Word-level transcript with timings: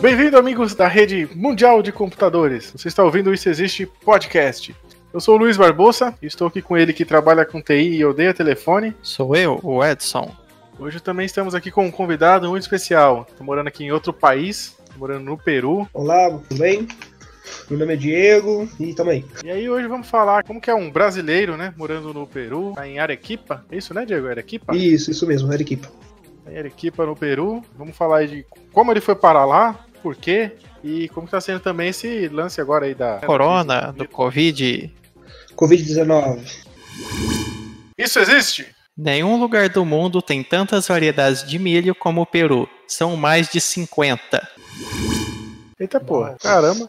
Bem-vindo, 0.00 0.38
amigos 0.38 0.74
da 0.74 0.88
rede 0.88 1.28
mundial 1.34 1.82
de 1.82 1.92
computadores. 1.92 2.72
Você 2.74 2.88
está 2.88 3.04
ouvindo 3.04 3.28
o 3.28 3.34
Isso 3.34 3.48
Existe 3.48 3.84
Podcast. 3.84 4.74
Eu 5.12 5.20
sou 5.20 5.34
o 5.34 5.38
Luiz 5.38 5.56
Barbosa 5.56 6.14
e 6.22 6.26
estou 6.26 6.48
aqui 6.48 6.62
com 6.62 6.76
ele 6.76 6.92
que 6.92 7.04
trabalha 7.04 7.44
com 7.44 7.60
TI 7.60 7.96
e 7.96 8.04
odeia 8.04 8.32
telefone. 8.32 8.94
Sou 9.02 9.36
eu, 9.36 9.60
o 9.62 9.84
Edson. 9.84 10.34
Hoje 10.78 11.00
também 11.00 11.26
estamos 11.26 11.54
aqui 11.54 11.70
com 11.70 11.84
um 11.84 11.90
convidado 11.90 12.48
muito 12.48 12.62
especial. 12.62 13.26
Estou 13.28 13.44
morando 13.44 13.66
aqui 13.66 13.84
em 13.84 13.92
outro 13.92 14.12
país, 14.12 14.74
morando 14.96 15.24
no 15.24 15.36
Peru. 15.36 15.86
Olá, 15.92 16.30
tudo 16.30 16.58
bem? 16.58 16.88
Meu 17.68 17.78
nome 17.78 17.94
é 17.94 17.96
Diego 17.96 18.68
e 18.78 18.94
tamo 18.94 19.10
aí. 19.10 19.24
E 19.44 19.50
aí 19.50 19.68
hoje 19.68 19.86
vamos 19.86 20.08
falar 20.08 20.44
como 20.44 20.60
que 20.60 20.70
é 20.70 20.74
um 20.74 20.90
brasileiro, 20.90 21.56
né, 21.56 21.74
morando 21.76 22.12
no 22.12 22.26
Peru, 22.26 22.72
tá 22.74 22.86
em 22.86 22.98
Arequipa. 22.98 23.64
É 23.70 23.76
isso, 23.76 23.94
né, 23.94 24.04
Diego? 24.04 24.28
Arequipa? 24.28 24.76
Isso, 24.76 25.10
isso 25.10 25.26
mesmo, 25.26 25.52
Arequipa. 25.52 25.88
Em 26.50 26.58
Arequipa, 26.58 27.06
no 27.06 27.14
Peru. 27.14 27.62
Vamos 27.76 27.96
falar 27.96 28.18
aí 28.18 28.28
de 28.28 28.46
como 28.72 28.92
ele 28.92 29.00
foi 29.00 29.14
parar 29.14 29.44
lá, 29.44 29.84
por 30.02 30.16
quê 30.16 30.52
e 30.82 31.08
como 31.10 31.26
está 31.26 31.40
sendo 31.40 31.60
também 31.60 31.88
esse 31.88 32.28
lance 32.28 32.60
agora 32.60 32.86
aí 32.86 32.94
da 32.94 33.18
Corona, 33.18 33.92
do 33.92 34.08
Covid. 34.08 34.92
Covid-19. 35.54 36.40
Isso 37.98 38.18
existe? 38.18 38.66
Nenhum 38.96 39.38
lugar 39.38 39.68
do 39.68 39.84
mundo 39.84 40.20
tem 40.20 40.42
tantas 40.42 40.88
variedades 40.88 41.46
de 41.46 41.58
milho 41.58 41.94
como 41.94 42.22
o 42.22 42.26
Peru. 42.26 42.68
São 42.86 43.16
mais 43.16 43.48
de 43.48 43.60
50. 43.60 44.46
Eita 45.80 45.98
porra, 45.98 46.36
caramba. 46.40 46.88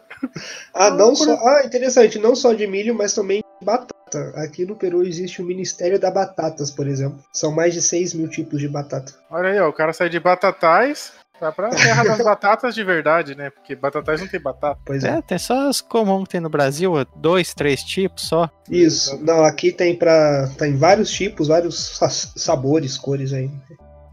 Ah, 0.73 0.91
não 0.91 1.15
só. 1.15 1.33
Ah, 1.47 1.61
interessante, 1.65 2.19
não 2.19 2.35
só 2.35 2.53
de 2.53 2.67
milho, 2.67 2.93
mas 2.93 3.13
também 3.13 3.41
de 3.59 3.65
batata. 3.65 4.33
Aqui 4.35 4.65
no 4.65 4.75
Peru 4.75 5.03
existe 5.03 5.41
o 5.41 5.45
Ministério 5.45 5.97
da 5.97 6.11
Batatas, 6.11 6.69
por 6.69 6.85
exemplo. 6.87 7.23
São 7.31 7.51
mais 7.53 7.73
de 7.73 7.81
6 7.81 8.13
mil 8.13 8.27
tipos 8.27 8.59
de 8.59 8.67
batata. 8.67 9.13
Olha 9.29 9.49
aí, 9.49 9.59
ó, 9.61 9.69
o 9.69 9.73
cara 9.73 9.93
sai 9.93 10.09
de 10.09 10.19
batatais 10.19 11.13
Tá 11.39 11.51
pra 11.51 11.69
terra 11.71 12.03
das 12.03 12.19
batatas 12.23 12.75
de 12.75 12.83
verdade, 12.83 13.33
né? 13.33 13.49
Porque 13.49 13.75
batatais 13.75 14.21
não 14.21 14.27
tem 14.27 14.39
batata. 14.39 14.79
Pois 14.85 15.03
É, 15.03 15.17
é. 15.17 15.21
tem 15.23 15.39
só 15.39 15.69
as 15.69 15.81
comuns 15.81 16.25
que 16.25 16.29
tem 16.33 16.39
no 16.41 16.49
Brasil, 16.51 16.93
dois, 17.15 17.51
três 17.55 17.81
tipos 17.83 18.27
só. 18.27 18.47
Isso. 18.69 19.17
Não, 19.25 19.43
aqui 19.43 19.71
tem 19.71 19.95
pra. 19.97 20.47
Tem 20.55 20.77
vários 20.77 21.09
tipos, 21.09 21.47
vários 21.47 21.97
sa- 21.97 22.09
sabores, 22.09 22.95
cores 22.95 23.33
aí. 23.33 23.49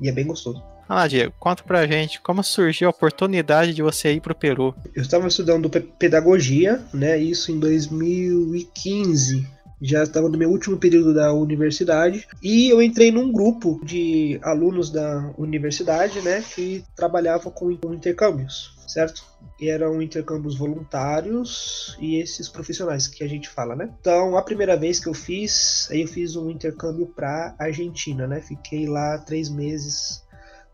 E 0.01 0.09
é 0.09 0.13
bem 0.13 0.27
gostoso. 0.27 0.63
Ah, 0.89 1.07
Diego, 1.07 1.35
conta 1.39 1.63
pra 1.63 1.87
gente 1.87 2.19
como 2.21 2.43
surgiu 2.43 2.89
a 2.89 2.91
oportunidade 2.91 3.75
de 3.75 3.83
você 3.83 4.13
ir 4.13 4.21
pro 4.21 4.35
Peru. 4.35 4.75
Eu 4.95 5.03
estava 5.03 5.29
estudando 5.29 5.69
pe- 5.69 5.81
pedagogia, 5.81 6.83
né? 6.95 7.19
Isso 7.19 7.53
em 7.53 7.59
2015. 7.61 9.47
Já 9.81 10.03
estava 10.03 10.29
no 10.29 10.37
meu 10.37 10.51
último 10.51 10.77
período 10.77 11.15
da 11.15 11.33
universidade 11.33 12.27
e 12.43 12.69
eu 12.69 12.83
entrei 12.83 13.13
num 13.13 13.31
grupo 13.31 13.81
de 13.85 14.41
alunos 14.43 14.91
da 14.91 15.33
universidade, 15.39 16.21
né, 16.21 16.43
que 16.43 16.85
trabalhavam 16.97 17.53
com, 17.53 17.71
intercâmbios, 17.71 18.75
certo? 18.89 19.23
E 19.61 19.69
eram 19.71 20.03
intercâmbios 20.03 20.59
voluntários 20.59 21.97
e 22.01 22.17
esses 22.21 22.49
profissionais 22.49 23.07
que 23.07 23.23
a 23.23 23.29
gente 23.29 23.49
fala, 23.49 23.77
né? 23.77 23.89
Então, 24.01 24.37
a 24.37 24.43
primeira 24.43 24.77
vez 24.77 24.99
que 24.99 25.09
eu 25.09 25.15
fiz, 25.15 25.87
aí 25.93 26.01
eu 26.03 26.09
fiz 26.09 26.35
um 26.35 26.51
intercâmbio 26.51 27.07
para 27.07 27.55
Argentina, 27.57 28.27
né? 28.27 28.41
Fiquei 28.41 28.85
lá 28.89 29.17
três 29.19 29.49
meses 29.49 30.25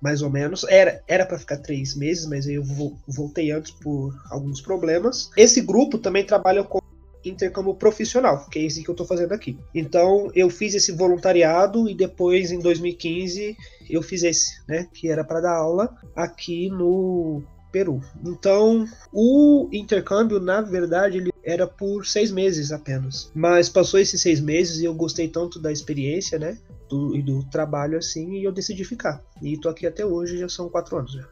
mais 0.04 0.20
ou 0.20 0.28
menos. 0.28 0.64
Era 0.68 1.02
era 1.08 1.24
para 1.24 1.38
ficar 1.38 1.56
três 1.56 1.96
meses, 1.96 2.26
mas 2.26 2.46
eu 2.46 2.62
vo- 2.62 2.98
voltei 3.08 3.50
antes 3.50 3.72
por 3.72 4.14
alguns 4.30 4.60
problemas. 4.60 5.30
Esse 5.34 5.62
grupo 5.62 5.96
também 5.96 6.26
trabalha 6.26 6.62
com 6.62 6.78
intercâmbio 7.24 7.74
profissional, 7.74 8.44
que 8.50 8.58
é 8.58 8.62
esse 8.64 8.82
que 8.84 8.90
eu 8.90 8.92
estou 8.92 9.06
fazendo 9.06 9.32
aqui. 9.32 9.56
Então 9.74 10.30
eu 10.34 10.50
fiz 10.50 10.74
esse 10.74 10.92
voluntariado 10.92 11.88
e 11.88 11.94
depois 11.94 12.52
em 12.52 12.58
2015 12.58 13.56
eu 13.88 14.02
fiz 14.02 14.22
esse, 14.22 14.50
né, 14.68 14.86
que 14.92 15.08
era 15.08 15.24
para 15.24 15.40
dar 15.40 15.56
aula 15.56 15.88
aqui 16.14 16.68
no 16.68 17.42
Peru. 17.72 18.02
Então 18.22 18.86
o 19.10 19.70
intercâmbio, 19.72 20.38
na 20.38 20.60
verdade, 20.60 21.16
ele 21.16 21.32
era 21.42 21.66
por 21.66 22.04
seis 22.06 22.30
meses 22.30 22.70
apenas. 22.70 23.30
Mas 23.34 23.70
passou 23.70 23.98
esses 23.98 24.20
seis 24.20 24.38
meses 24.38 24.80
e 24.80 24.84
eu 24.84 24.92
gostei 24.94 25.26
tanto 25.26 25.58
da 25.58 25.72
experiência, 25.72 26.38
né? 26.38 26.58
Do, 26.88 27.16
e 27.16 27.22
do 27.22 27.42
trabalho 27.50 27.96
assim, 27.96 28.34
e 28.34 28.44
eu 28.44 28.52
decidi 28.52 28.84
ficar. 28.84 29.22
E 29.42 29.58
tô 29.58 29.68
aqui 29.68 29.86
até 29.86 30.04
hoje, 30.04 30.38
já 30.38 30.48
são 30.48 30.68
quatro 30.68 30.98
anos. 30.98 31.16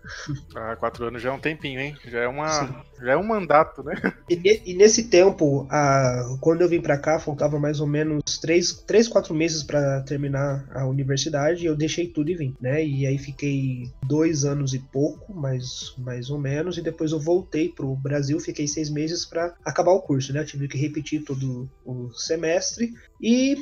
Ah, 0.54 0.76
quatro 0.76 1.06
anos 1.06 1.22
já 1.22 1.30
é 1.30 1.32
um 1.32 1.38
tempinho, 1.38 1.80
hein? 1.80 1.96
Já 2.06 2.20
é 2.20 2.28
uma. 2.28 2.48
Sim. 2.48 2.74
Já 3.02 3.12
é 3.12 3.16
um 3.16 3.26
mandato, 3.26 3.82
né? 3.82 3.94
E, 4.30 4.62
e 4.64 4.74
nesse 4.74 5.08
tempo, 5.08 5.66
a, 5.70 6.36
quando 6.40 6.62
eu 6.62 6.68
vim 6.68 6.80
pra 6.80 6.96
cá, 6.98 7.18
faltava 7.18 7.58
mais 7.58 7.80
ou 7.80 7.86
menos 7.86 8.38
três, 8.38 8.72
três 8.86 9.08
quatro 9.08 9.34
meses 9.34 9.62
pra 9.62 10.00
terminar 10.02 10.66
a 10.74 10.86
universidade. 10.86 11.64
e 11.64 11.66
Eu 11.66 11.76
deixei 11.76 12.06
tudo 12.08 12.30
e 12.30 12.34
vim, 12.34 12.54
né? 12.60 12.84
E 12.84 13.06
aí 13.06 13.18
fiquei 13.18 13.90
dois 14.04 14.44
anos 14.44 14.72
e 14.72 14.78
pouco, 14.78 15.34
mais, 15.34 15.94
mais 15.98 16.30
ou 16.30 16.38
menos. 16.38 16.78
E 16.78 16.82
depois 16.82 17.12
eu 17.12 17.20
voltei 17.20 17.68
pro 17.68 17.94
Brasil, 17.96 18.38
fiquei 18.40 18.66
seis 18.66 18.88
meses 18.88 19.26
pra 19.26 19.54
acabar 19.64 19.92
o 19.92 20.00
curso, 20.02 20.32
né? 20.32 20.40
Eu 20.40 20.46
tive 20.46 20.68
que 20.68 20.78
repetir 20.78 21.24
todo 21.24 21.68
o 21.84 22.10
semestre. 22.14 22.94
E 23.20 23.56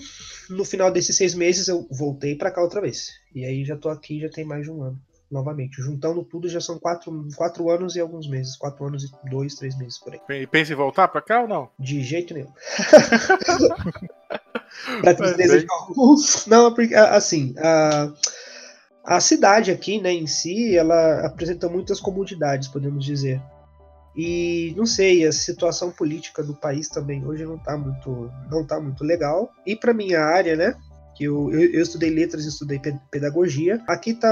no 0.49 0.65
final 0.65 0.91
desses 0.91 1.17
seis 1.17 1.34
meses 1.34 1.69
eu 1.69 1.80
voltei 1.91 2.35
pra 2.35 2.51
cá 2.51 2.63
outra 2.63 2.81
vez. 2.81 3.11
E 3.35 3.45
aí 3.45 3.65
já 3.65 3.77
tô 3.77 3.89
aqui, 3.89 4.21
já 4.21 4.29
tem 4.29 4.45
mais 4.45 4.65
de 4.65 4.71
um 4.71 4.83
ano. 4.83 5.01
Novamente, 5.31 5.81
juntando 5.81 6.25
tudo 6.25 6.49
já 6.49 6.61
são 6.61 6.77
quatro, 6.77 7.29
quatro 7.37 7.71
anos 7.71 7.95
e 7.95 8.01
alguns 8.01 8.29
meses. 8.29 8.57
Quatro 8.57 8.85
anos 8.85 9.05
e 9.05 9.31
dois, 9.31 9.55
três 9.55 9.79
meses 9.79 9.97
por 9.99 10.13
aí. 10.13 10.43
E 10.43 10.47
pensa 10.47 10.73
em 10.73 10.77
voltar 10.77 11.07
pra 11.07 11.23
cá 11.23 11.43
ou 11.43 11.49
não? 11.49 11.71
De 11.79 12.03
jeito 12.03 12.35
nenhum. 12.35 12.51
pra 15.01 15.15
tristeza 15.15 15.61
de 15.61 15.67
alguns. 15.71 16.47
Não, 16.47 16.75
porque 16.75 16.97
assim, 16.97 17.55
a, 17.59 18.13
a 19.05 19.21
cidade 19.21 19.71
aqui, 19.71 20.01
né, 20.01 20.13
em 20.13 20.27
si, 20.27 20.77
ela 20.77 21.25
apresenta 21.25 21.69
muitas 21.69 22.01
comodidades, 22.01 22.67
podemos 22.67 23.05
dizer. 23.05 23.41
E 24.17 24.75
não 24.77 24.87
sei, 24.87 25.25
a 25.25 25.33
situação 25.33 25.91
política 25.91 26.43
do 26.43 26.55
país 26.55 26.89
também 26.89 27.25
hoje 27.25 27.45
não 27.45 27.57
tá 27.57 27.77
muito, 27.77 28.31
não 28.51 28.67
tá 28.67 28.81
muito 28.81 29.05
legal. 29.05 29.51
E 29.65 29.77
para 29.77 29.95
minha 29.95 30.21
área, 30.21 30.57
né, 30.57 30.77
eu, 31.21 31.53
eu, 31.53 31.73
eu 31.75 31.83
estudei 31.83 32.11
letras 32.11 32.45
e 32.45 32.49
estudei 32.49 32.79
pe- 32.79 32.99
pedagogia, 33.11 33.81
aqui 33.87 34.15
tá, 34.15 34.29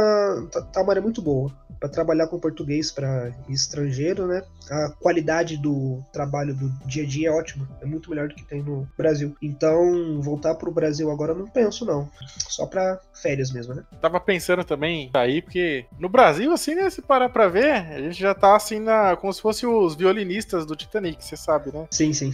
tá, 0.52 0.62
tá 0.62 0.82
uma 0.82 0.92
área 0.92 1.02
muito 1.02 1.20
boa 1.22 1.52
para 1.80 1.88
trabalhar 1.88 2.26
com 2.26 2.40
português 2.40 2.90
para 2.90 3.32
estrangeiro, 3.48 4.26
né? 4.26 4.42
A 4.68 4.90
qualidade 4.98 5.56
do 5.56 6.02
trabalho 6.12 6.52
do 6.52 6.68
dia 6.86 7.04
a 7.04 7.06
dia 7.06 7.28
é 7.28 7.30
ótima, 7.32 7.68
é 7.80 7.86
muito 7.86 8.10
melhor 8.10 8.28
do 8.28 8.34
que 8.34 8.44
tem 8.44 8.62
no 8.62 8.88
Brasil. 8.98 9.34
Então, 9.40 10.20
voltar 10.20 10.56
pro 10.56 10.72
Brasil 10.72 11.08
agora 11.08 11.34
não 11.34 11.46
penso 11.46 11.84
não, 11.84 12.10
só 12.48 12.66
para 12.66 13.00
férias 13.22 13.52
mesmo, 13.52 13.74
né? 13.74 13.84
Tava 14.00 14.18
pensando 14.18 14.64
também 14.64 15.08
sair, 15.12 15.42
porque 15.42 15.86
no 16.00 16.08
Brasil, 16.08 16.52
assim, 16.52 16.74
né? 16.74 16.90
Se 16.90 17.00
parar 17.00 17.28
pra 17.28 17.46
ver, 17.48 17.70
a 17.70 18.00
gente 18.00 18.18
já 18.18 18.34
tá 18.34 18.56
assim 18.56 18.80
na. 18.80 19.16
como 19.16 19.32
se 19.32 19.40
fosse 19.40 19.64
os 19.64 19.94
violinistas 19.94 20.66
do 20.66 20.74
Titanic, 20.74 21.24
você 21.24 21.36
sabe, 21.36 21.70
né? 21.72 21.86
Sim, 21.92 22.12
sim. 22.12 22.32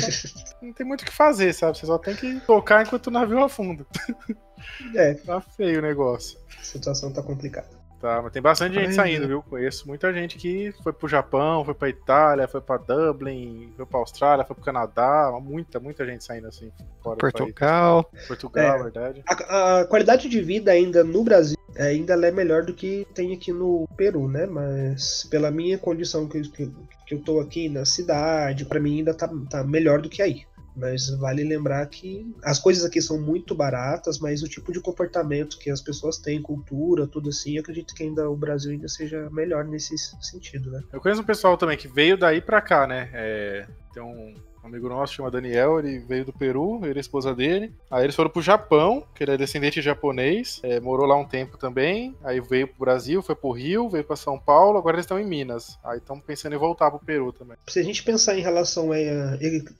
Não 0.62 0.72
tem 0.72 0.86
muito 0.86 1.02
o 1.02 1.04
que 1.04 1.12
fazer, 1.12 1.52
sabe? 1.52 1.76
Você 1.78 1.86
só 1.86 1.98
tem 1.98 2.16
que 2.16 2.40
tocar 2.40 2.82
enquanto 2.84 3.08
o 3.08 3.10
navio 3.10 3.42
afunda. 3.44 3.86
É, 4.94 5.14
Tá 5.14 5.40
feio 5.40 5.78
o 5.78 5.82
negócio. 5.82 6.38
a 6.58 6.62
situação 6.64 7.12
tá 7.12 7.22
complicada. 7.22 7.68
Tá, 8.00 8.20
mas 8.22 8.32
tem 8.32 8.40
bastante 8.40 8.74
gente 8.74 8.88
Ai, 8.88 8.92
saindo, 8.92 9.26
viu? 9.26 9.42
Conheço 9.42 9.84
muita 9.88 10.12
gente 10.12 10.38
que 10.38 10.72
foi 10.84 10.92
pro 10.92 11.08
Japão, 11.08 11.64
foi 11.64 11.74
pra 11.74 11.88
Itália, 11.88 12.46
foi 12.46 12.60
pra 12.60 12.76
Dublin, 12.76 13.72
foi 13.76 13.84
pra 13.86 13.98
Austrália, 13.98 14.44
foi 14.44 14.54
pro 14.54 14.64
Canadá. 14.64 15.32
Muita, 15.42 15.80
muita 15.80 16.06
gente 16.06 16.22
saindo 16.22 16.46
assim. 16.46 16.70
Fora 17.02 17.16
do 17.16 17.20
país. 17.22 17.32
Portugal. 17.32 18.08
Portugal, 18.28 18.78
É. 18.78 18.82
verdade. 18.84 19.22
A, 19.28 19.80
a 19.80 19.84
qualidade 19.86 20.28
de 20.28 20.40
vida 20.40 20.70
ainda 20.70 21.02
no 21.02 21.24
Brasil 21.24 21.56
é, 21.74 21.86
ainda 21.88 22.14
é 22.14 22.30
melhor 22.30 22.62
do 22.64 22.72
que 22.72 23.04
tem 23.14 23.34
aqui 23.34 23.52
no 23.52 23.88
Peru, 23.96 24.28
né? 24.28 24.46
Mas 24.46 25.24
pela 25.28 25.50
minha 25.50 25.76
condição 25.76 26.28
que, 26.28 26.38
eu- 26.38 26.52
que, 26.52 26.62
eu- 26.62 26.72
que 27.04 27.14
eu 27.16 27.20
tô 27.24 27.40
aqui 27.40 27.68
na 27.68 27.84
cidade, 27.84 28.64
pra 28.64 28.78
mim 28.78 28.98
ainda 28.98 29.12
tá, 29.12 29.28
tá 29.50 29.64
melhor 29.64 30.00
do 30.00 30.08
que 30.08 30.22
aí. 30.22 30.44
Mas 30.78 31.10
vale 31.10 31.42
lembrar 31.42 31.84
que 31.86 32.32
as 32.44 32.58
coisas 32.60 32.84
aqui 32.84 33.02
são 33.02 33.20
muito 33.20 33.54
baratas, 33.54 34.18
mas 34.18 34.42
o 34.42 34.48
tipo 34.48 34.72
de 34.72 34.80
comportamento 34.80 35.58
que 35.58 35.70
as 35.70 35.80
pessoas 35.80 36.18
têm, 36.18 36.40
cultura, 36.40 37.06
tudo 37.06 37.30
assim, 37.30 37.56
eu 37.56 37.60
acredito 37.60 37.94
que 37.94 38.04
ainda 38.04 38.30
o 38.30 38.36
Brasil 38.36 38.70
ainda 38.70 38.88
seja 38.88 39.28
melhor 39.30 39.64
nesse 39.64 39.96
sentido, 40.20 40.70
né? 40.70 40.82
Eu 40.92 41.00
conheço 41.00 41.20
um 41.20 41.24
pessoal 41.24 41.56
também 41.56 41.76
que 41.76 41.88
veio 41.88 42.16
daí 42.16 42.40
pra 42.40 42.60
cá, 42.60 42.86
né? 42.86 43.10
É, 43.12 43.66
tem 43.92 44.02
um 44.02 44.34
amigo 44.68 44.88
nosso, 44.88 45.14
chama 45.14 45.30
Daniel, 45.30 45.78
ele 45.78 45.98
veio 45.98 46.24
do 46.24 46.32
Peru, 46.32 46.80
ele 46.84 46.94
e 46.94 46.98
a 46.98 47.00
esposa 47.00 47.34
dele. 47.34 47.72
Aí 47.90 48.04
eles 48.04 48.14
foram 48.14 48.30
pro 48.30 48.42
Japão, 48.42 49.04
que 49.14 49.24
ele 49.24 49.32
é 49.32 49.36
descendente 49.36 49.80
de 49.80 49.84
japonês, 49.84 50.60
é, 50.62 50.80
morou 50.80 51.06
lá 51.06 51.16
um 51.16 51.24
tempo 51.24 51.56
também. 51.56 52.14
Aí 52.22 52.40
veio 52.40 52.68
pro 52.68 52.80
Brasil, 52.80 53.22
foi 53.22 53.34
pro 53.34 53.50
Rio, 53.50 53.88
veio 53.88 54.04
pra 54.04 54.16
São 54.16 54.38
Paulo, 54.38 54.78
agora 54.78 54.96
eles 54.96 55.04
estão 55.04 55.18
em 55.18 55.26
Minas. 55.26 55.78
Aí 55.84 55.98
estão 55.98 56.20
pensando 56.20 56.54
em 56.54 56.58
voltar 56.58 56.90
pro 56.90 57.00
Peru 57.00 57.32
também. 57.32 57.56
Se 57.66 57.78
a 57.78 57.82
gente 57.82 58.02
pensar 58.02 58.36
em 58.38 58.42
relação 58.42 58.92
à 58.92 58.98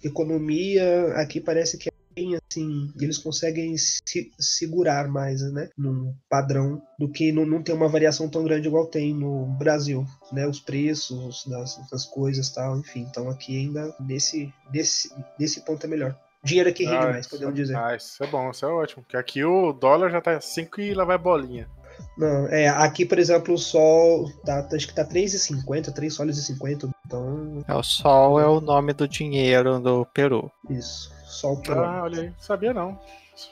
economia, 0.03 1.13
aqui 1.15 1.41
parece 1.41 1.79
que 1.79 1.89
é 1.89 1.98
bem 2.19 2.37
assim, 2.51 2.93
eles 3.01 3.19
conseguem 3.19 3.77
se 3.77 4.33
segurar 4.39 5.09
mais, 5.09 5.41
né, 5.53 5.69
num 5.77 6.15
padrão 6.29 6.83
do 6.99 7.09
que 7.09 7.31
não, 7.33 7.47
não 7.47 7.63
tem 7.63 7.75
uma 7.75 7.89
variação 7.89 8.29
tão 8.29 8.45
grande 8.45 8.67
igual 8.69 8.87
tem 8.87 9.15
no 9.15 9.47
Brasil, 9.59 10.05
né, 10.33 10.47
os 10.47 10.61
preços 10.61 11.45
das, 11.47 11.79
das 11.91 12.05
coisas 12.05 12.49
tal, 12.51 12.79
enfim. 12.79 13.07
Então 13.09 13.29
aqui 13.31 13.57
ainda 13.57 13.95
nesse, 14.01 14.53
nesse, 14.73 15.11
nesse 15.39 15.61
ponto 15.65 15.85
é 15.85 15.89
melhor. 15.89 16.17
dinheiro 16.43 16.69
aqui 16.71 16.85
rende 16.85 17.07
Ah, 17.07 17.11
mais, 17.11 17.27
podemos 17.27 17.55
dizer. 17.55 17.77
Ah, 17.77 17.95
isso 17.95 18.23
é 18.23 18.27
bom, 18.27 18.51
isso 18.51 18.65
é 18.65 18.69
ótimo. 18.69 19.03
Porque 19.03 19.17
aqui 19.17 19.45
o 19.45 19.73
dólar 19.73 20.11
já 20.11 20.21
tá 20.21 20.41
5 20.41 20.81
e 20.81 20.95
lá 20.95 21.05
vai 21.05 21.19
bolinha. 21.19 21.69
Não, 22.17 22.47
é, 22.47 22.69
aqui, 22.69 23.05
por 23.05 23.19
exemplo, 23.19 23.55
o 23.55 23.59
sol 23.59 24.31
tá, 24.45 24.63
tá- 24.63 24.77
acho 24.77 24.87
que 24.87 24.95
tá 24.95 25.05
3,50, 25.05 25.93
3 25.93 26.15
soles 26.15 26.39
e 26.39 26.43
50, 26.45 26.89
então, 27.05 27.65
É, 27.67 27.75
o 27.75 27.83
sol 27.83 28.39
é 28.41 28.47
o 28.47 28.61
nome 28.61 28.93
do 28.93 29.09
dinheiro 29.09 29.81
do 29.81 30.07
Peru. 30.07 30.51
isso. 30.71 31.11
Sol 31.29 31.61
peruano. 31.61 31.99
Ah, 31.99 32.03
olha 32.05 32.23
aí. 32.23 32.33
Sabia 32.39 32.73
não. 32.73 32.99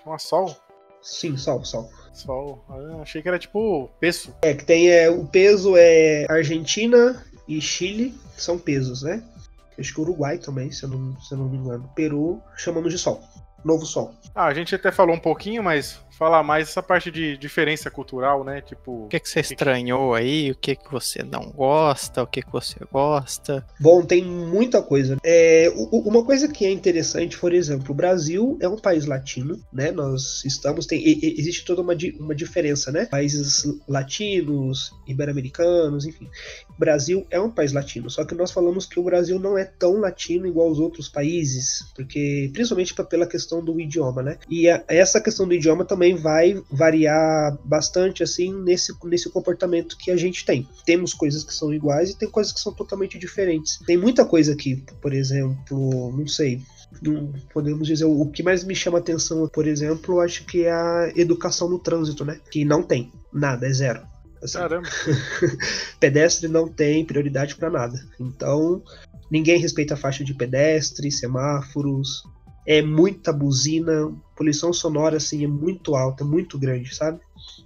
Uma 0.04 0.18
sol. 0.18 0.56
Sim, 1.02 1.36
sol, 1.36 1.64
sol. 1.64 1.90
Sol. 2.12 2.64
Ah, 2.68 3.02
achei 3.02 3.22
que 3.22 3.28
era 3.28 3.38
tipo 3.38 3.88
peso. 4.00 4.34
É, 4.42 4.54
que 4.54 4.64
tem 4.64 4.90
é, 4.90 5.10
o 5.10 5.24
peso 5.26 5.76
é 5.76 6.26
Argentina 6.28 7.24
e 7.46 7.60
Chile, 7.60 8.18
são 8.36 8.58
pesos, 8.58 9.02
né? 9.02 9.22
Acho 9.78 9.94
que 9.94 10.00
Uruguai 10.00 10.38
também, 10.38 10.72
se 10.72 10.84
eu 10.84 10.88
não, 10.88 11.20
se 11.20 11.32
eu 11.32 11.38
não 11.38 11.48
me 11.48 11.58
engano. 11.58 11.88
Peru, 11.94 12.40
chamamos 12.56 12.92
de 12.92 12.98
sol. 12.98 13.22
Novo 13.64 13.84
sol. 13.84 14.14
Ah, 14.34 14.46
a 14.46 14.54
gente 14.54 14.74
até 14.74 14.90
falou 14.90 15.14
um 15.14 15.20
pouquinho, 15.20 15.62
mas 15.62 16.00
falar 16.16 16.42
mais 16.42 16.68
essa 16.68 16.82
parte 16.82 17.10
de 17.10 17.36
diferença 17.36 17.90
cultural, 17.90 18.44
né? 18.44 18.60
Tipo. 18.60 19.04
O 19.04 19.08
que, 19.08 19.20
que 19.20 19.28
você 19.28 19.40
estranhou 19.40 20.14
aí? 20.14 20.50
O 20.50 20.54
que, 20.54 20.74
que 20.74 20.90
você 20.90 21.22
não 21.22 21.50
gosta? 21.50 22.22
O 22.22 22.26
que, 22.26 22.42
que 22.42 22.50
você 22.52 22.76
gosta? 22.90 23.64
Bom, 23.78 24.02
tem 24.02 24.24
muita 24.24 24.82
coisa. 24.82 25.16
É, 25.24 25.72
uma 25.92 26.24
coisa 26.24 26.48
que 26.48 26.64
é 26.64 26.70
interessante, 26.70 27.38
por 27.38 27.52
exemplo, 27.52 27.92
o 27.92 27.94
Brasil 27.94 28.56
é 28.60 28.68
um 28.68 28.76
país 28.78 29.04
latino, 29.06 29.60
né? 29.72 29.90
Nós 29.90 30.44
estamos. 30.44 30.86
Tem, 30.86 31.02
existe 31.38 31.64
toda 31.64 31.82
uma, 31.82 31.94
uma 32.18 32.34
diferença, 32.34 32.90
né? 32.90 33.06
Países 33.06 33.64
latinos, 33.88 34.92
ibero-americanos, 35.06 36.06
enfim. 36.06 36.28
O 36.70 36.78
Brasil 36.78 37.26
é 37.30 37.40
um 37.40 37.50
país 37.50 37.72
latino, 37.72 38.08
só 38.10 38.24
que 38.24 38.34
nós 38.34 38.50
falamos 38.50 38.86
que 38.86 38.98
o 39.00 39.02
Brasil 39.02 39.38
não 39.38 39.56
é 39.56 39.64
tão 39.64 40.00
latino 40.00 40.46
igual 40.46 40.68
aos 40.68 40.78
outros 40.78 41.08
países, 41.08 41.84
porque 41.94 42.50
principalmente 42.52 42.94
pela 42.94 43.26
questão 43.26 43.64
do 43.64 43.80
idioma, 43.80 44.22
né? 44.22 44.38
E 44.48 44.68
a- 44.68 44.82
essa 44.88 45.20
questão 45.20 45.46
do 45.46 45.54
idioma 45.54 45.84
também 45.84 46.05
vai 46.14 46.62
variar 46.70 47.58
bastante 47.64 48.22
assim 48.22 48.52
nesse, 48.52 48.92
nesse 49.04 49.30
comportamento 49.30 49.96
que 49.96 50.10
a 50.10 50.16
gente 50.16 50.44
tem. 50.44 50.68
Temos 50.84 51.14
coisas 51.14 51.44
que 51.44 51.54
são 51.54 51.72
iguais 51.72 52.10
e 52.10 52.18
tem 52.18 52.28
coisas 52.28 52.52
que 52.52 52.60
são 52.60 52.72
totalmente 52.72 53.18
diferentes. 53.18 53.78
Tem 53.86 53.96
muita 53.96 54.24
coisa 54.24 54.52
aqui, 54.52 54.84
por 55.00 55.12
exemplo, 55.12 56.12
não 56.16 56.26
sei, 56.26 56.62
não 57.02 57.32
podemos 57.52 57.86
dizer 57.86 58.04
o 58.04 58.26
que 58.26 58.42
mais 58.42 58.64
me 58.64 58.74
chama 58.74 58.98
atenção, 58.98 59.48
por 59.48 59.66
exemplo, 59.66 60.20
acho 60.20 60.44
que 60.44 60.64
é 60.64 60.72
a 60.72 61.12
educação 61.16 61.68
no 61.68 61.78
trânsito, 61.78 62.24
né? 62.24 62.40
Que 62.50 62.64
não 62.64 62.82
tem 62.82 63.12
nada, 63.32 63.66
é 63.66 63.72
zero. 63.72 64.02
Assim, 64.42 64.58
Caramba. 64.58 64.88
pedestre 65.98 66.48
não 66.48 66.68
tem 66.68 67.04
prioridade 67.04 67.56
para 67.56 67.70
nada. 67.70 67.98
Então, 68.20 68.82
ninguém 69.30 69.58
respeita 69.58 69.94
a 69.94 69.96
faixa 69.96 70.22
de 70.24 70.34
pedestre, 70.34 71.10
semáforos, 71.10 72.22
é 72.66 72.82
muita 72.82 73.32
buzina, 73.32 74.12
poluição 74.36 74.72
sonora 74.72 75.16
assim 75.16 75.44
é 75.44 75.46
muito 75.46 75.94
alta, 75.94 76.24
muito 76.24 76.58
grande, 76.58 76.94
sabe? 76.94 77.20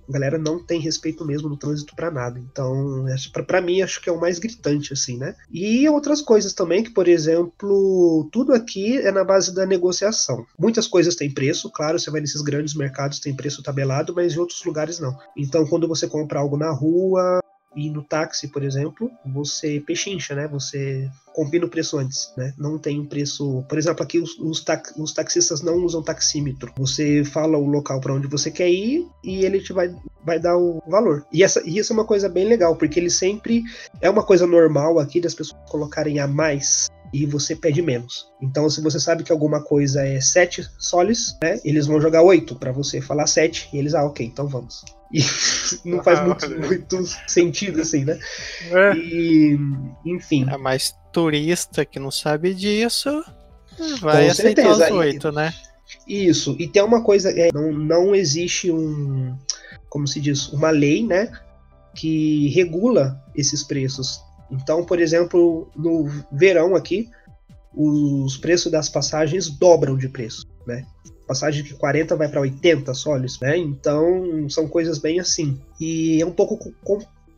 A 0.08 0.12
galera 0.12 0.38
não 0.38 0.62
tem 0.64 0.81
respeito 0.81 1.25
mesmo 1.25 1.49
no 1.49 1.56
trânsito 1.56 1.94
para 1.97 2.11
nada. 2.11 2.38
Então, 2.38 3.06
pra 3.47 3.61
mim 3.61 3.81
acho 3.81 4.00
que 4.00 4.08
é 4.08 4.12
o 4.12 4.20
mais 4.20 4.38
gritante 4.38 4.93
assim, 4.93 5.17
né? 5.17 5.35
E 5.50 5.88
outras 5.88 6.20
coisas 6.20 6.52
também 6.52 6.82
que, 6.82 6.91
por 6.91 7.08
exemplo, 7.08 8.29
tudo 8.31 8.52
aqui 8.52 8.99
é 8.99 9.11
na 9.11 9.25
base 9.25 9.55
da 9.55 9.64
negociação. 9.64 10.44
Muitas 10.58 10.87
coisas 10.87 11.14
têm 11.14 11.32
preço, 11.32 11.70
claro, 11.70 11.99
você 11.99 12.11
vai 12.11 12.20
nesses 12.20 12.43
grandes 12.43 12.75
mercados 12.75 13.20
tem 13.20 13.35
preço 13.35 13.62
tabelado, 13.62 14.14
mas 14.14 14.35
em 14.35 14.38
outros 14.38 14.62
lugares 14.64 14.99
não. 15.00 15.17
Então, 15.37 15.67
quando 15.67 15.88
você 15.88 16.08
compra 16.08 16.41
algo 16.41 16.56
na 16.56 16.70
rua, 16.70 17.41
e 17.75 17.88
no 17.88 18.03
táxi, 18.03 18.49
por 18.49 18.62
exemplo, 18.62 19.11
você 19.25 19.81
pechincha, 19.87 20.35
né? 20.35 20.49
Você 20.49 21.08
combina 21.35 21.65
o 21.67 21.69
preço 21.69 21.99
antes, 21.99 22.32
né? 22.37 22.53
Não 22.59 22.79
tem 22.79 23.00
um 23.00 23.06
preço. 23.06 23.65
Por 23.69 23.79
exemplo, 23.79 24.03
aqui 24.03 24.19
os, 24.19 24.38
os, 24.38 24.62
tax- 24.62 24.94
os 24.97 25.12
taxistas 25.12 25.62
não 25.62 25.77
usam 25.85 26.03
taxímetro. 26.03 26.73
Você 26.77 27.25
fala 27.25 27.56
o 27.59 27.67
local 27.67 28.00
para 28.00 28.15
onde 28.15 28.27
você 28.27 28.50
quer 28.50 28.71
ir 28.71 29.06
e 29.25 29.44
ele 29.44 29.61
te 29.61 29.73
vai, 29.73 29.94
vai 30.25 30.38
dar 30.38 30.56
o 30.56 30.82
valor. 30.88 31.25
E, 31.32 31.43
essa, 31.43 31.62
e 31.67 31.79
isso 31.79 31.93
é 31.93 31.94
uma 31.94 32.05
coisa 32.06 32.29
bem 32.29 32.47
legal, 32.47 32.77
porque 32.77 32.99
ele 32.99 33.11
sempre. 33.11 33.62
É 34.00 34.09
uma 34.11 34.25
coisa 34.25 34.47
normal 34.47 34.99
aqui 34.99 35.21
das 35.21 35.35
pessoas 35.35 35.61
colocarem 35.71 36.19
a 36.21 36.27
mais 36.27 36.88
e 37.12 37.27
você 37.27 37.56
pede 37.56 37.82
menos. 37.82 38.29
Então, 38.41 38.71
se 38.71 38.81
você 38.81 39.00
sabe 39.00 39.25
que 39.25 39.32
alguma 39.32 39.61
coisa 39.61 40.05
é 40.06 40.21
7 40.21 40.65
soles, 40.79 41.37
né? 41.43 41.61
Eles 41.65 41.87
vão 41.87 42.00
jogar 42.00 42.23
8 42.23 42.55
para 42.55 42.71
você 42.71 43.00
falar 43.00 43.27
7 43.27 43.69
e 43.73 43.79
eles, 43.79 43.94
ah, 43.94 44.05
ok, 44.05 44.25
então 44.25 44.47
vamos. 44.47 44.85
E 45.12 45.19
não 45.85 46.05
faz 46.05 46.21
Ah, 46.21 46.25
muito, 46.25 46.49
muito 46.67 47.05
sentido 47.27 47.81
assim, 47.81 48.05
né? 48.05 48.17
É. 48.71 48.97
E, 48.97 49.59
enfim, 50.06 50.47
É 50.49 50.56
mais 50.56 50.94
turista 51.12 51.84
que 51.84 51.98
não 51.98 52.10
sabe 52.10 52.54
disso 52.54 53.24
vai 54.00 54.26
Com 54.26 54.30
aceitar 54.32 54.62
certeza. 54.62 54.92
os 54.92 54.98
oito, 54.98 55.32
né? 55.32 55.54
isso. 56.06 56.56
E 56.58 56.68
tem 56.68 56.82
uma 56.82 57.02
coisa, 57.02 57.30
é, 57.30 57.50
não, 57.52 57.72
não 57.72 58.14
existe 58.14 58.70
um, 58.70 59.36
como 59.88 60.06
se 60.06 60.20
diz, 60.20 60.48
uma 60.52 60.70
lei, 60.70 61.06
né, 61.06 61.32
que 61.94 62.48
regula 62.48 63.20
esses 63.34 63.62
preços. 63.62 64.20
Então, 64.50 64.84
por 64.84 65.00
exemplo, 65.00 65.70
no 65.76 66.08
verão 66.32 66.74
aqui, 66.74 67.08
os 67.74 68.36
preços 68.36 68.70
das 68.70 68.88
passagens 68.88 69.48
dobram 69.48 69.96
de 69.96 70.08
preço, 70.08 70.46
né? 70.66 70.84
Passagem 71.26 71.62
de 71.62 71.74
40 71.74 72.16
vai 72.16 72.28
para 72.28 72.40
80 72.40 72.92
soles, 72.92 73.38
né? 73.38 73.56
Então, 73.56 74.48
são 74.48 74.66
coisas 74.66 74.98
bem 74.98 75.20
assim. 75.20 75.60
E 75.80 76.20
é 76.20 76.26
um 76.26 76.32
pouco 76.32 76.72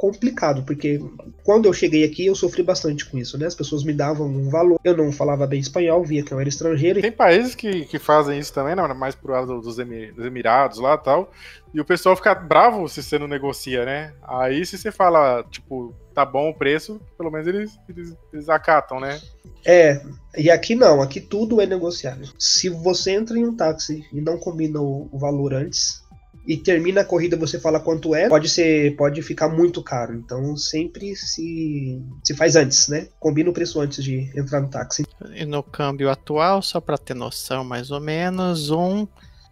complicado, 0.02 0.64
porque 0.64 1.00
quando 1.44 1.66
eu 1.66 1.72
cheguei 1.72 2.02
aqui, 2.02 2.26
eu 2.26 2.34
sofri 2.34 2.60
bastante 2.60 3.08
com 3.08 3.16
isso, 3.16 3.38
né? 3.38 3.46
As 3.46 3.54
pessoas 3.54 3.84
me 3.84 3.93
davam 3.93 4.26
um 4.26 4.50
valor, 4.50 4.81
eu 4.82 4.96
não 4.96 5.12
falava 5.12 5.46
bem 5.46 5.60
espanhol, 5.60 6.02
via 6.02 6.25
que 6.25 6.32
eu 6.32 6.40
era 6.40 6.49
estrangeiro, 6.49 7.00
Tem 7.00 7.12
países 7.12 7.54
que, 7.54 7.84
que 7.84 8.00
fazem 8.00 8.37
isso 8.37 8.52
também, 8.52 8.75
né? 8.75 8.82
Mais 8.94 9.14
pro 9.14 9.31
lado 9.32 9.60
dos, 9.60 9.78
Emi- 9.78 10.10
dos 10.10 10.26
Emirados 10.26 10.81
lá 10.81 10.94
e 10.94 11.04
tal. 11.04 11.31
E 11.72 11.81
o 11.81 11.84
pessoal 11.84 12.16
fica 12.16 12.34
bravo 12.34 12.88
se 12.88 13.00
você 13.00 13.16
não 13.16 13.28
negocia, 13.28 13.84
né? 13.84 14.12
Aí 14.25 14.66
se 14.66 14.76
você 14.76 14.90
fala, 14.90 15.44
tipo, 15.49 15.94
tá 16.12 16.26
bom 16.26 16.50
o 16.50 16.55
preço, 16.55 17.00
pelo 17.16 17.31
menos 17.31 17.46
eles, 17.46 17.78
eles, 17.88 18.16
eles 18.32 18.48
acatam, 18.48 18.98
né? 18.98 19.20
É, 19.64 20.02
e 20.37 20.50
aqui 20.50 20.75
não, 20.75 21.00
aqui 21.00 21.20
tudo 21.20 21.60
é 21.60 21.66
negociável. 21.66 22.26
Se 22.37 22.69
você 22.69 23.12
entra 23.12 23.38
em 23.38 23.44
um 23.44 23.55
táxi 23.55 24.05
e 24.12 24.20
não 24.20 24.37
combina 24.37 24.81
o, 24.81 25.08
o 25.12 25.19
valor 25.19 25.55
antes 25.55 26.01
e 26.47 26.56
termina 26.56 27.03
a 27.03 27.05
corrida 27.05 27.37
você 27.37 27.59
fala 27.59 27.79
quanto 27.81 28.15
é, 28.15 28.29
pode 28.29 28.49
ser, 28.49 28.97
pode 28.97 29.23
ficar 29.23 29.49
muito 29.49 29.83
caro. 29.83 30.15
Então 30.15 30.56
sempre 30.56 31.15
se 31.15 32.03
se 32.25 32.35
faz 32.35 32.56
antes, 32.56 32.89
né? 32.89 33.09
Combina 33.21 33.50
o 33.50 33.53
preço 33.53 33.81
antes 33.81 34.03
de 34.03 34.31
entrar 34.37 34.61
no 34.61 34.69
táxi. 34.69 35.05
E 35.35 35.44
no 35.44 35.62
câmbio 35.62 36.11
atual, 36.11 36.61
só 36.62 36.81
para 36.81 36.99
ter 36.99 37.15
noção 37.15 37.62
mais 37.65 37.91
ou 37.91 38.00
menos, 38.00 38.71
um 38.71 39.06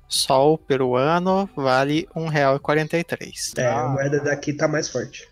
sol 0.08 0.58
peruano 0.58 1.48
vale 1.54 2.08
R$ 2.14 2.22
1,43. 2.22 3.52
É, 3.58 3.66
Ah. 3.66 3.84
a 3.84 3.88
moeda 3.88 4.20
daqui 4.20 4.52
tá 4.52 4.66
mais 4.66 4.88
forte. 4.88 5.28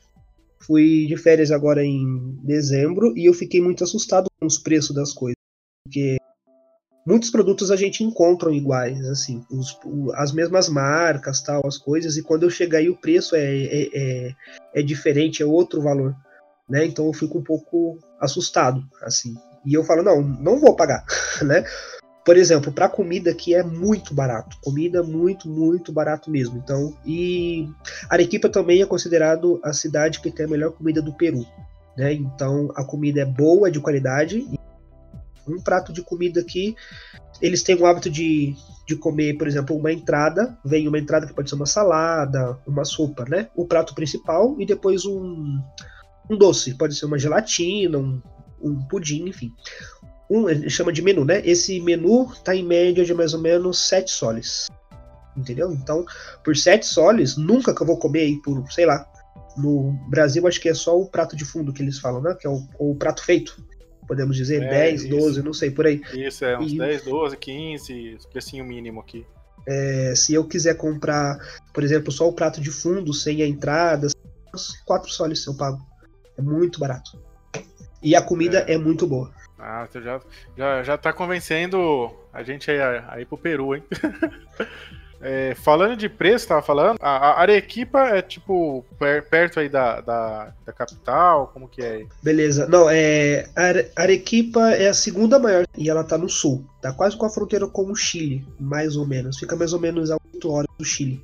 Fui 0.61 1.07
de 1.07 1.17
férias 1.17 1.51
agora 1.51 1.85
em 1.85 2.39
dezembro 2.45 3.13
e 3.17 3.27
eu 3.29 3.33
fiquei 3.35 3.61
muito 3.61 3.83
assustado 3.83 4.29
com 4.39 4.47
os 4.47 4.59
preços 4.59 4.95
das 4.95 5.13
coisas, 5.13 5.35
porque 5.85 6.17
muitos 7.07 7.31
produtos 7.31 7.71
a 7.71 7.77
gente 7.77 8.05
encontra 8.05 8.53
iguais, 8.53 9.05
assim, 9.07 9.45
os- 9.51 9.79
as 10.15 10.33
mesmas 10.33 10.69
marcas, 10.69 11.41
tal, 11.41 11.67
as 11.67 11.79
coisas, 11.79 12.17
e 12.17 12.23
quando 12.23 12.43
eu 12.43 12.51
chegar 12.51 12.79
aí 12.79 12.89
o 12.89 12.97
preço 12.97 13.35
é, 13.35 13.41
é, 13.45 13.89
é, 13.95 14.35
é 14.75 14.83
diferente, 14.83 15.43
é 15.43 15.47
outro 15.47 15.81
valor, 15.81 16.15
né? 16.69 16.85
Então 16.85 17.07
eu 17.07 17.13
fico 17.13 17.39
um 17.39 17.45
pouco 17.45 17.99
assustado, 18.21 18.83
assim. 19.03 19.35
E 19.65 19.75
eu 19.75 19.85
falo, 19.85 20.03
não, 20.03 20.23
não 20.23 20.59
vou 20.61 20.75
pagar, 20.77 21.05
né? 21.43 21.65
Por 22.25 22.37
exemplo, 22.37 22.71
para 22.71 22.91
comida 22.91 23.31
aqui 23.31 23.55
é 23.55 23.63
muito 23.63 24.13
barato. 24.13 24.59
Comida 24.63 25.03
muito, 25.03 25.49
muito 25.49 25.91
barato 25.91 26.31
mesmo. 26.31 26.59
Então, 26.59 26.95
e 27.07 27.67
Arequipa 28.11 28.51
também 28.51 28.83
é 28.83 28.87
considerado 28.87 29.59
a 29.65 29.73
cidade 29.73 30.21
que 30.21 30.31
tem 30.31 30.45
a 30.45 30.49
melhor 30.49 30.73
comida 30.73 31.01
do 31.01 31.15
Peru. 31.15 31.47
Né? 31.97 32.13
Então 32.13 32.71
a 32.77 32.85
comida 32.85 33.23
é 33.23 33.25
boa, 33.25 33.69
é 33.69 33.71
de 33.71 33.81
qualidade. 33.81 34.47
Um 35.49 35.61
prato 35.61 35.93
de 35.93 36.03
comida 36.03 36.41
aqui, 36.41 36.75
eles 37.41 37.63
têm 37.63 37.77
o 37.77 37.87
hábito 37.87 38.11
de, 38.11 38.55
de 38.87 38.97
comer, 38.97 39.37
por 39.37 39.47
exemplo, 39.47 39.77
uma 39.77 39.93
entrada. 39.93 40.59
Vem 40.65 40.89
uma 40.89 40.99
entrada 40.99 41.27
que 41.27 41.35
pode 41.35 41.49
ser 41.49 41.57
uma 41.57 41.67
salada, 41.67 42.59
uma 42.67 42.85
sopa, 42.85 43.25
né? 43.29 43.49
O 43.55 43.67
prato 43.67 43.95
principal 43.95 44.57
e 44.59 44.67
depois 44.67 45.05
um, 45.05 45.61
um 46.29 46.37
doce. 46.37 46.75
Pode 46.75 46.95
ser 46.95 47.07
uma 47.07 47.19
gelatina, 47.19 47.99
um, 47.99 48.21
um 48.61 48.83
pudim, 48.89 49.29
enfim. 49.29 49.53
Um, 50.31 50.69
chama 50.69 50.93
de 50.93 51.01
menu, 51.01 51.25
né? 51.25 51.41
Esse 51.45 51.81
menu 51.81 52.31
tá 52.45 52.55
em 52.55 52.65
média 52.65 53.05
de 53.05 53.15
mais 53.15 53.33
ou 53.33 53.41
menos 53.41 53.89
7 53.89 54.11
soles. 54.11 54.69
Entendeu? 55.37 55.73
Então, 55.73 56.05
por 56.45 56.57
7 56.57 56.85
soles, 56.85 57.37
nunca 57.37 57.75
que 57.75 57.81
eu 57.81 57.87
vou 57.87 57.99
comer 57.99 58.21
aí 58.21 58.43
por, 58.43 58.71
sei 58.73 58.85
lá, 58.85 59.07
no 59.57 59.93
Brasil 60.09 60.47
acho 60.47 60.61
que 60.61 60.69
é 60.69 60.75
só 60.75 60.99
o 60.99 61.07
prato 61.07 61.37
de 61.37 61.45
fundo 61.45 61.73
que 61.73 61.83
eles 61.83 61.99
falam, 61.99 62.21
né? 62.21 62.35
Que 62.35 62.47
é 62.47 62.51
o, 62.51 62.67
o 62.79 62.95
prato 62.97 63.25
feito. 63.25 63.63
Podemos 64.09 64.35
dizer 64.37 64.63
É, 64.63 64.69
10, 64.69 65.03
isso. 65.03 65.11
12, 65.11 65.43
não 65.43 65.53
sei, 65.53 65.71
por 65.71 65.87
aí. 65.87 66.01
Isso 66.15 66.45
é 66.45 66.59
uns 66.59 66.73
E- 66.73 66.79
10, 66.79 67.05
12, 67.05 67.37
15, 67.37 68.17
precinho 68.33 68.65
mínimo 68.65 69.01
aqui. 69.01 69.25
É, 69.67 70.15
se 70.17 70.33
eu 70.33 70.45
quiser 70.45 70.75
comprar, 70.79 71.39
por 71.75 71.85
exemplo, 71.85 72.11
só 72.11 72.27
o 72.27 72.33
prato 72.33 72.59
de 72.61 72.71
fundo, 72.71 73.13
sem 73.13 73.43
a 73.43 73.47
entrada, 73.47 74.09
uns 74.55 74.81
4 74.87 75.11
soles 75.11 75.45
eu 75.47 75.55
pago. 75.55 75.79
É 76.39 76.43
muito 76.43 76.81
barato. 76.81 77.21
E 78.03 78.17
a 78.17 78.23
comida 78.23 78.61
é, 78.61 78.79
muito 78.79 79.07
boa. 79.07 79.31
Ah, 79.59 79.87
você 79.91 80.01
já, 80.01 80.21
já, 80.57 80.83
já 80.85 80.97
tá 80.97 81.13
convencendo 81.13 82.11
a 82.33 82.43
gente 82.43 82.71
aí, 82.71 82.79
aí 83.09 83.25
pro 83.27 83.37
Peru, 83.37 83.75
hein? 83.75 83.83
É, 85.21 85.55
falando 85.55 85.97
de 85.97 86.09
preço, 86.09 86.47
tava 86.47 86.63
falando, 86.63 86.97
a, 87.01 87.41
Arequipa 87.41 88.01
é 88.09 88.23
tipo 88.23 88.85
per, 88.99 89.29
perto 89.29 89.59
aí 89.59 89.69
da, 89.69 90.01
da, 90.01 90.53
da, 90.65 90.73
capital, 90.73 91.51
como 91.53 91.69
que 91.69 91.83
é? 91.83 92.07
Beleza, 92.23 92.69
não, 92.69 92.89
é 92.89 93.49
Arequipa 93.97 94.71
é 94.71 94.89
a 94.89 94.95
segunda 94.95 95.39
maior 95.39 95.67
e 95.77 95.91
ela 95.91 96.05
tá 96.05 96.17
no 96.17 96.29
sul, 96.29 96.65
tá 96.81 96.93
quase 96.93 97.17
com 97.17 97.27
a 97.27 97.31
fronteira 97.31 97.67
com 97.67 97.91
o 97.91 97.97
Chile, 97.97 98.47
mais 98.61 98.97
ou 98.97 99.07
menos, 99.07 99.39
fica 99.39 99.57
mais 99.57 99.73
ou 99.73 99.81
menos 99.81 100.11
a 100.11 100.17
8 100.35 100.51
horas 100.51 100.69
do 100.79 100.85
Chile, 100.85 101.23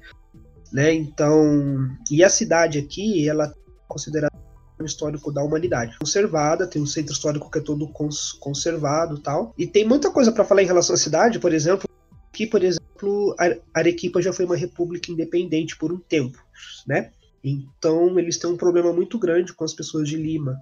né? 0.72 0.92
Então, 0.92 1.88
e 2.10 2.24
a 2.24 2.28
cidade 2.28 2.78
aqui, 2.78 3.28
ela 3.28 3.46
é 3.46 3.52
considerada 3.86 4.34
histórico 4.82 5.30
da 5.30 5.42
humanidade. 5.42 5.96
Conservada, 5.98 6.66
tem 6.66 6.82
um 6.82 6.86
centro 6.86 7.12
histórico 7.12 7.50
que 7.50 7.58
é 7.58 7.62
todo 7.62 7.86
cons 7.88 8.32
conservado 8.32 9.18
tal. 9.18 9.54
E 9.56 9.66
tem 9.66 9.86
muita 9.86 10.10
coisa 10.10 10.32
para 10.32 10.44
falar 10.44 10.62
em 10.62 10.66
relação 10.66 10.94
à 10.94 10.98
cidade, 10.98 11.38
por 11.38 11.52
exemplo, 11.52 11.88
que, 12.34 12.46
por 12.46 12.62
exemplo, 12.62 13.34
Arequipa 13.72 14.20
já 14.20 14.32
foi 14.32 14.44
uma 14.44 14.56
república 14.56 15.10
independente 15.10 15.76
por 15.76 15.92
um 15.92 15.98
tempo, 15.98 16.38
né? 16.86 17.12
Então 17.42 18.18
eles 18.18 18.36
têm 18.38 18.50
um 18.50 18.56
problema 18.56 18.92
muito 18.92 19.18
grande 19.18 19.52
com 19.52 19.64
as 19.64 19.72
pessoas 19.72 20.08
de 20.08 20.16
Lima. 20.16 20.60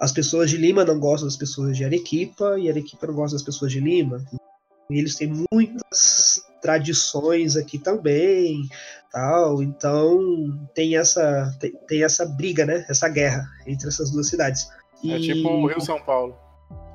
As 0.00 0.12
pessoas 0.12 0.48
de 0.48 0.56
Lima 0.56 0.84
não 0.84 0.98
gostam 0.98 1.28
das 1.28 1.36
pessoas 1.36 1.76
de 1.76 1.84
Arequipa 1.84 2.58
e 2.58 2.70
Arequipa 2.70 3.06
não 3.06 3.14
gosta 3.14 3.36
das 3.36 3.44
pessoas 3.44 3.70
de 3.70 3.80
Lima. 3.80 4.24
E 4.88 4.98
eles 4.98 5.14
têm 5.14 5.44
muitas 5.52 6.42
tradições 6.62 7.56
aqui 7.56 7.78
também, 7.78 8.68
tal. 9.12 9.62
Então 9.62 10.68
tem 10.74 10.96
essa 10.96 11.54
tem, 11.60 11.72
tem 11.86 12.02
essa 12.02 12.24
briga, 12.24 12.64
né? 12.64 12.86
Essa 12.88 13.08
guerra 13.08 13.46
entre 13.66 13.88
essas 13.88 14.10
duas 14.10 14.28
cidades. 14.28 14.68
E... 15.02 15.12
É 15.12 15.18
tipo 15.20 15.48
o 15.48 15.66
Rio 15.66 15.80
São 15.80 16.00
Paulo. 16.00 16.34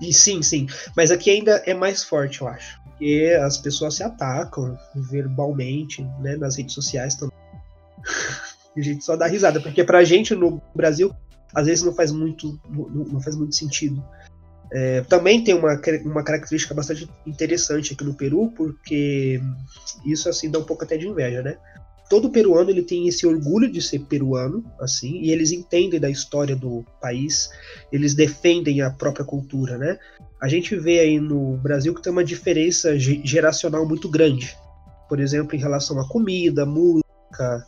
E 0.01 0.11
sim, 0.11 0.41
sim. 0.41 0.67
Mas 0.95 1.11
aqui 1.11 1.29
ainda 1.29 1.61
é 1.65 1.73
mais 1.73 2.03
forte, 2.03 2.41
eu 2.41 2.47
acho 2.47 2.84
porque 2.95 3.37
as 3.41 3.57
pessoas 3.57 3.95
se 3.95 4.03
atacam 4.03 4.77
verbalmente, 4.95 6.01
né, 6.21 6.37
nas 6.37 6.55
redes 6.55 6.73
sociais 6.73 7.15
também. 7.15 7.37
a 8.75 8.81
gente 8.81 9.03
só 9.03 9.15
dá 9.15 9.27
risada, 9.27 9.59
porque 9.61 9.83
pra 9.83 10.03
gente 10.03 10.33
no 10.33 10.61
Brasil, 10.73 11.13
às 11.53 11.67
vezes 11.67 11.83
não 11.83 11.93
faz 11.93 12.11
muito, 12.11 12.59
não, 12.69 13.05
não 13.05 13.21
faz 13.21 13.35
muito 13.35 13.55
sentido. 13.55 14.03
É, 14.71 15.01
também 15.01 15.43
tem 15.43 15.53
uma, 15.53 15.79
uma 16.05 16.23
característica 16.23 16.73
bastante 16.73 17.09
interessante 17.25 17.93
aqui 17.93 18.03
no 18.03 18.13
Peru, 18.13 18.51
porque 18.55 19.39
isso 20.05 20.27
assim 20.27 20.49
dá 20.49 20.59
um 20.59 20.63
pouco 20.63 20.83
até 20.83 20.97
de 20.97 21.07
inveja, 21.07 21.41
né? 21.41 21.57
Todo 22.09 22.29
peruano 22.29 22.69
ele 22.69 22.83
tem 22.83 23.07
esse 23.07 23.25
orgulho 23.25 23.71
de 23.71 23.81
ser 23.81 23.99
peruano, 23.99 24.63
assim, 24.79 25.21
e 25.21 25.31
eles 25.31 25.51
entendem 25.51 25.99
da 25.99 26.09
história 26.09 26.55
do 26.55 26.85
país, 27.01 27.49
eles 27.91 28.13
defendem 28.13 28.81
a 28.81 28.91
própria 28.91 29.25
cultura, 29.25 29.77
né? 29.77 29.97
A 30.45 30.47
gente 30.47 30.75
vê 30.75 30.99
aí 30.99 31.19
no 31.19 31.57
Brasil 31.57 31.91
que 31.91 32.03
tem 32.03 32.11
uma 32.11 32.23
diferença 32.23 32.99
geracional 32.99 33.83
muito 33.83 34.07
grande. 34.07 34.55
Por 35.09 35.19
exemplo, 35.19 35.55
em 35.55 35.59
relação 35.59 35.99
à 35.99 36.07
comida, 36.07 36.67
música, 36.67 37.65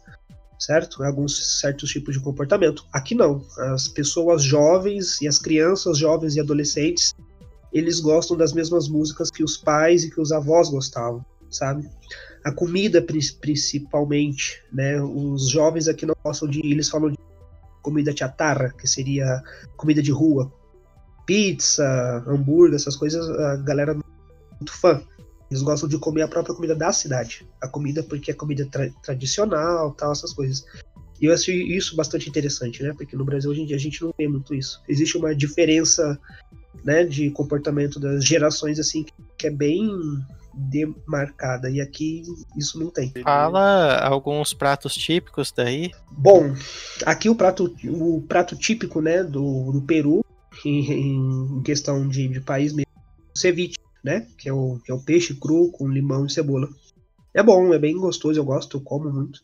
certo? 0.60 1.04
Alguns 1.04 1.60
certos 1.60 1.90
tipos 1.90 2.14
de 2.14 2.22
comportamento. 2.22 2.86
Aqui 2.94 3.16
não. 3.16 3.44
As 3.74 3.88
pessoas 3.88 4.44
jovens 4.44 5.20
e 5.24 5.28
as 5.28 5.40
crianças 5.40 5.98
jovens 5.98 6.36
e 6.36 6.40
adolescentes, 6.40 7.16
eles 7.74 8.00
gostam 8.00 8.38
das 8.38 8.54
mesmas 8.54 8.88
músicas 8.88 9.32
que 9.32 9.44
os 9.44 9.58
pais 9.58 10.04
e 10.04 10.12
que 10.12 10.22
os 10.22 10.32
avós 10.32 10.70
gostavam, 10.70 11.26
sabe? 11.50 11.90
A 12.46 12.52
comida 12.52 13.02
principalmente, 13.02 14.62
né? 14.72 15.02
Os 15.02 15.50
jovens 15.50 15.88
aqui 15.88 16.06
não 16.06 16.16
gostam 16.24 16.48
de, 16.48 16.60
eles 16.64 16.90
falam 16.90 17.10
de 17.10 17.18
comida 17.82 18.16
chatarra, 18.16 18.72
que 18.80 18.88
seria 18.88 19.42
comida 19.76 20.00
de 20.00 20.12
rua, 20.12 20.54
pizza, 21.28 22.24
hambúrguer, 22.26 22.76
essas 22.76 22.96
coisas, 22.96 23.30
a 23.30 23.58
galera 23.58 23.94
não 23.94 24.02
é 24.02 24.56
muito 24.56 24.74
fã. 24.74 25.04
Eles 25.52 25.62
gostam 25.62 25.88
de 25.88 25.98
comer 25.98 26.24
a 26.24 26.28
própria 26.28 26.56
comida 26.56 26.76
da 26.76 26.92
cidade. 26.92 27.48
A 27.62 27.68
comida 27.68 28.02
porque 28.02 28.32
é 28.32 28.34
comida 28.34 28.66
tra 28.66 28.90
tradicional, 29.04 29.92
tal, 29.92 30.12
essas 30.12 30.34
coisas. 30.34 30.66
E 31.22 31.26
eu 31.26 31.34
acho 31.34 31.52
isso 31.52 31.96
bastante 31.96 32.30
interessante, 32.30 32.82
né? 32.82 32.94
Porque 32.96 33.16
no 33.16 33.26
Brasil 33.26 33.52
hoje 33.52 33.62
em 33.62 33.66
dia 33.66 33.76
a 33.76 33.80
gente 33.80 34.02
não 34.02 34.14
vê 34.18 34.28
muito 34.28 34.56
isso. 34.56 34.82
Existe 34.88 35.18
uma 35.18 35.36
diferença, 35.36 36.20
né, 36.84 37.04
de 37.04 37.30
comportamento 37.32 38.00
das 38.00 38.26
gerações 38.26 38.80
assim 38.80 39.06
que 39.38 39.48
é 39.48 39.52
bem 39.52 39.90
demarcada 40.54 41.70
e 41.70 41.80
aqui 41.80 42.24
isso 42.58 42.80
não 42.80 42.90
tem. 42.90 43.14
Fala 43.24 44.00
alguns 44.00 44.54
pratos 44.54 44.96
típicos 44.96 45.54
daí. 45.56 45.92
Bom, 46.12 46.56
aqui 47.06 47.30
o 47.30 47.36
prato 47.36 47.76
o 47.86 48.22
prato 48.28 48.56
típico, 48.56 49.02
né, 49.02 49.24
do, 49.24 49.72
do 49.72 49.82
Peru 49.82 50.24
em, 50.66 51.58
em 51.58 51.62
questão 51.64 52.08
de, 52.08 52.28
de 52.28 52.42
país 52.42 52.74
mesmo, 52.74 52.92
ceviche, 53.36 53.78
né? 54.04 54.28
Que 54.38 54.50
é, 54.50 54.54
o, 54.54 54.80
que 54.84 54.92
é 54.92 54.96
o 54.96 55.04
peixe 55.04 55.36
cru 55.36 55.72
com 55.72 55.88
limão 55.88 56.26
e 56.26 56.32
cebola. 56.32 56.70
É 57.34 57.44
bom, 57.44 57.74
é 57.74 57.80
bem 57.80 57.96
gostoso, 57.98 58.40
eu 58.40 58.46
gosto, 58.46 58.78
eu 58.78 58.82
como 58.82 59.12
muito 59.12 59.42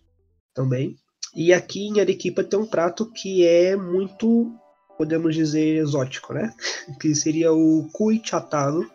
também. 0.53 0.95
E 1.35 1.53
aqui 1.53 1.87
em 1.87 1.99
Arequipa 1.99 2.43
tem 2.43 2.59
um 2.59 2.65
prato 2.65 3.05
que 3.11 3.45
é 3.45 3.75
muito, 3.75 4.51
podemos 4.97 5.35
dizer, 5.35 5.77
exótico, 5.77 6.33
né? 6.33 6.53
Que 6.99 7.13
seria 7.15 7.51
o 7.51 7.87
cuy 7.91 8.21
chatado, 8.23 8.89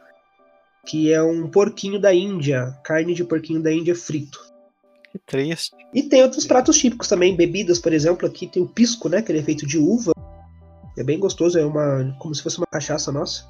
que 0.86 1.12
é 1.12 1.22
um 1.22 1.48
porquinho 1.48 2.00
da 2.00 2.14
Índia, 2.14 2.78
carne 2.84 3.14
de 3.14 3.24
porquinho 3.24 3.62
da 3.62 3.72
Índia 3.72 3.94
frito. 3.94 4.40
Que 5.10 5.18
triste. 5.18 5.74
E 5.92 6.02
tem 6.02 6.22
outros 6.22 6.46
pratos 6.46 6.78
típicos 6.78 7.08
também, 7.08 7.34
bebidas, 7.34 7.78
por 7.78 7.92
exemplo, 7.92 8.26
aqui 8.26 8.46
tem 8.46 8.62
o 8.62 8.68
pisco, 8.68 9.08
né? 9.08 9.20
Que 9.20 9.32
ele 9.32 9.40
é 9.40 9.42
feito 9.42 9.66
de 9.66 9.78
uva, 9.78 10.12
é 10.98 11.04
bem 11.04 11.18
gostoso, 11.18 11.58
é 11.58 11.64
uma 11.64 12.14
como 12.18 12.34
se 12.34 12.42
fosse 12.42 12.58
uma 12.58 12.66
cachaça 12.66 13.12
nossa. 13.12 13.46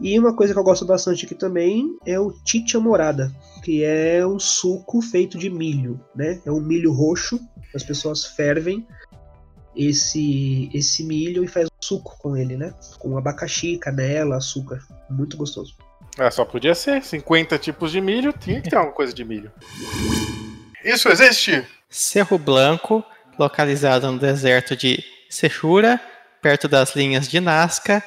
E 0.00 0.18
uma 0.18 0.34
coisa 0.34 0.52
que 0.52 0.58
eu 0.58 0.64
gosto 0.64 0.84
bastante 0.86 1.26
aqui 1.26 1.34
também 1.34 1.96
é 2.06 2.18
o 2.18 2.34
chicha 2.44 2.80
morada, 2.80 3.30
que 3.62 3.84
é 3.84 4.26
um 4.26 4.38
suco 4.38 5.02
feito 5.02 5.36
de 5.36 5.50
milho, 5.50 6.00
né? 6.14 6.40
É 6.46 6.50
um 6.50 6.60
milho 6.60 6.92
roxo, 6.92 7.38
as 7.74 7.82
pessoas 7.82 8.24
fervem 8.24 8.86
esse 9.76 10.70
esse 10.72 11.04
milho 11.04 11.44
e 11.44 11.48
faz 11.48 11.66
um 11.66 11.84
suco 11.84 12.16
com 12.18 12.36
ele, 12.36 12.56
né? 12.56 12.74
Com 12.98 13.16
abacaxi, 13.16 13.76
canela, 13.76 14.36
açúcar, 14.36 14.82
muito 15.08 15.36
gostoso. 15.36 15.74
É, 16.18 16.30
só 16.30 16.44
podia 16.44 16.74
ser 16.74 17.02
50 17.02 17.58
tipos 17.58 17.92
de 17.92 18.00
milho, 18.00 18.32
tinha 18.32 18.60
que 18.60 18.70
ter 18.70 18.76
alguma 18.76 18.94
coisa 18.94 19.12
de 19.12 19.24
milho. 19.24 19.52
Isso 20.84 21.08
existe? 21.08 21.64
Cerro 21.88 22.38
Blanco, 22.38 23.04
localizado 23.38 24.10
no 24.10 24.18
deserto 24.18 24.74
de 24.74 25.04
Sechura, 25.28 26.00
perto 26.40 26.68
das 26.68 26.94
linhas 26.94 27.26
de 27.28 27.40
Nazca, 27.40 28.04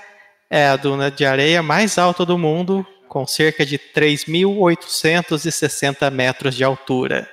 é 0.50 0.68
a 0.68 0.75
duna 0.75 1.10
de 1.10 1.25
areia 1.25 1.63
mais 1.63 1.98
alta 1.98 2.25
do 2.25 2.38
mundo, 2.38 2.86
com 3.08 3.25
cerca 3.25 3.66
de 3.66 3.78
3.860 3.78 6.12
metros 6.12 6.56
de 6.56 6.63
altura. 6.63 7.30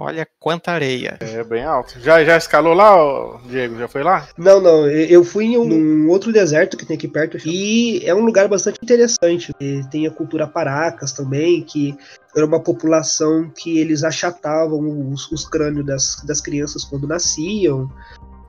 Olha 0.00 0.28
quanta 0.38 0.70
areia. 0.70 1.18
É 1.20 1.42
bem 1.42 1.64
alto. 1.64 1.98
Já, 1.98 2.24
já 2.24 2.36
escalou 2.36 2.72
lá, 2.72 3.40
Diego? 3.48 3.76
Já 3.76 3.88
foi 3.88 4.04
lá? 4.04 4.28
Não, 4.38 4.60
não. 4.60 4.88
Eu 4.88 5.24
fui 5.24 5.46
em 5.46 5.58
um 5.58 6.08
outro 6.08 6.32
deserto 6.32 6.76
que 6.76 6.86
tem 6.86 6.96
aqui 6.96 7.08
perto. 7.08 7.36
E 7.44 8.00
é 8.06 8.14
um 8.14 8.24
lugar 8.24 8.46
bastante 8.46 8.78
interessante. 8.80 9.52
Tem 9.90 10.06
a 10.06 10.10
cultura 10.12 10.46
Paracas 10.46 11.10
também, 11.10 11.64
que 11.64 11.96
era 12.36 12.46
uma 12.46 12.62
população 12.62 13.50
que 13.50 13.80
eles 13.80 14.04
achatavam 14.04 15.10
os, 15.10 15.32
os 15.32 15.48
crânios 15.48 15.84
das, 15.84 16.22
das 16.24 16.40
crianças 16.40 16.84
quando 16.84 17.08
nasciam 17.08 17.90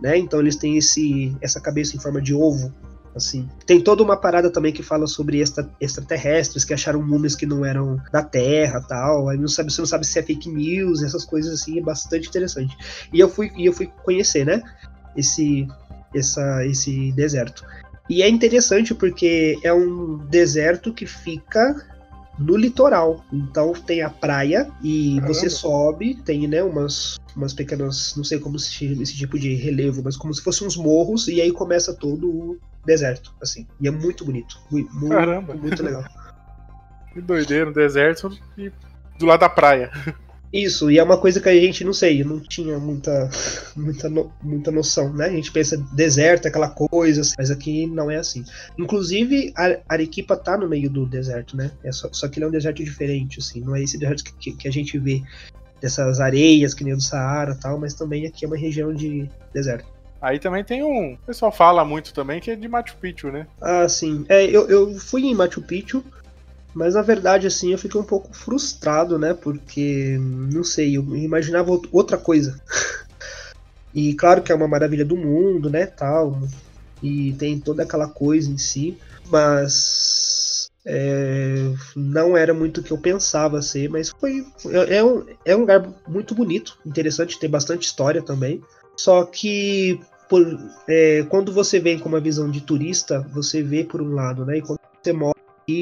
né? 0.01 0.17
Então 0.17 0.39
eles 0.39 0.55
têm 0.55 0.77
esse, 0.77 1.35
essa 1.41 1.59
cabeça 1.59 1.95
em 1.95 1.99
forma 1.99 2.21
de 2.21 2.33
ovo, 2.33 2.73
assim. 3.15 3.47
Tem 3.65 3.81
toda 3.81 4.03
uma 4.03 4.17
parada 4.17 4.49
também 4.49 4.71
que 4.71 4.83
fala 4.83 5.07
sobre 5.07 5.39
extra, 5.39 5.69
extraterrestres 5.79 6.63
que 6.63 6.73
acharam 6.73 7.01
múmias 7.01 7.35
que 7.35 7.45
não 7.45 7.65
eram 7.65 8.01
da 8.11 8.23
Terra, 8.23 8.81
tal. 8.81 9.29
Aí 9.29 9.37
não 9.37 9.47
sabe, 9.47 9.71
você 9.71 9.81
não 9.81 9.87
sabe 9.87 10.05
se 10.05 10.17
é 10.19 10.23
fake 10.23 10.49
news, 10.49 11.03
essas 11.03 11.25
coisas 11.25 11.53
assim, 11.53 11.79
é 11.79 11.81
bastante 11.81 12.29
interessante. 12.29 12.75
E 13.13 13.19
eu 13.19 13.29
fui, 13.29 13.51
e 13.57 13.65
eu 13.65 13.73
fui 13.73 13.87
conhecer, 14.03 14.45
né? 14.45 14.61
Esse, 15.15 15.67
essa, 16.15 16.65
esse 16.65 17.11
deserto. 17.11 17.65
E 18.09 18.23
é 18.23 18.29
interessante 18.29 18.95
porque 18.95 19.59
é 19.63 19.71
um 19.71 20.17
deserto 20.29 20.93
que 20.93 21.05
fica 21.05 21.75
no 22.39 22.55
litoral. 22.55 23.23
Então 23.31 23.73
tem 23.73 24.01
a 24.01 24.09
praia 24.09 24.69
e 24.81 25.15
Caramba. 25.15 25.33
você 25.33 25.49
sobe, 25.49 26.15
tem 26.15 26.47
né, 26.47 26.63
umas, 26.63 27.17
umas 27.35 27.53
pequenas, 27.53 28.15
não 28.15 28.23
sei 28.23 28.39
como 28.39 28.57
se 28.57 28.71
chama 28.71 29.03
esse 29.03 29.15
tipo 29.15 29.37
de 29.37 29.53
relevo, 29.55 30.01
mas 30.03 30.15
como 30.15 30.33
se 30.33 30.41
fossem 30.41 30.65
uns 30.65 30.77
morros 30.77 31.27
e 31.27 31.41
aí 31.41 31.51
começa 31.51 31.93
todo 31.93 32.29
o 32.29 32.57
deserto, 32.85 33.33
assim. 33.41 33.67
E 33.79 33.87
é 33.87 33.91
muito 33.91 34.23
bonito, 34.23 34.57
muito, 34.71 35.09
Caramba. 35.09 35.53
muito 35.53 35.83
legal. 35.83 36.03
que 37.13 37.21
doideira, 37.21 37.65
no 37.65 37.73
deserto 37.73 38.31
e 38.57 38.71
do 39.17 39.25
lado 39.25 39.41
da 39.41 39.49
praia. 39.49 39.91
Isso, 40.51 40.89
e 40.89 40.97
é 40.97 41.03
uma 41.03 41.17
coisa 41.17 41.39
que 41.39 41.47
a 41.47 41.53
gente, 41.53 41.83
não 41.83 41.93
sei, 41.93 42.23
não 42.23 42.39
tinha 42.39 42.79
muita, 42.79 43.29
muita, 43.77 44.09
no, 44.09 44.31
muita 44.41 44.71
noção, 44.71 45.13
né? 45.13 45.25
A 45.25 45.31
gente 45.31 45.51
pensa 45.51 45.77
deserto, 45.93 46.47
aquela 46.47 46.69
coisa, 46.69 47.21
mas 47.37 47.51
aqui 47.51 47.85
não 47.85 48.09
é 48.09 48.17
assim. 48.17 48.43
Inclusive, 48.77 49.53
a 49.55 49.77
Arequipa 49.87 50.35
tá 50.35 50.57
no 50.57 50.67
meio 50.67 50.89
do 50.89 51.05
deserto, 51.05 51.55
né? 51.55 51.71
É 51.83 51.91
só, 51.91 52.09
só 52.11 52.27
que 52.27 52.39
ele 52.39 52.45
é 52.45 52.47
um 52.47 52.51
deserto 52.51 52.83
diferente, 52.83 53.39
assim, 53.39 53.61
não 53.61 53.75
é 53.75 53.83
esse 53.83 53.97
deserto 53.97 54.23
que, 54.23 54.51
que 54.53 54.67
a 54.67 54.71
gente 54.71 54.97
vê 54.97 55.21
dessas 55.79 56.19
areias 56.19 56.73
que 56.73 56.83
nem 56.83 56.93
o 56.93 56.97
do 56.97 57.03
Saara 57.03 57.55
tal, 57.55 57.79
mas 57.79 57.93
também 57.93 58.25
aqui 58.25 58.45
é 58.45 58.47
uma 58.47 58.57
região 58.57 58.93
de 58.93 59.29
deserto. 59.53 59.87
Aí 60.21 60.37
também 60.37 60.63
tem 60.63 60.83
um. 60.83 61.13
O 61.13 61.17
pessoal 61.25 61.51
fala 61.51 61.85
muito 61.85 62.13
também 62.13 62.41
que 62.41 62.51
é 62.51 62.55
de 62.55 62.67
Machu 62.67 62.97
Picchu, 62.97 63.31
né? 63.31 63.47
Ah, 63.61 63.87
sim. 63.87 64.25
É, 64.27 64.45
eu, 64.45 64.67
eu 64.69 64.99
fui 64.99 65.23
em 65.23 65.33
Machu 65.33 65.61
Picchu, 65.61 66.03
Mas 66.79 66.93
na 66.93 67.01
verdade, 67.01 67.45
assim, 67.45 67.73
eu 67.73 67.77
fiquei 67.77 67.99
um 67.99 68.05
pouco 68.05 68.33
frustrado, 68.33 69.19
né? 69.19 69.33
Porque, 69.33 70.17
não 70.17 70.63
sei, 70.63 70.95
eu 70.95 71.03
imaginava 71.13 71.77
outra 71.91 72.17
coisa. 72.17 72.57
e 73.93 74.13
claro 74.13 74.41
que 74.41 74.49
é 74.49 74.55
uma 74.55 74.65
maravilha 74.65 75.03
do 75.03 75.17
mundo, 75.17 75.69
né? 75.69 75.85
Tal. 75.85 76.41
E 77.03 77.33
tem 77.33 77.59
toda 77.59 77.83
aquela 77.83 78.07
coisa 78.07 78.49
em 78.49 78.57
si. 78.57 78.97
Mas 79.29 80.69
é, 80.85 81.69
não 81.97 82.37
era 82.37 82.53
muito 82.53 82.79
o 82.79 82.83
que 82.83 82.91
eu 82.91 82.97
pensava 82.97 83.61
ser, 83.61 83.89
mas 83.89 84.11
foi. 84.17 84.47
É, 84.67 84.99
é, 84.99 85.03
um, 85.03 85.25
é 85.43 85.55
um 85.57 85.59
lugar 85.59 85.85
muito 86.07 86.33
bonito, 86.33 86.79
interessante, 86.85 87.37
tem 87.37 87.49
bastante 87.49 87.87
história 87.87 88.21
também. 88.21 88.63
Só 88.95 89.25
que 89.25 89.99
por, 90.29 90.47
é, 90.87 91.25
quando 91.27 91.51
você 91.51 91.77
vem 91.77 91.99
com 91.99 92.07
uma 92.07 92.21
visão 92.21 92.49
de 92.49 92.61
turista, 92.61 93.19
você 93.33 93.61
vê 93.61 93.83
por 93.83 94.01
um 94.01 94.13
lado, 94.13 94.45
né? 94.45 94.59
E 94.59 94.61
quando 94.61 94.79
você 95.03 95.11
mora 95.11 95.38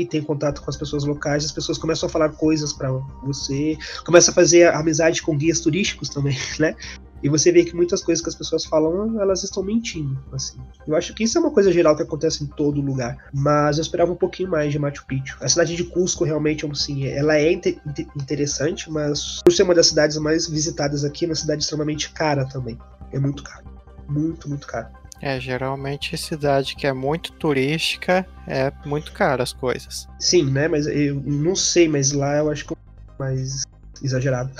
tem 0.09 0.21
contato 0.21 0.61
com 0.61 0.69
as 0.69 0.77
pessoas 0.77 1.03
locais, 1.03 1.45
as 1.45 1.51
pessoas 1.51 1.77
começam 1.77 2.07
a 2.07 2.09
falar 2.09 2.29
coisas 2.29 2.73
para 2.73 2.91
você, 3.23 3.77
começa 4.05 4.31
a 4.31 4.33
fazer 4.33 4.73
amizade 4.73 5.21
com 5.21 5.37
guias 5.37 5.59
turísticos 5.59 6.09
também, 6.09 6.37
né? 6.59 6.75
E 7.21 7.29
você 7.29 7.51
vê 7.51 7.63
que 7.63 7.75
muitas 7.75 8.03
coisas 8.03 8.23
que 8.23 8.29
as 8.29 8.35
pessoas 8.35 8.63
falam, 8.65 9.19
elas 9.19 9.43
estão 9.43 9.63
mentindo, 9.63 10.17
assim. 10.31 10.59
Eu 10.87 10.95
acho 10.95 11.13
que 11.15 11.23
isso 11.23 11.37
é 11.37 11.41
uma 11.41 11.51
coisa 11.51 11.71
geral 11.71 11.95
que 11.95 12.03
acontece 12.03 12.43
em 12.43 12.47
todo 12.47 12.79
lugar. 12.79 13.17
Mas 13.33 13.77
eu 13.77 13.81
esperava 13.81 14.11
um 14.11 14.15
pouquinho 14.15 14.51
mais 14.51 14.71
de 14.71 14.77
Machu 14.77 15.03
Picchu. 15.07 15.35
A 15.41 15.49
cidade 15.49 15.75
de 15.75 15.83
Cusco, 15.83 16.23
realmente, 16.23 16.65
assim, 16.65 17.07
ela 17.07 17.35
é 17.35 17.51
interessante, 17.51 18.91
mas 18.91 19.41
por 19.43 19.51
ser 19.51 19.63
uma 19.63 19.73
das 19.73 19.87
cidades 19.87 20.17
mais 20.17 20.47
visitadas 20.47 21.03
aqui, 21.03 21.25
é 21.25 21.29
uma 21.29 21.35
cidade 21.35 21.63
extremamente 21.63 22.11
cara 22.11 22.45
também. 22.45 22.77
É 23.11 23.19
muito 23.19 23.41
caro. 23.41 23.65
Muito, 24.07 24.47
muito 24.47 24.67
caro. 24.67 24.87
É, 25.21 25.39
geralmente 25.39 26.17
cidade 26.17 26.75
que 26.75 26.85
é 26.85 26.93
muito 26.93 27.31
turística 27.33 28.25
é 28.47 28.71
muito 28.85 29.11
caro 29.11 29.41
as 29.41 29.51
coisas. 29.51 30.07
Sim, 30.19 30.51
né? 30.51 30.67
Mas 30.67 30.87
eu 30.87 31.15
não 31.15 31.55
sei, 31.55 31.87
mas 31.87 32.11
lá 32.11 32.37
eu 32.37 32.49
acho 32.49 32.65
que 32.65 32.73
é 32.73 32.77
mais 33.19 33.63
exagerado. 34.01 34.51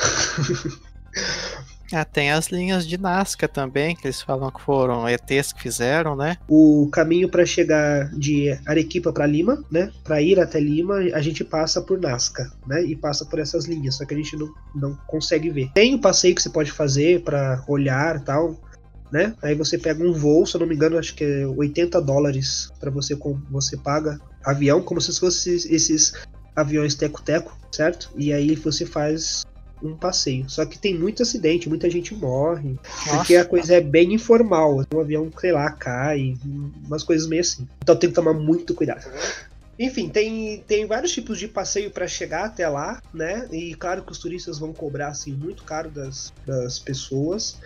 Ah, 1.94 2.04
tem 2.04 2.32
as 2.32 2.48
linhas 2.48 2.86
de 2.86 2.98
Nazca 2.98 3.48
também, 3.48 3.96
que 3.96 4.06
eles 4.06 4.22
falam 4.22 4.52
que 4.52 4.62
foram 4.62 5.08
ETs 5.08 5.54
que 5.54 5.62
fizeram, 5.62 6.16
né? 6.16 6.38
O 6.48 6.90
caminho 6.92 7.30
para 7.30 7.46
chegar 7.46 8.10
de 8.12 8.58
Arequipa 8.66 9.14
para 9.14 9.26
Lima, 9.26 9.64
né? 9.72 9.90
Para 10.04 10.22
ir 10.22 10.40
até 10.40 10.60
Lima, 10.60 10.96
a 11.14 11.22
gente 11.22 11.44
passa 11.46 11.82
por 11.82 12.00
Nazca, 12.00 12.52
né? 12.68 12.84
E 12.84 12.96
passa 12.96 13.26
por 13.26 13.40
essas 13.40 13.66
linhas, 13.66 13.96
só 13.96 14.06
que 14.06 14.14
a 14.14 14.18
gente 14.18 14.36
não, 14.36 14.54
não 14.76 14.98
consegue 15.08 15.50
ver. 15.50 15.72
Tem 15.74 15.96
o 15.96 16.02
passeio 16.02 16.36
que 16.36 16.42
você 16.42 16.50
pode 16.50 16.72
fazer 16.72 17.22
para 17.22 17.64
olhar 17.68 18.20
tal, 18.22 18.60
né? 19.12 19.34
Aí 19.42 19.56
você 19.56 19.78
pega 19.78 20.04
um 20.04 20.14
voo, 20.14 20.46
se 20.46 20.56
eu 20.56 20.60
não 20.60 20.68
me 20.68 20.76
engano, 20.76 20.98
acho 20.98 21.16
que 21.16 21.24
é 21.24 21.48
80 21.48 22.02
dólares 22.02 22.70
para 22.80 22.92
você 22.92 23.16
com 23.16 23.40
você 23.50 23.78
paga 23.78 24.20
avião, 24.44 24.82
como 24.82 25.00
se 25.02 25.18
fosse 25.20 25.56
esses 25.74 26.14
aviões 26.56 26.96
teco-teco, 26.96 27.58
certo? 27.72 28.12
E 28.16 28.34
aí 28.34 28.56
você 28.56 28.86
faz 28.86 29.46
um 29.82 29.96
passeio. 29.96 30.50
Só 30.50 30.66
que 30.66 30.78
tem 30.78 30.98
muito 30.98 31.22
acidente, 31.22 31.70
muita 31.70 31.90
gente 31.90 32.16
morre, 32.16 32.76
Nossa. 32.84 33.18
porque 33.18 33.36
a 33.36 33.46
coisa 33.46 33.76
é 33.76 33.82
bem 33.82 34.14
informal. 34.14 34.84
Um 34.94 35.00
avião, 35.00 35.32
sei 35.40 35.52
lá, 35.52 35.72
cai, 35.72 36.36
umas 36.86 37.04
coisas 37.04 37.28
meio 37.28 37.42
assim. 37.42 37.68
Então 37.82 37.96
tem 37.96 38.10
que 38.10 38.16
tomar 38.16 38.34
muito 38.34 38.74
cuidado. 38.74 39.06
Enfim, 39.80 40.10
tem, 40.10 40.64
tem 40.68 40.88
vários 40.88 41.12
tipos 41.12 41.38
de 41.38 41.48
passeio 41.48 41.92
para 41.92 42.08
chegar 42.08 42.46
até 42.46 42.68
lá, 42.68 43.00
né? 43.14 43.48
E 43.52 43.76
claro 43.76 44.02
que 44.02 44.12
os 44.12 44.18
turistas 44.18 44.58
vão 44.58 44.74
cobrar 44.74 45.10
assim 45.10 45.34
muito 45.34 45.64
caro 45.64 45.92
das, 45.92 46.34
das 46.46 46.80
pessoas. 46.80 47.60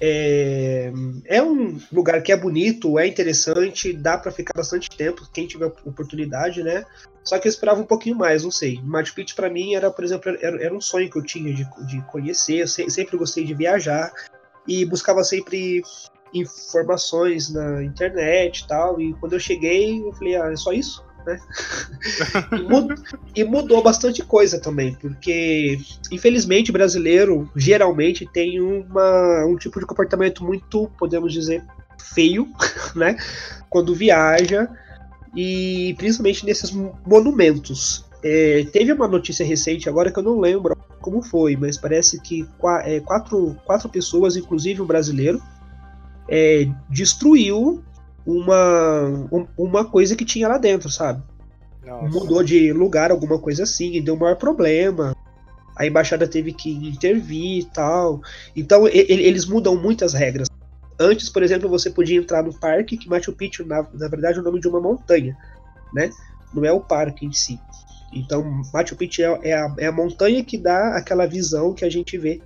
É, 0.00 0.90
é 1.26 1.42
um 1.42 1.78
lugar 1.92 2.22
que 2.22 2.32
é 2.32 2.36
bonito, 2.36 2.98
é 2.98 3.06
interessante, 3.06 3.92
dá 3.92 4.16
para 4.16 4.32
ficar 4.32 4.54
bastante 4.56 4.88
tempo, 4.88 5.28
quem 5.32 5.46
tiver 5.46 5.66
oportunidade, 5.84 6.62
né? 6.62 6.84
Só 7.22 7.38
que 7.38 7.46
eu 7.46 7.50
esperava 7.50 7.80
um 7.80 7.86
pouquinho 7.86 8.16
mais, 8.16 8.42
não 8.42 8.50
sei. 8.50 8.80
Machu 8.82 9.14
Picchu 9.14 9.36
para 9.36 9.50
mim 9.50 9.74
era, 9.74 9.90
por 9.90 10.02
exemplo, 10.02 10.30
era, 10.40 10.64
era, 10.64 10.74
um 10.74 10.80
sonho 10.80 11.10
que 11.10 11.18
eu 11.18 11.22
tinha 11.22 11.52
de, 11.52 11.68
de 11.86 12.00
conhecer, 12.06 12.60
eu 12.60 12.66
se, 12.66 12.88
sempre 12.88 13.18
gostei 13.18 13.44
de 13.44 13.52
viajar 13.52 14.10
e 14.66 14.86
buscava 14.86 15.22
sempre 15.22 15.82
informações 16.32 17.52
na 17.52 17.84
internet 17.84 18.60
e 18.60 18.66
tal. 18.66 19.00
E 19.00 19.12
quando 19.14 19.34
eu 19.34 19.40
cheguei, 19.40 20.00
eu 20.00 20.12
falei, 20.14 20.36
ah, 20.36 20.50
é 20.50 20.56
só 20.56 20.72
isso? 20.72 21.04
Né? 21.26 21.40
e, 23.34 23.44
mudou, 23.44 23.82
bastante 23.82 24.22
coisa 24.22 24.60
também, 24.60 24.94
porque 24.94 25.78
infelizmente 26.10 26.70
o 26.70 26.72
brasileiro 26.72 27.50
geralmente 27.56 28.26
tem 28.32 28.60
uma, 28.60 29.44
um 29.46 29.56
tipo 29.56 29.78
de 29.80 29.86
comportamento 29.86 30.44
muito, 30.44 30.90
podemos 30.98 31.32
dizer, 31.32 31.64
feio, 32.14 32.48
né? 32.94 33.16
Quando 33.68 33.94
viaja 33.94 34.68
e 35.34 35.94
principalmente 35.96 36.44
nesses 36.44 36.70
monumentos. 37.06 38.04
É, 38.22 38.66
teve 38.70 38.92
uma 38.92 39.08
notícia 39.08 39.46
recente 39.46 39.88
agora 39.88 40.12
que 40.12 40.18
eu 40.18 40.22
não 40.22 40.38
lembro 40.38 40.76
como 41.00 41.22
foi, 41.22 41.56
mas 41.56 41.78
parece 41.78 42.20
que 42.20 42.46
é, 42.84 43.00
quatro, 43.00 43.56
quatro 43.64 43.88
pessoas, 43.88 44.36
inclusive 44.36 44.82
um 44.82 44.86
brasileiro, 44.86 45.42
é, 46.28 46.68
destruiu 46.88 47.82
uma, 48.26 49.48
uma 49.56 49.84
coisa 49.84 50.14
que 50.14 50.24
tinha 50.24 50.48
lá 50.48 50.58
dentro, 50.58 50.90
sabe? 50.90 51.22
Nossa. 51.84 52.08
Mudou 52.08 52.42
de 52.42 52.72
lugar, 52.72 53.10
alguma 53.10 53.38
coisa 53.38 53.62
assim, 53.62 53.94
e 53.94 54.00
deu 54.00 54.16
maior 54.16 54.36
problema. 54.36 55.14
A 55.76 55.86
embaixada 55.86 56.28
teve 56.28 56.52
que 56.52 56.70
intervir 56.70 57.60
e 57.60 57.64
tal. 57.64 58.20
Então, 58.54 58.86
eles 58.86 59.46
mudam 59.46 59.76
muitas 59.76 60.12
regras. 60.12 60.48
Antes, 60.98 61.30
por 61.30 61.42
exemplo, 61.42 61.68
você 61.68 61.88
podia 61.88 62.18
entrar 62.18 62.42
no 62.42 62.52
parque, 62.52 62.98
que 62.98 63.08
Machu 63.08 63.32
Picchu, 63.32 63.64
na, 63.64 63.86
na 63.94 64.08
verdade, 64.08 64.38
é 64.38 64.40
o 64.40 64.44
nome 64.44 64.60
de 64.60 64.68
uma 64.68 64.80
montanha, 64.80 65.34
né? 65.94 66.10
Não 66.52 66.64
é 66.64 66.72
o 66.72 66.80
parque 66.80 67.24
em 67.24 67.32
si. 67.32 67.58
Então, 68.12 68.44
Machu 68.72 68.96
Picchu 68.96 69.22
é, 69.22 69.50
é, 69.50 69.54
a, 69.54 69.74
é 69.78 69.86
a 69.86 69.92
montanha 69.92 70.44
que 70.44 70.58
dá 70.58 70.96
aquela 70.96 71.26
visão 71.26 71.72
que 71.72 71.84
a 71.84 71.90
gente 71.90 72.18
vê 72.18 72.42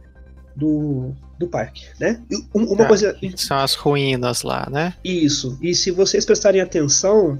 do, 0.55 1.13
do 1.39 1.49
parque, 1.49 1.87
né? 1.99 2.21
Uma 2.53 2.85
ah, 2.85 2.89
coisa. 2.89 3.17
São 3.37 3.59
as 3.59 3.75
ruínas 3.75 4.43
lá, 4.43 4.69
né? 4.71 4.95
Isso. 5.05 5.59
E 5.61 5.75
se 5.75 5.91
vocês 5.91 6.25
prestarem 6.25 6.61
atenção, 6.61 7.39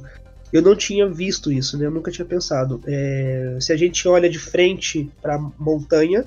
eu 0.53 0.63
não 0.63 0.77
tinha 0.77 1.09
visto 1.09 1.51
isso, 1.51 1.79
né? 1.79 1.87
Eu 1.87 1.91
nunca 1.91 2.11
tinha 2.11 2.25
pensado. 2.25 2.81
É, 2.87 3.57
se 3.61 3.73
a 3.73 3.77
gente 3.77 4.07
olha 4.07 4.29
de 4.29 4.39
frente 4.39 5.11
para 5.21 5.37
a 5.37 5.51
montanha, 5.59 6.25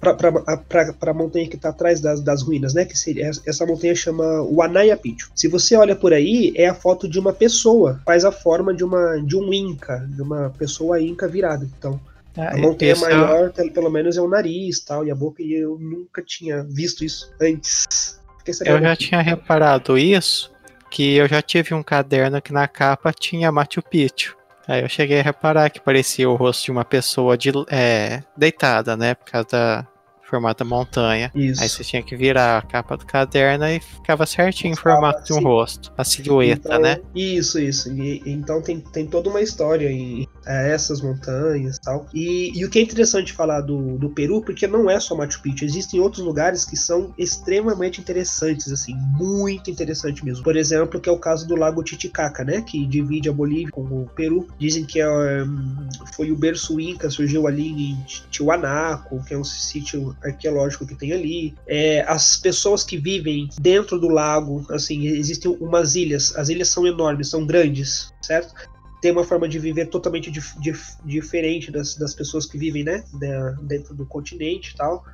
para 0.00 1.10
a 1.10 1.14
montanha 1.14 1.46
que 1.46 1.56
está 1.56 1.68
atrás 1.68 2.00
das, 2.00 2.20
das 2.20 2.42
ruínas, 2.42 2.72
né? 2.72 2.84
Que 2.84 2.98
seria, 2.98 3.30
essa 3.46 3.66
montanha 3.66 3.94
chama 3.94 4.24
Wanaya 4.42 4.96
Picchu. 4.96 5.30
Se 5.34 5.46
você 5.46 5.76
olha 5.76 5.94
por 5.94 6.12
aí, 6.12 6.52
é 6.56 6.68
a 6.68 6.74
foto 6.74 7.08
de 7.08 7.18
uma 7.18 7.32
pessoa, 7.32 8.00
faz 8.04 8.24
a 8.24 8.32
forma 8.32 8.72
de 8.72 8.82
uma 8.82 9.18
de 9.18 9.36
um 9.36 9.52
inca, 9.52 10.06
de 10.08 10.22
uma 10.22 10.50
pessoa 10.58 11.00
inca 11.00 11.28
virada. 11.28 11.68
Então, 11.78 12.00
a 12.36 12.56
montanha 12.56 12.96
maior, 12.96 13.52
pelo 13.52 13.90
menos, 13.90 14.16
é 14.16 14.20
o 14.20 14.28
nariz 14.28 14.80
tal, 14.80 15.06
e 15.06 15.10
a 15.10 15.14
boca, 15.14 15.42
e 15.42 15.52
eu 15.52 15.78
nunca 15.78 16.22
tinha 16.22 16.62
visto 16.64 17.04
isso 17.04 17.32
antes. 17.40 18.20
Eu 18.64 18.80
já 18.80 18.96
tinha 18.96 19.20
reparado 19.20 19.98
isso, 19.98 20.50
que 20.90 21.16
eu 21.16 21.28
já 21.28 21.40
tive 21.42 21.74
um 21.74 21.82
caderno 21.82 22.40
que 22.40 22.52
na 22.52 22.66
capa 22.66 23.12
tinha 23.12 23.52
Machu 23.52 23.82
Picchu. 23.82 24.36
Aí 24.66 24.82
eu 24.82 24.88
cheguei 24.88 25.20
a 25.20 25.22
reparar 25.22 25.70
que 25.70 25.80
parecia 25.80 26.28
o 26.28 26.36
rosto 26.36 26.64
de 26.64 26.70
uma 26.70 26.84
pessoa 26.84 27.36
de, 27.36 27.50
é, 27.68 28.22
deitada, 28.36 28.96
né? 28.96 29.14
Por 29.14 29.30
causa 29.30 29.48
da, 29.50 29.86
formato 30.30 30.64
montanha. 30.64 31.30
Isso. 31.34 31.62
Aí 31.62 31.68
você 31.68 31.82
tinha 31.82 32.02
que 32.02 32.16
virar 32.16 32.58
a 32.58 32.62
capa 32.62 32.96
do 32.96 33.04
caderno 33.04 33.66
e 33.66 33.80
ficava 33.80 34.24
certinho 34.24 34.72
em 34.72 34.76
formato 34.76 35.24
de 35.24 35.32
um 35.32 35.42
rosto. 35.42 35.92
A 35.98 36.04
silhueta, 36.04 36.68
então, 36.68 36.80
né? 36.80 37.00
Isso, 37.14 37.58
isso. 37.58 37.92
E, 37.92 38.22
então 38.24 38.62
tem, 38.62 38.80
tem 38.80 39.06
toda 39.06 39.28
uma 39.28 39.40
história 39.40 39.90
em 39.90 40.26
é, 40.46 40.72
essas 40.72 41.00
montanhas 41.00 41.78
tal. 41.78 42.06
e 42.14 42.56
E 42.56 42.64
o 42.64 42.70
que 42.70 42.78
é 42.78 42.82
interessante 42.82 43.32
falar 43.32 43.60
do, 43.62 43.98
do 43.98 44.10
Peru, 44.10 44.40
porque 44.40 44.66
não 44.66 44.88
é 44.88 45.00
só 45.00 45.16
Machu 45.16 45.42
Picchu, 45.42 45.64
existem 45.64 46.00
outros 46.00 46.24
lugares 46.24 46.64
que 46.64 46.76
são 46.76 47.12
extremamente 47.18 48.00
interessantes, 48.00 48.70
assim, 48.70 48.94
muito 49.18 49.70
interessante 49.70 50.24
mesmo. 50.24 50.44
Por 50.44 50.56
exemplo, 50.56 51.00
que 51.00 51.08
é 51.08 51.12
o 51.12 51.18
caso 51.18 51.46
do 51.46 51.56
Lago 51.56 51.82
Titicaca, 51.82 52.44
né? 52.44 52.62
Que 52.62 52.86
divide 52.86 53.28
a 53.28 53.32
Bolívia 53.32 53.70
com 53.72 53.82
o 53.82 54.08
Peru. 54.14 54.46
Dizem 54.58 54.84
que 54.84 55.00
é, 55.00 55.06
foi 56.14 56.30
o 56.30 56.36
berço 56.36 56.80
Inca, 56.80 57.10
surgiu 57.10 57.46
ali 57.46 57.90
em 57.90 58.04
Tiwanaku, 58.30 59.22
que 59.24 59.34
é 59.34 59.38
um 59.38 59.44
sítio 59.44 60.16
arqueológico 60.22 60.86
que 60.86 60.94
tem 60.94 61.12
ali, 61.12 61.54
é, 61.66 62.02
as 62.02 62.36
pessoas 62.36 62.84
que 62.84 62.96
vivem 62.96 63.48
dentro 63.60 63.98
do 63.98 64.08
lago, 64.08 64.66
assim, 64.70 65.06
existem 65.06 65.50
umas 65.60 65.94
ilhas, 65.94 66.36
as 66.36 66.48
ilhas 66.48 66.68
são 66.68 66.86
enormes, 66.86 67.28
são 67.28 67.46
grandes, 67.46 68.12
certo? 68.20 68.54
Tem 69.00 69.12
uma 69.12 69.24
forma 69.24 69.48
de 69.48 69.58
viver 69.58 69.86
totalmente 69.86 70.30
dif 70.30 70.58
dif 70.60 70.96
diferente 71.04 71.70
das, 71.70 71.96
das 71.96 72.14
pessoas 72.14 72.44
que 72.44 72.58
vivem, 72.58 72.84
né, 72.84 73.02
dentro 73.62 73.94
do 73.94 74.04
continente 74.04 74.72
e 74.72 74.76
tal, 74.76 75.04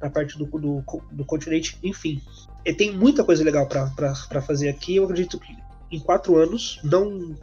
na 0.00 0.08
parte 0.08 0.38
do, 0.38 0.46
do, 0.46 0.84
do 1.10 1.24
continente, 1.24 1.76
enfim. 1.82 2.20
E 2.64 2.72
tem 2.72 2.96
muita 2.96 3.24
coisa 3.24 3.42
legal 3.42 3.66
para 3.66 4.42
fazer 4.42 4.68
aqui, 4.68 4.96
eu 4.96 5.04
acredito 5.04 5.38
que 5.38 5.56
em 5.90 5.98
quatro 6.00 6.36
anos 6.36 6.80
não 6.82 7.36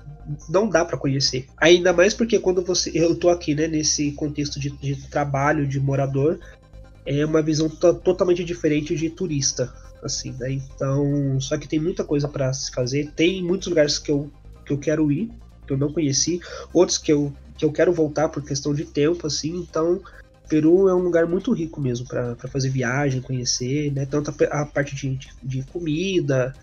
não 0.48 0.70
dá 0.70 0.86
para 0.86 0.98
conhecer. 0.98 1.48
Ainda 1.58 1.92
mais 1.92 2.14
porque 2.14 2.40
quando 2.40 2.64
você 2.64 2.92
eu 2.94 3.16
tô 3.16 3.30
aqui, 3.30 3.56
né, 3.56 3.68
nesse 3.68 4.12
contexto 4.12 4.60
de, 4.60 4.70
de 4.70 4.96
trabalho 5.08 5.68
de 5.68 5.80
morador, 5.80 6.40
é 7.18 7.26
uma 7.26 7.42
visão 7.42 7.68
totalmente 7.68 8.44
diferente 8.44 8.96
de 8.96 9.10
turista, 9.10 9.74
assim, 10.04 10.36
né? 10.40 10.52
Então, 10.52 11.40
só 11.42 11.58
que 11.58 11.68
tem 11.68 11.80
muita 11.80 12.04
coisa 12.04 12.28
para 12.28 12.54
se 12.54 12.72
fazer, 12.72 13.12
tem 13.16 13.44
muitos 13.44 13.68
lugares 13.68 13.98
que 13.98 14.12
eu, 14.12 14.30
que 14.64 14.72
eu 14.72 14.78
quero 14.78 15.12
ir, 15.12 15.32
que 15.66 15.74
eu 15.74 15.78
não 15.78 15.92
conheci, 15.92 16.40
outros 16.72 17.00
que 17.00 17.12
eu, 17.12 17.34
que 17.58 17.66
eu 17.66 17.72
quero 17.72 17.92
voltar 17.92 18.30
por 18.30 18.44
questão 18.44 18.76
de 18.76 18.86
tempo, 18.86 19.26
assim, 19.26 19.58
então 19.58 20.00
Peru 20.48 20.88
é 20.88 20.94
um 20.94 21.00
lugar 21.00 21.26
muito 21.26 21.52
rico 21.52 21.82
mesmo 21.82 22.08
para 22.08 22.36
fazer 22.48 22.70
viagem, 22.70 23.22
conhecer, 23.22 23.92
né? 23.92 24.06
Tanto 24.06 24.30
a, 24.30 24.62
a 24.62 24.66
parte 24.66 24.96
de, 24.96 25.16
de, 25.16 25.30
de, 25.42 25.64
comida, 25.64 26.54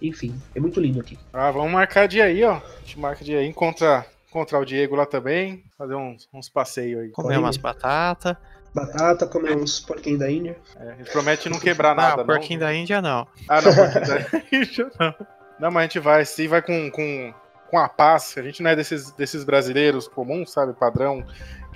enfim, 0.00 0.32
é 0.54 0.60
muito 0.60 0.80
lindo 0.80 1.00
aqui. 1.00 1.18
Ah, 1.32 1.50
vamos 1.50 1.72
marcar 1.72 2.06
dia 2.06 2.24
aí, 2.24 2.44
ó. 2.44 2.54
A 2.54 2.78
gente 2.84 2.98
marca 3.00 3.24
dia 3.24 3.38
aí, 3.38 3.48
encontra, 3.48 4.06
encontrar 4.28 4.60
o 4.60 4.64
Diego 4.64 4.94
lá 4.94 5.06
também, 5.06 5.64
fazer 5.76 5.96
uns, 5.96 6.28
uns 6.32 6.48
passeios 6.48 7.00
aí. 7.00 7.08
Comer 7.10 7.38
umas 7.38 7.56
batatas. 7.56 8.36
Batata, 8.78 9.26
comer 9.26 9.56
uns 9.56 9.80
porquinhos 9.80 10.18
da 10.20 10.30
Índia. 10.30 10.56
É, 10.78 10.94
gente 10.96 11.10
promete 11.10 11.48
não 11.48 11.58
quebrar 11.58 11.94
nada, 11.94 12.18
não. 12.18 12.26
porquinho 12.26 12.60
da 12.60 12.74
Índia 12.74 13.00
não. 13.00 13.26
Ah, 13.48 13.60
não, 13.60 13.74
porquinho 13.74 14.06
da 14.06 14.42
Índia 14.52 14.90
não. 14.98 15.14
Não, 15.58 15.70
mas 15.70 15.76
a 15.76 15.82
gente 15.82 15.98
vai, 15.98 16.24
sim, 16.24 16.46
vai 16.46 16.62
com, 16.62 16.90
com, 16.90 17.34
com 17.70 17.78
a 17.78 17.88
paz. 17.88 18.34
A 18.36 18.42
gente 18.42 18.62
não 18.62 18.70
é 18.70 18.76
desses, 18.76 19.10
desses 19.12 19.44
brasileiros 19.44 20.06
comuns, 20.06 20.52
sabe, 20.52 20.72
padrão, 20.72 21.24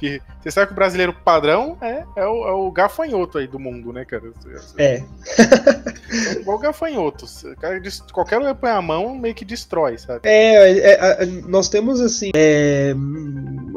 que 0.03 0.21
você 0.41 0.51
sabe 0.51 0.67
que 0.67 0.73
o 0.73 0.77
brasileiro 0.77 1.13
padrão 1.13 1.79
é, 1.81 2.05
é, 2.17 2.27
o, 2.27 2.49
é 2.49 2.53
o 2.53 2.71
gafanhoto 2.73 3.39
aí 3.39 3.47
do 3.47 3.59
mundo, 3.59 3.93
né, 3.93 4.05
cara? 4.05 4.33
É. 4.77 4.97
é 4.97 6.41
igual 6.41 6.59
gafanhoto. 6.59 7.27
Qualquer 8.13 8.39
um 8.39 8.55
põe 8.55 8.71
a 8.71 8.83
mão, 8.83 9.17
meio 9.17 9.35
que 9.35 9.45
destrói, 9.45 9.99
sabe? 9.99 10.21
É, 10.25 10.73
é, 10.73 11.23
é 11.23 11.27
nós 11.47 11.69
temos, 11.69 12.01
assim, 12.01 12.31
é, 12.35 12.95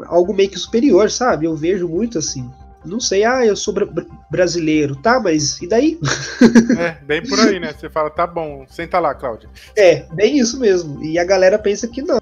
algo 0.06 0.34
meio 0.34 0.50
que 0.50 0.58
superior, 0.58 1.10
sabe? 1.10 1.46
Eu 1.46 1.54
vejo 1.54 1.88
muito 1.88 2.18
assim. 2.18 2.50
Não 2.86 3.00
sei, 3.00 3.24
ah, 3.24 3.44
eu 3.44 3.56
sou 3.56 3.74
br 3.74 3.84
brasileiro, 4.30 4.96
tá, 4.96 5.20
mas 5.20 5.60
e 5.60 5.66
daí? 5.66 5.98
É, 6.78 7.04
bem 7.04 7.22
por 7.22 7.38
aí, 7.40 7.58
né? 7.58 7.72
Você 7.72 7.88
fala, 7.88 8.10
tá 8.10 8.26
bom, 8.26 8.66
senta 8.68 8.98
lá, 8.98 9.14
Cláudia. 9.14 9.48
É, 9.74 10.06
bem 10.14 10.38
isso 10.38 10.58
mesmo. 10.60 11.02
E 11.02 11.18
a 11.18 11.24
galera 11.24 11.58
pensa 11.58 11.88
que 11.88 12.02
não 12.02 12.18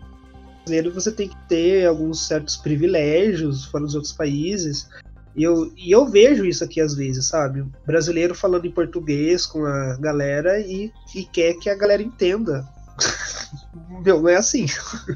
brasileiro 0.64 0.94
você 0.94 1.12
tem 1.12 1.28
que 1.28 1.36
ter 1.48 1.86
alguns 1.86 2.26
certos 2.26 2.56
privilégios 2.56 3.66
fora 3.66 3.84
dos 3.84 3.94
outros 3.94 4.12
países. 4.12 4.88
E 5.36 5.42
eu, 5.42 5.72
e 5.76 5.90
eu 5.90 6.06
vejo 6.06 6.44
isso 6.44 6.64
aqui 6.64 6.80
às 6.80 6.94
vezes, 6.94 7.26
sabe? 7.26 7.64
brasileiro 7.84 8.34
falando 8.34 8.66
em 8.66 8.70
português 8.70 9.44
com 9.44 9.64
a 9.66 9.96
galera 9.96 10.60
e, 10.60 10.92
e 11.14 11.24
quer 11.24 11.54
que 11.54 11.68
a 11.68 11.74
galera 11.74 12.02
entenda. 12.02 12.66
Meu, 14.04 14.22
não 14.22 14.28
é 14.28 14.36
assim, 14.36 14.66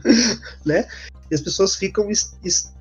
né? 0.66 0.86
E 1.30 1.34
as 1.34 1.40
pessoas 1.40 1.76
ficam 1.76 2.10
est 2.10 2.34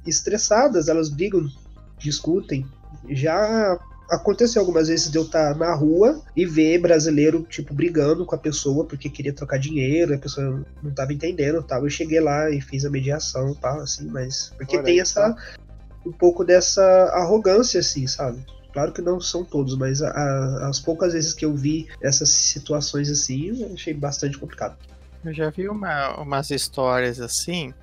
estressadas, 0.06 0.88
elas 0.88 1.10
brigam, 1.10 1.50
discutem. 1.98 2.66
Já 3.10 3.78
aconteceu 4.10 4.62
algumas 4.62 4.88
vezes 4.88 5.12
de 5.12 5.18
eu 5.18 5.24
estar 5.24 5.56
na 5.56 5.74
rua 5.74 6.22
e 6.36 6.46
ver 6.46 6.80
brasileiro, 6.80 7.44
tipo, 7.44 7.74
brigando 7.74 8.26
com 8.26 8.36
a 8.36 8.38
pessoa 8.38 8.86
porque 8.86 9.10
queria 9.10 9.34
trocar 9.34 9.60
dinheiro, 9.60 10.14
a 10.14 10.18
pessoa 10.18 10.66
não 10.82 10.90
estava 10.90 11.14
entendendo 11.14 11.62
tal. 11.62 11.84
Eu 11.84 11.90
cheguei 11.90 12.20
lá 12.20 12.50
e 12.50 12.62
fiz 12.62 12.86
a 12.86 12.90
mediação 12.90 13.52
e 13.52 13.56
tal, 13.56 13.82
assim, 13.82 14.08
mas. 14.08 14.54
Porque 14.58 14.78
Olha 14.78 14.86
tem 14.86 15.00
essa. 15.00 15.34
Tá. 15.34 15.58
Um 16.06 16.12
pouco 16.12 16.46
dessa 16.46 16.82
arrogância, 17.14 17.82
assim, 17.82 18.08
sabe? 18.08 18.46
Claro 18.72 18.94
que 18.94 19.02
não 19.02 19.20
são 19.20 19.44
todos, 19.44 19.76
mas 19.76 20.02
a, 20.02 20.10
a, 20.10 20.70
as 20.70 20.80
poucas 20.80 21.14
vezes 21.14 21.34
que 21.34 21.44
eu 21.44 21.54
vi 21.54 21.88
essas 22.02 22.30
situações 22.30 23.10
assim, 23.10 23.60
eu 23.62 23.74
achei 23.74 23.94
bastante 23.94 24.38
complicado. 24.38 24.78
Eu 25.26 25.34
já 25.34 25.50
vi 25.50 25.68
uma, 25.68 26.16
umas 26.22 26.52
histórias 26.52 27.20
assim. 27.20 27.74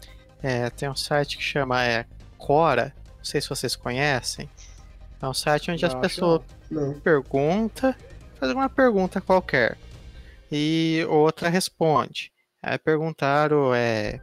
É, 0.42 0.70
tem 0.70 0.88
um 0.88 0.94
site 0.94 1.36
que 1.36 1.42
chama 1.42 1.84
é, 1.84 2.06
Cora, 2.38 2.94
não 3.24 3.30
sei 3.30 3.40
se 3.40 3.48
vocês 3.48 3.74
conhecem. 3.74 4.50
É 5.20 5.26
um 5.26 5.32
site 5.32 5.70
onde 5.70 5.82
não, 5.82 5.88
as 5.88 5.94
pessoas 5.94 6.42
perguntam, 7.02 7.94
faz 8.38 8.52
uma 8.52 8.68
pergunta 8.68 9.18
qualquer 9.18 9.78
e 10.52 11.06
outra 11.08 11.48
responde. 11.48 12.30
Aí 12.62 12.76
perguntaram 12.76 13.74
é, 13.74 14.20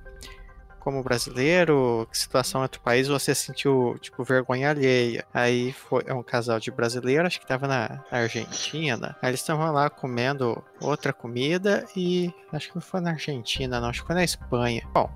como 0.79 1.01
brasileiro, 1.01 2.07
que 2.11 2.17
situação 2.17 2.61
em 2.61 2.63
outro 2.63 2.79
país 2.81 3.07
você 3.07 3.33
sentiu, 3.33 3.97
tipo, 3.99 4.23
vergonha 4.23 4.69
alheia? 4.69 5.25
Aí 5.33 5.73
foi 5.73 6.03
é 6.05 6.13
um 6.13 6.21
casal 6.21 6.59
de 6.59 6.69
brasileiros, 6.69 7.25
acho 7.25 7.39
que 7.39 7.47
tava 7.47 7.67
na 7.67 8.03
Argentina. 8.11 9.17
Aí 9.19 9.31
eles 9.31 9.39
estavam 9.39 9.71
lá 9.71 9.89
comendo 9.89 10.63
outra 10.81 11.13
comida 11.13 11.85
e 11.95 12.33
acho 12.51 12.71
que 12.71 12.79
foi 12.79 12.99
na 12.99 13.11
Argentina, 13.11 13.79
não, 13.79 13.89
acho 13.89 14.01
que 14.01 14.07
foi 14.07 14.15
na 14.15 14.23
Espanha. 14.23 14.81
Bom, 14.93 15.09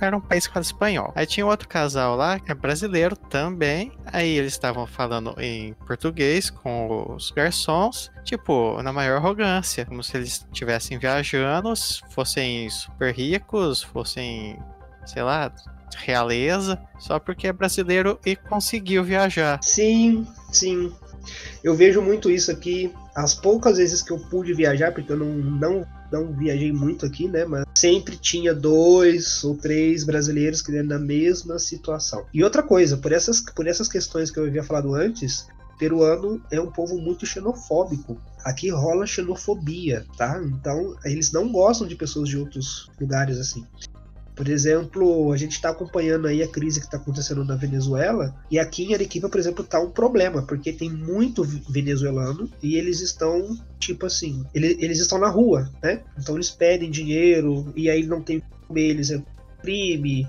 era 0.00 0.16
um 0.16 0.20
país 0.20 0.46
quase 0.46 0.68
espanhol. 0.68 1.12
Aí 1.14 1.26
tinha 1.26 1.46
outro 1.46 1.68
casal 1.68 2.16
lá, 2.16 2.38
que 2.38 2.50
é 2.50 2.54
brasileiro 2.54 3.16
também. 3.16 3.92
Aí 4.06 4.30
eles 4.30 4.52
estavam 4.52 4.86
falando 4.86 5.34
em 5.38 5.74
português 5.86 6.50
com 6.50 7.14
os 7.14 7.30
garçons, 7.30 8.10
tipo, 8.24 8.80
na 8.82 8.92
maior 8.92 9.16
arrogância, 9.16 9.84
como 9.84 10.02
se 10.02 10.16
eles 10.16 10.46
estivessem 10.52 10.98
viajando, 10.98 11.72
fossem 12.10 12.68
super 12.70 13.14
ricos, 13.14 13.82
fossem 13.82 14.58
sei 15.04 15.22
lá, 15.22 15.52
realeza, 15.96 16.80
só 16.98 17.18
porque 17.18 17.48
é 17.48 17.52
brasileiro 17.52 18.18
e 18.24 18.36
conseguiu 18.36 19.04
viajar. 19.04 19.58
Sim, 19.62 20.26
sim. 20.50 20.92
Eu 21.62 21.74
vejo 21.74 22.00
muito 22.00 22.30
isso 22.30 22.50
aqui. 22.50 22.92
As 23.14 23.34
poucas 23.34 23.76
vezes 23.76 24.02
que 24.02 24.10
eu 24.10 24.18
pude 24.18 24.54
viajar, 24.54 24.92
porque 24.92 25.12
eu 25.12 25.16
não, 25.16 25.26
não, 25.26 25.86
não 26.10 26.32
viajei 26.32 26.72
muito 26.72 27.04
aqui, 27.04 27.28
né? 27.28 27.44
Mas 27.44 27.64
sempre 27.76 28.16
tinha 28.16 28.54
dois 28.54 29.42
ou 29.44 29.56
três 29.56 30.04
brasileiros 30.04 30.62
que 30.62 30.82
na 30.82 30.98
mesma 30.98 31.58
situação. 31.58 32.24
E 32.32 32.42
outra 32.42 32.62
coisa, 32.62 32.96
por 32.96 33.12
essas, 33.12 33.40
por 33.40 33.66
essas 33.66 33.88
questões 33.88 34.30
que 34.30 34.38
eu 34.38 34.46
havia 34.46 34.62
falado 34.62 34.94
antes, 34.94 35.46
peruano 35.78 36.40
é 36.50 36.60
um 36.60 36.70
povo 36.70 36.96
muito 36.98 37.26
xenofóbico. 37.26 38.16
Aqui 38.44 38.70
rola 38.70 39.06
xenofobia, 39.06 40.06
tá? 40.16 40.40
Então, 40.42 40.96
eles 41.04 41.32
não 41.32 41.50
gostam 41.50 41.86
de 41.86 41.96
pessoas 41.96 42.28
de 42.28 42.38
outros 42.38 42.90
lugares 43.00 43.38
assim. 43.38 43.64
Por 44.42 44.50
exemplo, 44.50 45.30
a 45.30 45.36
gente 45.36 45.52
está 45.52 45.70
acompanhando 45.70 46.26
aí 46.26 46.42
a 46.42 46.48
crise 46.48 46.80
que 46.80 46.86
está 46.86 46.96
acontecendo 46.96 47.44
na 47.44 47.54
Venezuela 47.54 48.34
e 48.50 48.58
aqui 48.58 48.82
em 48.82 48.92
Arequipa, 48.92 49.28
por 49.28 49.38
exemplo, 49.38 49.62
está 49.62 49.78
um 49.78 49.88
problema 49.88 50.42
porque 50.42 50.72
tem 50.72 50.90
muito 50.90 51.44
venezuelano 51.44 52.50
e 52.60 52.74
eles 52.74 53.00
estão 53.00 53.56
tipo 53.78 54.04
assim, 54.04 54.44
eles, 54.52 54.76
eles 54.80 54.98
estão 54.98 55.16
na 55.16 55.28
rua, 55.28 55.70
né? 55.80 56.02
Então 56.18 56.34
eles 56.34 56.50
pedem 56.50 56.90
dinheiro 56.90 57.72
e 57.76 57.88
aí 57.88 58.04
não 58.04 58.20
tem 58.20 58.42
eles 58.74 59.12
é 59.12 59.22
crime, 59.60 60.26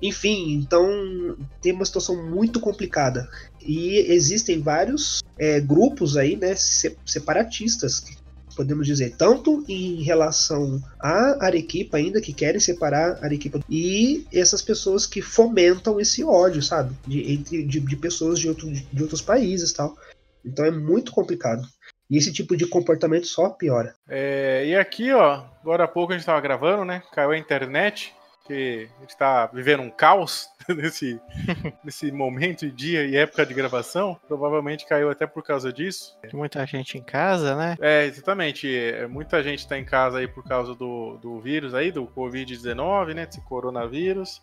enfim, 0.00 0.52
então 0.52 1.36
tem 1.60 1.72
uma 1.72 1.84
situação 1.84 2.30
muito 2.30 2.60
complicada. 2.60 3.28
E 3.60 3.98
existem 4.12 4.60
vários 4.60 5.24
é, 5.36 5.58
grupos 5.60 6.16
aí, 6.16 6.36
né, 6.36 6.54
separatistas, 6.54 8.15
podemos 8.56 8.86
dizer, 8.86 9.14
tanto 9.16 9.64
em 9.68 10.02
relação 10.02 10.82
a 10.98 11.44
Arequipa 11.44 11.98
ainda, 11.98 12.20
que 12.20 12.32
querem 12.32 12.58
separar 12.58 13.22
Arequipa, 13.22 13.60
e 13.68 14.26
essas 14.32 14.62
pessoas 14.62 15.06
que 15.06 15.20
fomentam 15.20 16.00
esse 16.00 16.24
ódio, 16.24 16.62
sabe? 16.62 16.96
De, 17.06 17.32
entre, 17.32 17.62
de, 17.62 17.78
de 17.78 17.96
pessoas 17.96 18.38
de, 18.38 18.48
outro, 18.48 18.70
de 18.70 19.02
outros 19.02 19.20
países 19.20 19.72
tal. 19.72 19.96
Então 20.44 20.64
é 20.64 20.70
muito 20.70 21.12
complicado. 21.12 21.68
E 22.08 22.16
esse 22.16 22.32
tipo 22.32 22.56
de 22.56 22.66
comportamento 22.66 23.26
só 23.26 23.50
piora. 23.50 23.94
É, 24.08 24.64
e 24.66 24.76
aqui, 24.76 25.12
ó, 25.12 25.42
agora 25.60 25.84
há 25.84 25.88
pouco 25.88 26.12
a 26.12 26.16
gente 26.16 26.22
estava 26.22 26.40
gravando, 26.40 26.84
né? 26.84 27.02
Caiu 27.12 27.32
a 27.32 27.38
internet 27.38 28.14
que 28.46 28.88
a 28.96 29.00
gente 29.00 29.10
está 29.10 29.46
vivendo 29.46 29.82
um 29.82 29.90
caos 29.90 30.48
nesse, 30.68 31.20
nesse 31.84 32.12
momento, 32.12 32.70
dia 32.70 33.04
e 33.04 33.16
época 33.16 33.44
de 33.44 33.52
gravação. 33.52 34.18
Provavelmente 34.26 34.86
caiu 34.86 35.10
até 35.10 35.26
por 35.26 35.42
causa 35.42 35.72
disso. 35.72 36.16
Tem 36.22 36.30
muita 36.32 36.64
gente 36.66 36.96
em 36.96 37.02
casa, 37.02 37.56
né? 37.56 37.76
É, 37.80 38.04
exatamente. 38.04 38.74
É, 38.74 39.06
muita 39.06 39.42
gente 39.42 39.60
está 39.60 39.78
em 39.78 39.84
casa 39.84 40.18
aí 40.18 40.28
por 40.28 40.44
causa 40.44 40.74
do, 40.74 41.18
do 41.18 41.40
vírus 41.40 41.74
aí, 41.74 41.90
do 41.90 42.06
Covid-19, 42.06 43.14
né? 43.14 43.26
Desse 43.26 43.40
coronavírus. 43.42 44.42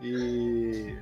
E, 0.00 0.98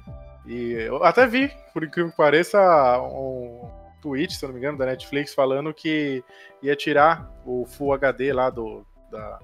e 0.46 0.72
eu 0.72 1.02
até 1.02 1.26
vi, 1.26 1.50
por 1.72 1.82
incrível 1.82 2.10
que 2.10 2.16
pareça, 2.16 2.60
um 3.00 3.68
tweet, 4.00 4.34
se 4.34 4.44
não 4.44 4.52
me 4.52 4.58
engano, 4.58 4.78
da 4.78 4.86
Netflix 4.86 5.34
falando 5.34 5.72
que 5.74 6.22
ia 6.62 6.76
tirar 6.76 7.30
o 7.44 7.66
Full 7.66 7.92
HD 7.94 8.32
lá 8.32 8.50
do, 8.50 8.86
da, 9.10 9.38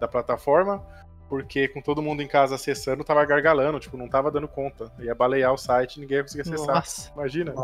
da 0.00 0.08
plataforma 0.08 0.84
porque 1.32 1.66
com 1.66 1.80
todo 1.80 2.02
mundo 2.02 2.20
em 2.20 2.26
casa 2.26 2.56
acessando, 2.56 3.02
tava 3.02 3.24
gargalando, 3.24 3.80
tipo, 3.80 3.96
não 3.96 4.06
tava 4.06 4.30
dando 4.30 4.46
conta. 4.46 4.92
Ia 4.98 5.14
balear 5.14 5.50
o 5.50 5.56
site 5.56 5.96
e 5.96 6.00
ninguém 6.00 6.18
ia 6.18 6.22
conseguir 6.24 6.42
acessar. 6.42 6.74
Nossa. 6.74 7.10
Imagina. 7.14 7.54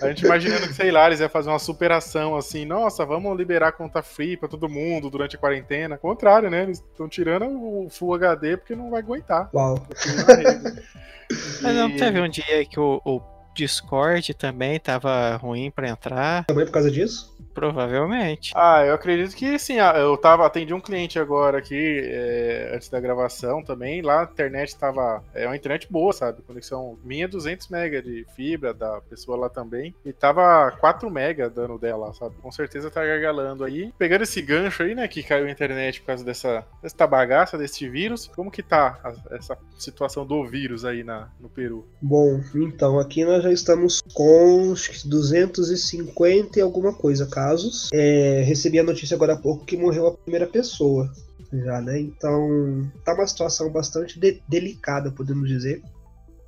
A 0.00 0.08
gente 0.08 0.24
imaginando 0.24 0.66
que, 0.66 0.72
sei 0.72 0.90
lá, 0.90 1.06
eles 1.06 1.20
iam 1.20 1.28
fazer 1.28 1.50
uma 1.50 1.58
superação 1.58 2.34
assim, 2.34 2.64
nossa, 2.64 3.04
vamos 3.04 3.36
liberar 3.36 3.72
conta 3.72 4.02
free 4.02 4.38
pra 4.38 4.48
todo 4.48 4.70
mundo 4.70 5.10
durante 5.10 5.36
a 5.36 5.38
quarentena. 5.38 5.98
Contrário, 5.98 6.48
né? 6.48 6.62
Eles 6.62 6.78
estão 6.78 7.06
tirando 7.10 7.44
o 7.44 7.90
Full 7.90 8.14
HD 8.14 8.56
porque 8.56 8.74
não 8.74 8.88
vai 8.88 9.00
aguentar. 9.00 9.50
Uau. 9.52 9.74
Mas 11.60 11.76
não 11.76 11.94
teve 11.94 12.22
um 12.22 12.28
dia 12.28 12.64
que 12.64 12.80
o, 12.80 13.02
o 13.04 13.20
Discord 13.54 14.32
também 14.32 14.80
tava 14.80 15.36
ruim 15.36 15.70
para 15.70 15.90
entrar. 15.90 16.46
Também 16.46 16.64
por 16.64 16.72
causa 16.72 16.90
disso? 16.90 17.29
Provavelmente. 17.54 18.52
Ah, 18.54 18.84
eu 18.86 18.94
acredito 18.94 19.34
que 19.34 19.58
sim. 19.58 19.78
Ah, 19.78 19.94
Eu 19.98 20.16
tava, 20.16 20.46
atendi 20.46 20.72
um 20.72 20.80
cliente 20.80 21.18
agora 21.18 21.58
aqui, 21.58 22.00
é, 22.04 22.72
antes 22.74 22.88
da 22.88 23.00
gravação 23.00 23.62
também. 23.62 24.02
Lá 24.02 24.20
a 24.22 24.24
internet 24.24 24.76
tava. 24.76 25.22
É 25.34 25.46
uma 25.46 25.56
internet 25.56 25.86
boa, 25.90 26.12
sabe? 26.12 26.42
Conexão 26.42 26.98
minha 27.04 27.28
200 27.28 27.68
mega 27.68 28.00
de 28.02 28.24
fibra, 28.36 28.72
da 28.72 29.00
pessoa 29.02 29.36
lá 29.36 29.48
também. 29.48 29.94
E 30.04 30.12
tava 30.12 30.70
4 30.78 31.10
mega 31.10 31.50
dando 31.50 31.78
dela, 31.78 32.12
sabe? 32.14 32.36
Com 32.40 32.50
certeza 32.52 32.90
tá 32.90 33.04
gargalando 33.04 33.64
aí. 33.64 33.92
Pegando 33.98 34.22
esse 34.22 34.40
gancho 34.40 34.82
aí, 34.82 34.94
né, 34.94 35.06
que 35.08 35.22
caiu 35.22 35.46
a 35.46 35.50
internet 35.50 36.00
por 36.00 36.06
causa 36.08 36.24
dessa, 36.24 36.64
dessa 36.82 37.06
bagaça, 37.06 37.58
desse 37.58 37.88
vírus. 37.88 38.28
Como 38.28 38.50
que 38.50 38.62
tá 38.62 38.98
a- 39.02 39.36
essa 39.36 39.56
situação 39.78 40.24
do 40.26 40.46
vírus 40.46 40.84
aí 40.84 41.02
na, 41.02 41.28
no 41.40 41.48
Peru? 41.48 41.86
Bom, 42.00 42.40
então 42.54 42.98
aqui 42.98 43.24
nós 43.24 43.42
já 43.42 43.52
estamos 43.52 44.00
com 44.14 44.72
acho 44.72 44.92
que 44.92 45.08
250 45.08 46.58
e 46.58 46.62
alguma 46.62 46.92
coisa 46.92 47.26
casos. 47.40 47.88
É, 47.92 48.42
recebi 48.46 48.78
a 48.78 48.82
notícia 48.84 49.14
agora 49.14 49.32
há 49.32 49.36
pouco 49.36 49.64
que 49.64 49.76
morreu 49.76 50.06
a 50.06 50.12
primeira 50.16 50.46
pessoa. 50.46 51.10
Já, 51.52 51.80
né? 51.80 51.98
Então 51.98 52.90
tá 53.04 53.14
uma 53.14 53.26
situação 53.26 53.70
bastante 53.72 54.20
de- 54.20 54.40
delicada, 54.48 55.10
podemos 55.10 55.48
dizer. 55.48 55.82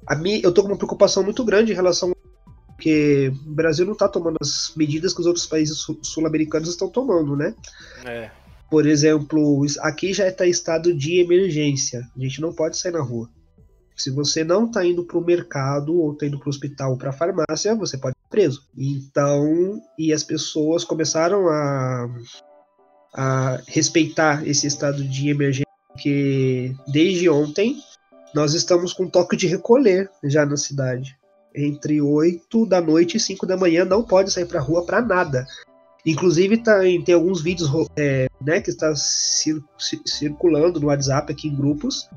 A 0.07 0.15
mim, 0.15 0.41
eu 0.45 0.53
tô 0.53 0.63
com 0.63 0.69
uma 0.69 0.77
preocupação 0.77 1.23
muito 1.23 1.45
grande 1.45 1.73
em 1.73 1.75
relação 1.75 2.13
porque 2.67 3.33
o 3.47 3.55
Brasil 3.55 3.87
não 3.87 3.95
tá 3.95 4.09
tomando 4.09 4.37
as 4.41 4.73
medidas 4.77 5.15
que 5.15 5.21
os 5.21 5.27
outros 5.27 5.47
países 5.47 5.79
sul- 5.79 5.99
sul-americanos 6.03 6.69
estão 6.69 6.89
tomando, 6.89 7.37
né? 7.37 7.55
É. 8.05 8.31
Por 8.71 8.87
exemplo, 8.87 9.65
aqui 9.81 10.13
já 10.13 10.27
está 10.29 10.47
estado 10.47 10.93
de 10.95 11.21
emergência. 11.21 12.01
A 12.17 12.21
gente 12.21 12.41
não 12.41 12.53
pode 12.53 12.77
sair 12.77 12.93
na 12.93 13.03
rua. 13.03 13.29
Se 13.97 14.11
você 14.11 14.43
não 14.43 14.67
está 14.67 14.85
indo 14.85 15.05
para 15.05 15.19
o 15.19 15.25
mercado, 15.25 15.95
ou 15.95 16.13
está 16.13 16.27
indo 16.27 16.39
para 16.39 16.49
o 16.49 16.51
hospital 16.51 16.91
ou 16.93 16.97
para 16.99 17.11
a 17.11 17.13
farmácia, 17.13 17.75
você 17.77 17.97
pode 17.99 18.17
preso. 18.33 18.63
Então, 18.77 19.81
e 19.97 20.13
as 20.13 20.25
pessoas 20.25 20.83
começaram 20.83 21.47
a, 21.49 22.09
a 23.15 23.61
respeitar 23.69 24.47
esse 24.47 24.67
estado 24.67 25.05
de 25.05 25.29
emergência, 25.29 25.67
porque 25.89 26.75
desde 26.89 27.29
ontem 27.29 27.77
nós 28.35 28.55
estamos 28.55 28.93
com 28.93 29.07
toque 29.09 29.37
de 29.37 29.47
recolher 29.47 30.11
já 30.25 30.45
na 30.47 30.57
cidade. 30.57 31.17
Entre 31.55 32.01
8 32.01 32.65
da 32.67 32.81
noite 32.81 33.19
e 33.19 33.21
5 33.21 33.47
da 33.47 33.57
manhã 33.59 33.85
não 33.85 34.03
pode 34.03 34.33
sair 34.33 34.47
para 34.47 34.59
rua 34.61 34.85
para 34.87 35.03
nada. 35.03 35.47
Inclusive 36.05 36.57
tá 36.57 36.85
em- 36.87 37.03
tem 37.05 37.15
alguns 37.15 37.43
vídeos 37.43 37.71
é, 37.97 38.27
né, 38.41 38.61
que 38.61 38.71
está 38.71 38.93
cir- 38.97 39.63
ci- 39.79 40.01
circulando 40.07 40.81
no 40.81 40.87
WhatsApp 40.89 41.31
aqui 41.31 41.49
em 41.49 41.55
grupos 41.55 42.09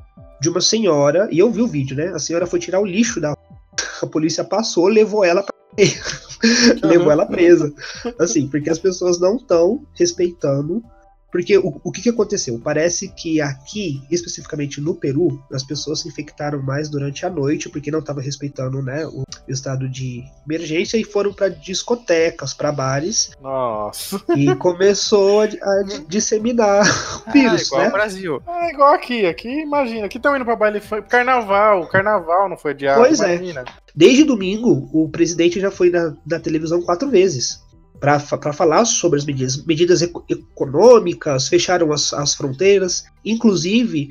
de 0.41 0.49
uma 0.49 0.61
senhora, 0.61 1.27
e 1.31 1.37
eu 1.39 1.51
vi 1.51 1.61
o 1.61 1.67
vídeo, 1.67 1.95
né? 1.95 2.07
A 2.07 2.19
senhora 2.19 2.47
foi 2.47 2.59
tirar 2.59 2.79
o 2.79 2.85
lixo 2.85 3.19
da 3.21 3.35
a 4.01 4.07
polícia 4.07 4.43
passou, 4.43 4.87
levou 4.87 5.23
ela 5.23 5.43
pra 5.43 5.54
levou 6.83 7.11
ela 7.11 7.25
presa. 7.25 7.73
Assim, 8.19 8.47
porque 8.47 8.69
as 8.69 8.79
pessoas 8.79 9.19
não 9.19 9.37
estão 9.37 9.85
respeitando. 9.93 10.83
Porque 11.31 11.57
o, 11.57 11.81
o 11.83 11.91
que, 11.91 12.01
que 12.01 12.09
aconteceu? 12.09 12.59
Parece 12.63 13.09
que 13.09 13.41
aqui, 13.41 14.01
especificamente 14.09 14.79
no 14.79 14.95
Peru, 14.95 15.43
as 15.51 15.63
pessoas 15.63 16.01
se 16.01 16.07
infectaram 16.07 16.61
mais 16.61 16.89
durante 16.89 17.25
a 17.25 17.29
noite, 17.29 17.69
porque 17.69 17.91
não 17.91 17.99
estava 17.99 18.21
respeitando 18.21 18.81
né, 18.81 19.05
o 19.05 19.25
estado 19.47 19.89
de 19.89 20.23
emergência 20.45 20.97
e 20.97 21.03
foram 21.03 21.33
para 21.33 21.49
discotecas, 21.49 22.53
para 22.53 22.71
bares, 22.71 23.31
Nossa. 23.41 24.21
e 24.35 24.55
começou 24.55 25.41
a, 25.41 25.45
a 25.45 25.83
disseminar 26.07 26.85
o 27.27 27.31
vírus, 27.31 27.63
ah, 27.63 27.65
igual 27.65 27.81
né? 27.81 27.87
o 27.87 27.91
Brasil. 27.91 28.41
É 28.47 28.69
igual 28.71 28.93
aqui, 28.93 29.25
aqui 29.25 29.49
imagina, 29.61 30.05
aqui 30.05 30.17
estão 30.17 30.35
indo 30.35 30.45
pra 30.45 30.55
baile 30.55 30.79
funk, 30.79 31.09
carnaval, 31.09 31.87
carnaval 31.87 32.49
não 32.49 32.57
foi 32.57 32.71
adiado, 32.71 33.01
Pois 33.01 33.19
é. 33.19 33.35
imagina. 33.35 33.65
Desde 33.93 34.23
domingo, 34.25 34.89
o 34.93 35.09
presidente 35.09 35.59
já 35.59 35.71
foi 35.71 35.89
na, 35.89 36.13
na 36.25 36.39
televisão 36.39 36.81
quatro 36.81 37.09
vezes 37.09 37.64
para 37.99 38.53
falar 38.53 38.85
sobre 38.85 39.19
as 39.19 39.25
medidas, 39.25 39.63
medidas 39.65 40.01
eco- 40.01 40.23
econômicas, 40.29 41.47
fecharam 41.47 41.91
as, 41.91 42.13
as 42.13 42.35
fronteiras, 42.35 43.05
inclusive. 43.23 44.09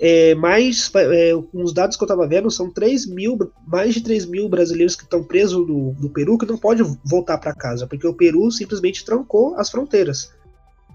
É, 0.00 0.34
mais 0.34 0.90
é, 0.96 1.32
uns 1.54 1.72
dados 1.72 1.96
que 1.96 2.02
eu 2.02 2.06
estava 2.06 2.26
vendo 2.26 2.50
são 2.50 2.68
3 2.68 3.06
mil, 3.06 3.38
mais 3.64 3.94
de 3.94 4.00
3 4.00 4.26
mil 4.26 4.48
brasileiros 4.48 4.96
que 4.96 5.04
estão 5.04 5.22
presos 5.22 5.66
no, 5.68 5.94
no 5.94 6.10
Peru 6.10 6.36
que 6.36 6.46
não 6.46 6.58
podem 6.58 6.84
voltar 7.04 7.38
para 7.38 7.54
casa, 7.54 7.86
porque 7.86 8.06
o 8.06 8.12
Peru 8.12 8.50
simplesmente 8.50 9.04
trancou 9.04 9.54
as 9.54 9.70
fronteiras. 9.70 10.32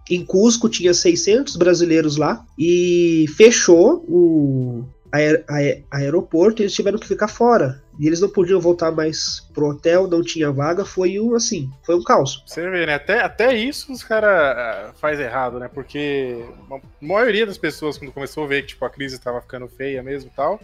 Em 0.10 0.26
Cusco 0.26 0.68
tinha 0.68 0.94
600 0.94 1.56
brasileiros 1.56 2.18
lá 2.18 2.46
e 2.58 3.26
fechou 3.38 4.04
o 4.08 4.84
aer- 5.12 5.46
aer- 5.48 5.86
aeroporto 5.90 6.62
e 6.62 6.64
eles 6.64 6.74
tiveram 6.74 7.00
que 7.00 7.08
ficar 7.08 7.28
fora. 7.28 7.82
E 8.00 8.08
eles 8.08 8.22
não 8.22 8.30
podiam 8.30 8.62
voltar 8.62 8.92
mais 8.92 9.42
pro 9.54 9.68
hotel, 9.68 10.08
não 10.08 10.24
tinha 10.24 10.50
vaga, 10.50 10.86
foi 10.86 11.20
um 11.20 11.36
assim, 11.36 11.70
foi 11.84 11.96
um 11.96 12.04
caos. 12.04 12.42
Você 12.48 12.70
vê, 12.70 12.86
né? 12.86 12.94
Até, 12.94 13.20
até 13.20 13.54
isso 13.54 13.92
os 13.92 14.02
caras 14.02 14.98
faz 15.00 15.20
errado, 15.20 15.60
né? 15.60 15.68
Porque 15.68 16.46
a 16.72 16.80
maioria 17.02 17.46
das 17.46 17.58
pessoas, 17.58 17.98
quando 17.98 18.14
começou 18.14 18.46
a 18.46 18.48
ver 18.48 18.62
que 18.62 18.70
tipo, 18.70 18.86
a 18.86 18.90
crise 18.90 19.16
estava 19.16 19.42
ficando 19.42 19.68
feia 19.68 20.02
mesmo 20.02 20.32
e 20.32 20.34
tal, 20.34 20.62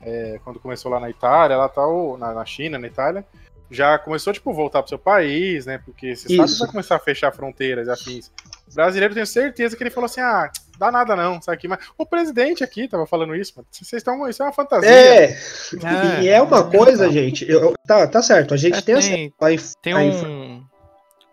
é, 0.00 0.40
quando 0.42 0.58
começou 0.58 0.90
lá 0.90 0.98
na 0.98 1.10
Itália, 1.10 1.58
lá 1.58 1.68
tal, 1.68 2.16
na, 2.16 2.32
na 2.32 2.44
China, 2.46 2.78
na 2.78 2.86
Itália, 2.86 3.22
já 3.70 3.98
começou, 3.98 4.32
tipo, 4.32 4.52
voltar 4.52 4.82
pro 4.82 4.88
seu 4.88 4.98
país, 4.98 5.66
né? 5.66 5.78
Porque 5.78 6.16
você 6.16 6.22
sabe 6.22 6.38
que 6.38 6.44
Isso. 6.44 6.58
vai 6.58 6.70
começar 6.70 6.96
a 6.96 6.98
fechar 6.98 7.32
fronteiras 7.32 7.86
e 7.86 7.90
afins. 7.90 8.30
O 8.72 8.74
brasileiro, 8.74 9.12
eu 9.12 9.14
tenho 9.14 9.26
certeza 9.26 9.76
que 9.76 9.82
ele 9.82 9.90
falou 9.90 10.06
assim, 10.06 10.20
ah, 10.20 10.50
dá 10.78 10.90
nada 10.90 11.14
não, 11.14 11.40
sabe 11.40 11.56
aqui? 11.56 11.68
Mas 11.68 11.78
o 11.96 12.04
presidente 12.06 12.64
aqui 12.64 12.88
tava 12.88 13.06
falando 13.06 13.36
isso, 13.36 13.52
mano. 13.56 13.68
Vocês 13.70 13.92
estão, 13.92 14.28
isso 14.28 14.42
é 14.42 14.46
uma 14.46 14.52
fantasia. 14.52 14.88
É, 14.90 15.24
É, 15.24 16.20
e 16.22 16.28
é 16.28 16.40
uma 16.42 16.58
é, 16.60 16.76
coisa, 16.76 17.04
então. 17.04 17.12
gente. 17.12 17.48
eu- 17.48 17.74
tá, 17.86 18.06
tá 18.06 18.22
certo, 18.22 18.54
a 18.54 18.56
gente 18.56 18.78
É, 18.78 18.80
tem, 18.80 19.30
tem- 19.30 19.58
Tem 19.82 19.94
um, 19.94 20.64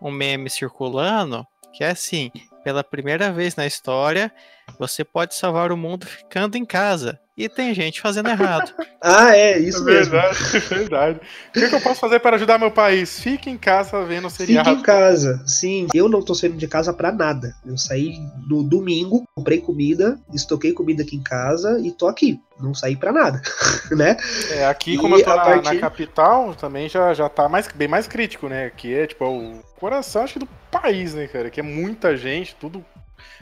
um 0.00 0.10
meme 0.10 0.48
circulando 0.50 1.46
que 1.72 1.82
é 1.82 1.90
assim: 1.90 2.30
pela 2.62 2.84
primeira 2.84 3.32
vez 3.32 3.56
na 3.56 3.66
história, 3.66 4.30
você 4.78 5.02
pode 5.04 5.34
salvar 5.34 5.72
o 5.72 5.76
mundo 5.76 6.06
ficando 6.06 6.56
em 6.56 6.64
casa. 6.64 7.18
E 7.42 7.48
tem 7.48 7.72
gente 7.74 8.00
fazendo 8.00 8.28
errado. 8.28 8.72
Ah, 9.02 9.34
é, 9.34 9.52
É 9.52 9.58
isso 9.58 9.82
mesmo. 9.82 10.12
verdade, 10.12 10.38
é 10.56 10.58
verdade. 10.60 11.20
O 11.48 11.52
que, 11.54 11.68
que 11.70 11.74
eu 11.74 11.80
posso 11.80 11.98
fazer 11.98 12.20
para 12.20 12.36
ajudar 12.36 12.58
meu 12.58 12.70
país? 12.70 13.18
Fique 13.18 13.48
em 13.48 13.56
casa 13.56 14.04
vendo 14.04 14.26
o 14.26 14.30
Fique 14.30 14.42
seriado. 14.44 14.68
em 14.72 14.82
casa, 14.82 15.42
sim. 15.46 15.86
Eu 15.94 16.06
não 16.06 16.20
tô 16.20 16.34
saindo 16.34 16.58
de 16.58 16.68
casa 16.68 16.92
pra 16.92 17.10
nada. 17.10 17.56
Eu 17.64 17.78
saí 17.78 18.18
no 18.46 18.62
domingo, 18.62 19.24
comprei 19.34 19.58
comida, 19.58 20.20
estoquei 20.34 20.72
comida 20.74 21.02
aqui 21.02 21.16
em 21.16 21.22
casa 21.22 21.80
e 21.82 21.90
tô 21.92 22.06
aqui. 22.08 22.38
Não 22.58 22.74
saí 22.74 22.94
pra 22.94 23.10
nada, 23.10 23.40
né? 23.96 24.18
É, 24.50 24.66
aqui, 24.66 24.92
E 24.92 24.98
como 24.98 25.16
eu 25.16 25.24
tô 25.24 25.30
na, 25.34 25.44
partir- 25.44 25.74
na 25.76 25.80
capital, 25.80 26.54
também 26.54 26.86
já, 26.86 27.14
já 27.14 27.26
tá 27.30 27.48
mais, 27.48 27.66
bem 27.68 27.88
mais 27.88 28.06
crítico, 28.06 28.48
né? 28.48 28.68
Que 28.68 28.92
é, 28.94 29.06
tipo, 29.06 29.24
o 29.24 29.62
coração, 29.78 30.24
acho 30.24 30.34
que, 30.34 30.40
do 30.40 30.48
país, 30.70 31.14
né, 31.14 31.26
cara? 31.26 31.48
Que 31.48 31.60
é 31.60 31.62
muita 31.62 32.14
gente, 32.18 32.54
tudo 32.60 32.84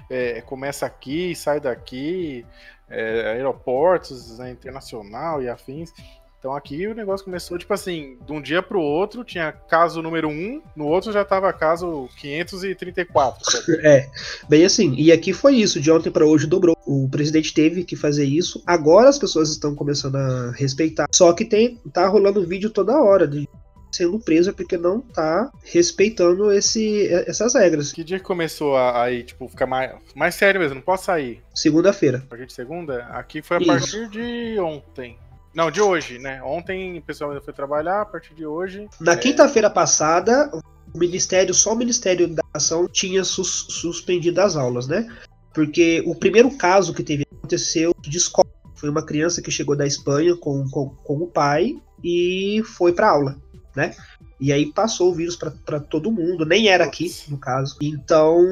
é, 0.08 0.40
começa 0.42 0.86
aqui, 0.86 1.34
sai 1.34 1.58
daqui, 1.58 2.46
é, 2.90 3.32
aeroportos, 3.32 4.38
né, 4.38 4.50
internacional 4.50 5.42
e 5.42 5.48
afins. 5.48 5.92
Então 6.38 6.54
aqui 6.54 6.86
o 6.86 6.94
negócio 6.94 7.24
começou, 7.24 7.58
tipo 7.58 7.74
assim, 7.74 8.16
de 8.24 8.32
um 8.32 8.40
dia 8.40 8.62
pro 8.62 8.80
outro, 8.80 9.24
tinha 9.24 9.50
caso 9.50 10.00
número 10.00 10.28
1, 10.28 10.62
no 10.76 10.86
outro 10.86 11.10
já 11.10 11.24
tava 11.24 11.52
caso 11.52 12.08
534. 12.16 13.50
sabe? 13.50 13.78
É, 13.84 14.08
bem 14.48 14.64
assim. 14.64 14.94
E 14.94 15.10
aqui 15.10 15.32
foi 15.32 15.56
isso, 15.56 15.80
de 15.80 15.90
ontem 15.90 16.12
pra 16.12 16.24
hoje 16.24 16.46
dobrou. 16.46 16.76
O 16.86 17.08
presidente 17.10 17.52
teve 17.52 17.82
que 17.82 17.96
fazer 17.96 18.24
isso. 18.24 18.62
Agora 18.64 19.08
as 19.08 19.18
pessoas 19.18 19.50
estão 19.50 19.74
começando 19.74 20.14
a 20.14 20.52
respeitar. 20.52 21.06
Só 21.12 21.32
que 21.32 21.44
tem 21.44 21.80
tá 21.92 22.06
rolando 22.06 22.46
vídeo 22.46 22.70
toda 22.70 23.02
hora 23.02 23.26
de 23.26 23.48
sendo 23.90 24.18
preso 24.18 24.52
porque 24.52 24.76
não 24.76 25.00
tá 25.00 25.50
respeitando 25.64 26.52
esse, 26.52 27.08
essas 27.26 27.54
regras. 27.54 27.92
Que 27.92 28.04
dia 28.04 28.18
que 28.18 28.24
começou 28.24 28.76
a 28.76 29.02
aí, 29.02 29.22
tipo, 29.22 29.48
ficar 29.48 29.66
mais, 29.66 29.92
mais 30.14 30.34
sério 30.34 30.60
mesmo? 30.60 30.76
Não 30.76 30.82
posso 30.82 31.04
sair. 31.06 31.42
Segunda-feira. 31.54 32.18
A 32.18 32.28
partir 32.28 32.46
de 32.46 32.52
segunda? 32.52 33.04
Aqui 33.06 33.42
foi 33.42 33.56
a 33.56 33.60
Isso. 33.60 33.68
partir 33.68 34.08
de 34.08 34.58
ontem. 34.60 35.16
Não, 35.54 35.70
de 35.70 35.80
hoje, 35.80 36.18
né? 36.18 36.42
Ontem 36.42 36.98
o 36.98 37.02
pessoal 37.02 37.30
ainda 37.30 37.42
foi 37.42 37.52
trabalhar, 37.54 38.02
a 38.02 38.04
partir 38.04 38.34
de 38.34 38.46
hoje. 38.46 38.86
Na 39.00 39.12
É. 39.12 39.16
quinta-feira 39.16 39.68
passada, 39.70 40.50
o 40.94 40.98
Ministério, 40.98 41.52
só 41.54 41.72
o 41.72 41.76
Ministério 41.76 42.28
da 42.28 42.42
Ação 42.54 42.86
tinha 42.86 43.24
sus- 43.24 43.66
suspendido 43.70 44.40
as 44.40 44.56
aulas, 44.56 44.86
né? 44.86 45.08
Porque 45.52 46.02
o 46.06 46.14
primeiro 46.14 46.50
caso 46.56 46.94
que 46.94 47.02
teve 47.02 47.26
aconteceu 47.36 47.92
de 48.00 48.16
escola. 48.16 48.46
Foi 48.76 48.88
uma 48.88 49.04
criança 49.04 49.42
que 49.42 49.50
chegou 49.50 49.74
da 49.74 49.84
Espanha 49.86 50.36
com, 50.36 50.68
com, 50.70 50.90
com 50.90 51.14
o 51.16 51.26
pai 51.26 51.76
e 52.04 52.62
foi 52.76 52.92
pra 52.92 53.10
aula, 53.10 53.36
né? 53.78 53.94
E 54.40 54.52
aí 54.52 54.66
passou 54.72 55.10
o 55.10 55.14
vírus 55.14 55.36
para 55.36 55.78
todo 55.78 56.10
mundo, 56.10 56.44
nem 56.44 56.68
era 56.68 56.84
aqui, 56.84 57.12
no 57.28 57.38
caso. 57.38 57.76
Então, 57.80 58.44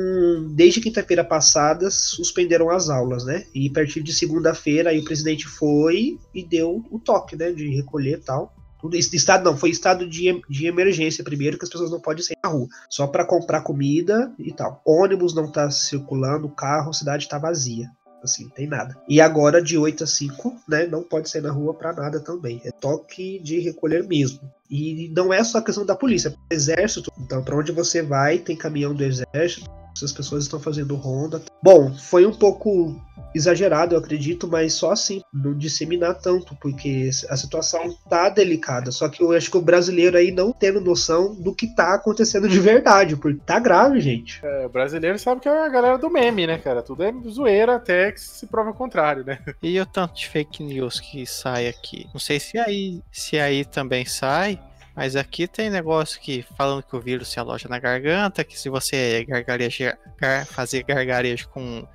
desde 0.53 0.81
quinta-feira 0.81 1.25
passada, 1.25 1.91
suspenderam 1.91 2.71
as 2.71 2.89
aulas, 2.89 3.25
né? 3.25 3.45
E 3.53 3.69
a 3.69 3.73
partir 3.73 4.03
de 4.03 4.13
segunda-feira, 4.13 4.91
aí 4.91 5.01
o 5.01 5.05
presidente 5.05 5.47
foi 5.47 6.17
e 6.33 6.45
deu 6.45 6.85
o 6.91 6.99
toque, 6.99 7.35
né? 7.35 7.51
De 7.51 7.69
recolher 7.75 8.19
e 8.19 8.23
tal. 8.23 8.55
Tudo 8.81 8.97
isso, 8.97 9.17
estado 9.17 9.45
não, 9.45 9.57
foi 9.57 9.71
estado 9.71 10.09
de, 10.09 10.41
de 10.49 10.67
emergência 10.67 11.25
primeiro, 11.25 11.59
que 11.59 11.65
as 11.65 11.71
pessoas 11.71 11.91
não 11.91 11.99
podem 11.99 12.23
sair 12.23 12.37
na 12.45 12.51
rua, 12.51 12.69
só 12.89 13.07
para 13.07 13.25
comprar 13.25 13.63
comida 13.63 14.33
e 14.39 14.53
tal. 14.53 14.81
Ônibus 14.85 15.35
não 15.35 15.51
tá 15.51 15.71
circulando, 15.71 16.49
carro, 16.49 16.91
a 16.91 16.93
cidade 16.93 17.29
tá 17.29 17.37
vazia. 17.39 17.91
Assim, 18.23 18.49
tem 18.49 18.67
nada. 18.67 18.97
E 19.09 19.21
agora, 19.21 19.63
de 19.63 19.79
8 19.79 20.05
a 20.05 20.07
5, 20.07 20.57
né, 20.69 20.87
não 20.87 21.03
pode 21.03 21.31
sair 21.31 21.43
na 21.43 21.53
rua 21.53 21.75
para 21.75 21.93
nada 21.93 22.21
também. 22.21 22.61
É 22.65 22.71
toque 22.71 23.39
de 23.39 23.61
recolher 23.61 24.07
mesmo. 24.07 24.41
E 24.71 25.13
não 25.15 25.33
é 25.33 25.43
só 25.45 25.59
a 25.59 25.63
questão 25.63 25.85
da 25.87 25.95
polícia, 25.95 26.37
é 26.51 26.55
exército. 26.55 27.13
Então, 27.21 27.43
para 27.43 27.57
onde 27.57 27.73
você 27.73 28.03
vai, 28.03 28.39
tem 28.39 28.57
caminhão 28.57 28.95
do 28.95 29.05
exército, 29.05 29.71
as 30.05 30.13
pessoas 30.13 30.45
estão 30.45 30.61
fazendo 30.61 30.95
ronda. 30.95 31.43
Bom, 31.63 31.95
foi 31.95 32.27
um 32.27 32.33
pouco 32.33 33.01
exagerado, 33.35 33.95
eu 33.95 33.99
acredito, 33.99 34.49
mas 34.49 34.75
só 34.75 34.93
assim, 34.93 35.23
não 35.33 35.57
disseminar 35.57 36.15
tanto, 36.15 36.57
porque 36.57 37.11
a 37.29 37.37
situação 37.37 37.97
tá 38.09 38.29
delicada. 38.29 38.91
Só 38.91 39.09
que 39.09 39.23
eu 39.23 39.33
acho 39.33 39.51
que 39.51 39.57
o 39.57 39.63
brasileiro 39.63 40.17
aí 40.17 40.31
não 40.31 40.53
tendo 40.53 40.81
noção 40.81 41.35
do 41.35 41.55
que 41.55 41.75
tá 41.75 41.95
acontecendo 41.95 42.49
de 42.49 42.59
verdade, 42.61 43.17
porque 43.17 43.41
tá 43.45 43.59
grave, 43.59 44.01
gente. 44.01 44.41
É, 44.45 44.67
o 44.67 44.69
brasileiro 44.69 45.19
sabe 45.19 45.41
que 45.41 45.49
é 45.49 45.67
a 45.67 45.69
galera 45.69 45.99
do 45.99 46.11
meme, 46.11 46.47
né, 46.47 46.59
cara? 46.59 46.83
Tudo 46.83 47.03
é 47.03 47.13
zoeira 47.29 47.77
até 47.77 48.13
que 48.13 48.21
se 48.21 48.47
prova 48.47 48.71
o 48.71 48.75
contrário, 48.75 49.25
né? 49.25 49.39
E 49.63 49.81
o 49.81 49.87
tanto 49.87 50.15
de 50.15 50.29
fake 50.29 50.63
news 50.63 51.01
que 51.01 51.27
sai 51.27 51.67
aqui? 51.67 52.07
Não 52.13 52.21
sei 52.21 52.39
se 52.39 52.59
aí, 52.59 53.03
se 53.11 53.39
aí 53.39 53.65
também 53.65 54.05
sai. 54.05 54.61
Mas 54.95 55.15
aqui 55.15 55.47
tem 55.47 55.69
negócio 55.69 56.19
que 56.19 56.43
falando 56.57 56.83
que 56.83 56.97
o 56.97 57.01
vírus 57.01 57.29
se 57.29 57.39
aloja 57.39 57.69
na 57.69 57.79
garganta, 57.79 58.43
que 58.43 58.59
se 58.59 58.71
você 58.71 59.27
gargarejar, 59.29 59.99
gar, 60.19 60.47
fazer 60.47 60.85
gargarejo 60.85 61.51
com 61.51 61.87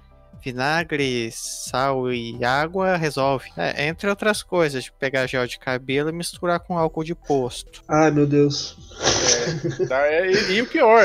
vinagre, 0.44 1.30
sal 1.32 2.12
e 2.12 2.44
água, 2.44 2.96
resolve. 2.98 3.50
É, 3.56 3.88
entre 3.88 4.10
outras 4.10 4.44
coisas, 4.44 4.84
de 4.84 4.92
pegar 4.92 5.28
gel 5.28 5.46
de 5.48 5.60
cabelo 5.60 6.10
e 6.10 6.14
misturar 6.14 6.60
com 6.60 6.78
álcool 6.78 7.04
de 7.04 7.16
posto. 7.16 7.84
Ai, 7.88 8.12
meu 8.12 8.26
Deus. 8.26 8.78
É, 9.90 10.32
e, 10.32 10.54
e, 10.54 10.62
o 10.62 10.68
pior, 10.68 11.04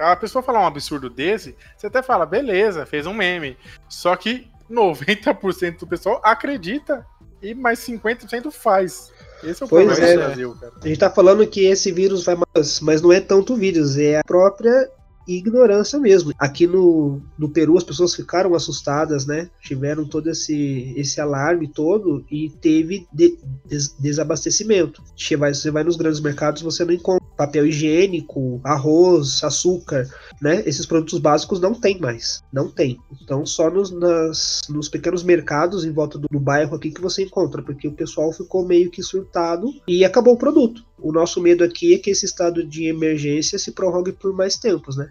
a, 0.00 0.12
a 0.12 0.16
pessoa 0.16 0.42
falar 0.42 0.60
um 0.60 0.66
absurdo 0.66 1.10
desse, 1.10 1.54
você 1.76 1.86
até 1.86 2.02
fala, 2.02 2.26
beleza, 2.26 2.86
fez 2.86 3.06
um 3.06 3.14
meme. 3.14 3.56
Só 3.88 4.16
que 4.16 4.48
90% 4.70 5.80
do 5.80 5.86
pessoal 5.86 6.20
acredita 6.24 7.06
e 7.42 7.54
mais 7.54 7.78
50% 7.80 8.50
faz. 8.50 9.12
Esse 9.42 9.62
é 9.62 9.66
o 9.66 9.68
pois 9.68 9.86
problema 9.86 10.08
é, 10.08 10.16
do 10.16 10.24
Brasil, 10.24 10.56
cara. 10.58 10.72
A 10.82 10.88
gente 10.88 10.98
tá 10.98 11.10
falando 11.10 11.46
que 11.46 11.66
esse 11.66 11.92
vírus 11.92 12.24
vai 12.24 12.36
mais, 12.36 12.80
mas 12.80 13.02
não 13.02 13.12
é 13.12 13.20
tanto 13.20 13.54
vírus, 13.56 13.98
é 13.98 14.18
a 14.18 14.24
própria 14.24 14.90
ignorância 15.26 15.98
mesmo. 15.98 16.32
Aqui 16.38 16.66
no, 16.66 17.20
no 17.38 17.48
Peru 17.48 17.76
as 17.76 17.84
pessoas 17.84 18.14
ficaram 18.14 18.54
assustadas, 18.54 19.26
né? 19.26 19.48
Tiveram 19.60 20.04
todo 20.06 20.28
esse, 20.28 20.92
esse 20.96 21.20
alarme 21.20 21.68
todo 21.68 22.24
e 22.30 22.50
teve 22.50 23.06
de, 23.12 23.38
des, 23.64 23.94
desabastecimento. 23.98 25.02
Você 25.16 25.36
vai, 25.36 25.54
você 25.54 25.70
vai 25.70 25.84
nos 25.84 25.96
grandes 25.96 26.20
mercados 26.20 26.62
você 26.62 26.84
não 26.84 26.92
encontra 26.92 27.24
papel 27.36 27.66
higiênico, 27.66 28.60
arroz, 28.64 29.42
açúcar, 29.42 30.08
né? 30.40 30.62
Esses 30.66 30.86
produtos 30.86 31.18
básicos 31.18 31.60
não 31.60 31.74
tem 31.74 31.98
mais, 31.98 32.42
não 32.52 32.70
tem. 32.70 32.98
Então 33.22 33.44
só 33.44 33.70
nos, 33.70 33.90
nas, 33.90 34.62
nos 34.68 34.88
pequenos 34.88 35.22
mercados 35.22 35.84
em 35.84 35.92
volta 35.92 36.18
do, 36.18 36.28
do 36.30 36.40
bairro 36.40 36.76
aqui 36.76 36.90
que 36.90 37.00
você 37.00 37.22
encontra, 37.24 37.62
porque 37.62 37.88
o 37.88 37.92
pessoal 37.92 38.32
ficou 38.32 38.66
meio 38.66 38.90
que 38.90 39.02
surtado 39.02 39.68
e 39.86 40.04
acabou 40.04 40.34
o 40.34 40.38
produto. 40.38 40.84
O 40.98 41.12
nosso 41.12 41.40
medo 41.40 41.64
aqui 41.64 41.94
é 41.94 41.98
que 41.98 42.10
esse 42.10 42.24
estado 42.24 42.64
de 42.64 42.86
emergência 42.86 43.58
se 43.58 43.72
prorrogue 43.72 44.12
por 44.12 44.32
mais 44.32 44.56
tempos, 44.56 44.96
né? 44.96 45.10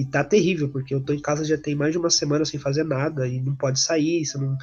E 0.00 0.04
tá 0.06 0.24
terrível, 0.24 0.70
porque 0.70 0.94
eu 0.94 1.04
tô 1.04 1.12
em 1.12 1.20
casa 1.20 1.44
já 1.44 1.58
tem 1.58 1.74
mais 1.74 1.92
de 1.92 1.98
uma 1.98 2.08
semana 2.08 2.42
sem 2.46 2.58
fazer 2.58 2.84
nada 2.84 3.28
e 3.28 3.38
não 3.38 3.54
pode 3.54 3.78
sair, 3.78 4.24
você 4.24 4.38
não 4.38 4.56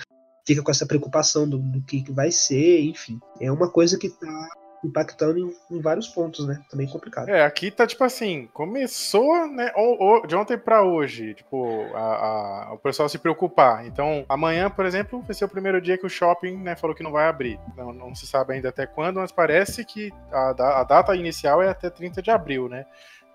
fica 0.47 0.63
com 0.63 0.71
essa 0.71 0.86
preocupação 0.86 1.47
do, 1.47 1.60
do 1.60 1.80
que, 1.82 2.02
que 2.02 2.12
vai 2.12 2.32
ser, 2.32 2.82
enfim. 2.82 3.19
É 3.39 3.52
uma 3.52 3.69
coisa 3.69 4.00
que 4.00 4.10
tá 4.10 4.50
impactando 4.84 5.38
em, 5.38 5.54
em, 5.69 5.80
vários 5.80 6.08
pontos, 6.08 6.47
né? 6.47 6.60
Também 6.71 6.88
complicado. 6.88 7.30
É, 7.30 7.43
aqui 7.43 7.69
tá 7.69 7.86
tipo 7.86 8.04
assim, 8.04 8.47
começou, 8.52 9.47
né, 9.47 9.71
ou, 9.76 10.02
ou, 10.02 10.28
de 10.28 10.36
ontem 10.36 10.58
para 10.58 10.84
hoje, 10.84 11.36
tipo, 11.36 11.84
a, 11.93 12.00
a, 12.00 12.73
o 12.73 12.78
pessoal 12.80 13.08
se 13.08 13.19
preocupar. 13.19 13.86
Então, 13.86 14.26
amanhã, 14.28 14.69
por 14.69 14.86
exemplo, 14.86 15.21
vai 15.21 15.36
ser 15.36 15.45
o 15.45 15.50
primeiro 15.50 15.80
dia 15.80 15.97
que 15.97 16.06
o 16.06 16.10
shopping, 16.10 16.58
né, 16.58 16.76
falou 16.76 16.95
que 16.95 17.04
não 17.04 17.12
vai 17.12 17.28
abrir. 17.28 17.60
Não, 17.76 17.93
não 17.93 18.15
se 18.15 18.26
sabe 18.26 18.54
ainda 18.54 18.69
até 18.69 18.88
quando, 18.88 19.19
mas 19.19 19.32
parece 19.32 19.86
que 19.86 20.12
a, 20.32 20.80
a 20.82 20.84
data 20.84 21.15
inicial 21.15 21.62
é 21.62 21.69
até 21.69 21.89
30 21.89 22.21
de 22.21 22.32
abril, 22.32 22.67
né? 22.67 22.86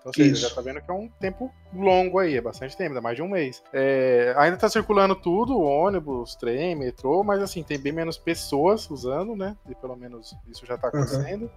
Então, 0.03 0.09
ou 0.09 0.13
seja, 0.13 0.49
já 0.49 0.53
tá 0.53 0.61
vendo 0.61 0.81
que 0.81 0.91
é 0.91 0.93
um 0.93 1.07
tempo 1.07 1.49
longo 1.73 2.19
aí, 2.19 2.35
é 2.35 2.41
bastante 2.41 2.75
tempo, 2.75 2.93
dá 2.93 2.99
mais 2.99 3.15
de 3.15 3.21
um 3.21 3.29
mês. 3.29 3.63
É, 3.71 4.33
ainda 4.37 4.57
tá 4.57 4.67
circulando 4.67 5.15
tudo, 5.15 5.61
ônibus, 5.61 6.35
trem, 6.35 6.75
metrô, 6.75 7.23
mas 7.23 7.41
assim, 7.41 7.63
tem 7.63 7.79
bem 7.79 7.93
menos 7.93 8.17
pessoas 8.17 8.89
usando, 8.89 9.33
né? 9.33 9.55
E 9.69 9.73
pelo 9.73 9.95
menos 9.95 10.35
isso 10.49 10.65
já 10.65 10.77
tá 10.77 10.89
acontecendo. 10.89 11.43
Uhum. 11.43 11.49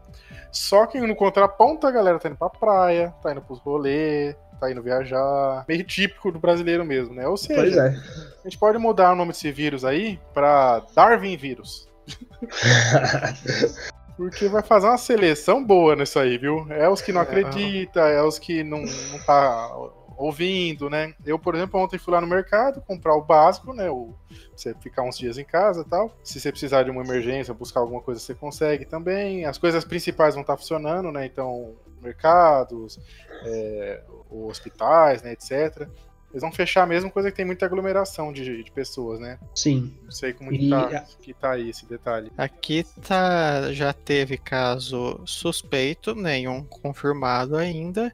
Só 0.52 0.86
que 0.86 1.00
no 1.00 1.16
contraponto, 1.16 1.88
a 1.88 1.90
galera 1.90 2.20
tá 2.20 2.28
indo 2.28 2.38
pra 2.38 2.48
praia, 2.48 3.12
tá 3.20 3.32
indo 3.32 3.42
pros 3.42 3.58
rolês, 3.58 4.36
tá 4.60 4.70
indo 4.70 4.82
viajar. 4.82 5.64
Meio 5.68 5.82
típico 5.82 6.30
do 6.30 6.38
brasileiro 6.38 6.84
mesmo, 6.84 7.14
né? 7.14 7.26
Ou 7.26 7.36
seja, 7.36 7.88
é. 7.88 7.88
a 7.88 8.44
gente 8.44 8.58
pode 8.58 8.78
mudar 8.78 9.12
o 9.12 9.16
nome 9.16 9.32
desse 9.32 9.50
vírus 9.50 9.84
aí 9.84 10.20
pra 10.32 10.86
Darwin 10.94 11.36
vírus. 11.36 11.88
Porque 14.16 14.48
vai 14.48 14.62
fazer 14.62 14.86
uma 14.86 14.98
seleção 14.98 15.62
boa 15.62 15.94
nisso 15.94 16.18
aí, 16.18 16.38
viu? 16.38 16.66
É 16.70 16.88
os 16.88 17.02
que 17.02 17.12
não 17.12 17.20
é. 17.20 17.24
acreditam, 17.24 18.02
é 18.02 18.22
os 18.22 18.38
que 18.38 18.64
não, 18.64 18.80
não 18.80 19.18
tá 19.24 19.70
ouvindo, 20.16 20.88
né? 20.88 21.14
Eu, 21.24 21.38
por 21.38 21.54
exemplo, 21.54 21.78
ontem 21.78 21.98
fui 21.98 22.12
lá 22.12 22.20
no 22.20 22.26
mercado 22.26 22.80
comprar 22.80 23.14
o 23.14 23.22
básico, 23.22 23.74
né? 23.74 23.90
O, 23.90 24.14
você 24.54 24.74
ficar 24.80 25.02
uns 25.02 25.18
dias 25.18 25.36
em 25.36 25.44
casa 25.44 25.82
e 25.82 25.84
tal. 25.84 26.10
Se 26.24 26.40
você 26.40 26.50
precisar 26.50 26.82
de 26.82 26.90
uma 26.90 27.02
emergência, 27.02 27.52
buscar 27.52 27.80
alguma 27.80 28.00
coisa, 28.00 28.20
você 28.20 28.34
consegue 28.34 28.86
também. 28.86 29.44
As 29.44 29.58
coisas 29.58 29.84
principais 29.84 30.34
vão 30.34 30.40
estar 30.40 30.56
funcionando, 30.56 31.12
né? 31.12 31.26
Então, 31.26 31.74
mercados, 32.00 32.98
é, 33.44 34.02
hospitais, 34.30 35.22
né, 35.22 35.32
etc. 35.32 35.88
Eles 36.36 36.42
vão 36.42 36.52
fechar 36.52 36.86
mesmo, 36.86 37.10
coisa 37.10 37.30
que 37.30 37.36
tem 37.38 37.46
muita 37.46 37.64
aglomeração 37.64 38.30
de, 38.30 38.62
de 38.62 38.70
pessoas, 38.70 39.18
né? 39.18 39.38
Sim. 39.54 39.94
Não 40.04 40.10
sei 40.10 40.34
como 40.34 40.52
e... 40.52 40.68
tá, 40.68 41.06
que 41.22 41.32
tá 41.32 41.52
aí 41.52 41.70
esse 41.70 41.86
detalhe. 41.86 42.30
Aqui 42.36 42.84
tá, 43.00 43.72
já 43.72 43.90
teve 43.94 44.36
caso 44.36 45.18
suspeito, 45.24 46.14
nenhum 46.14 46.62
confirmado 46.62 47.56
ainda. 47.56 48.12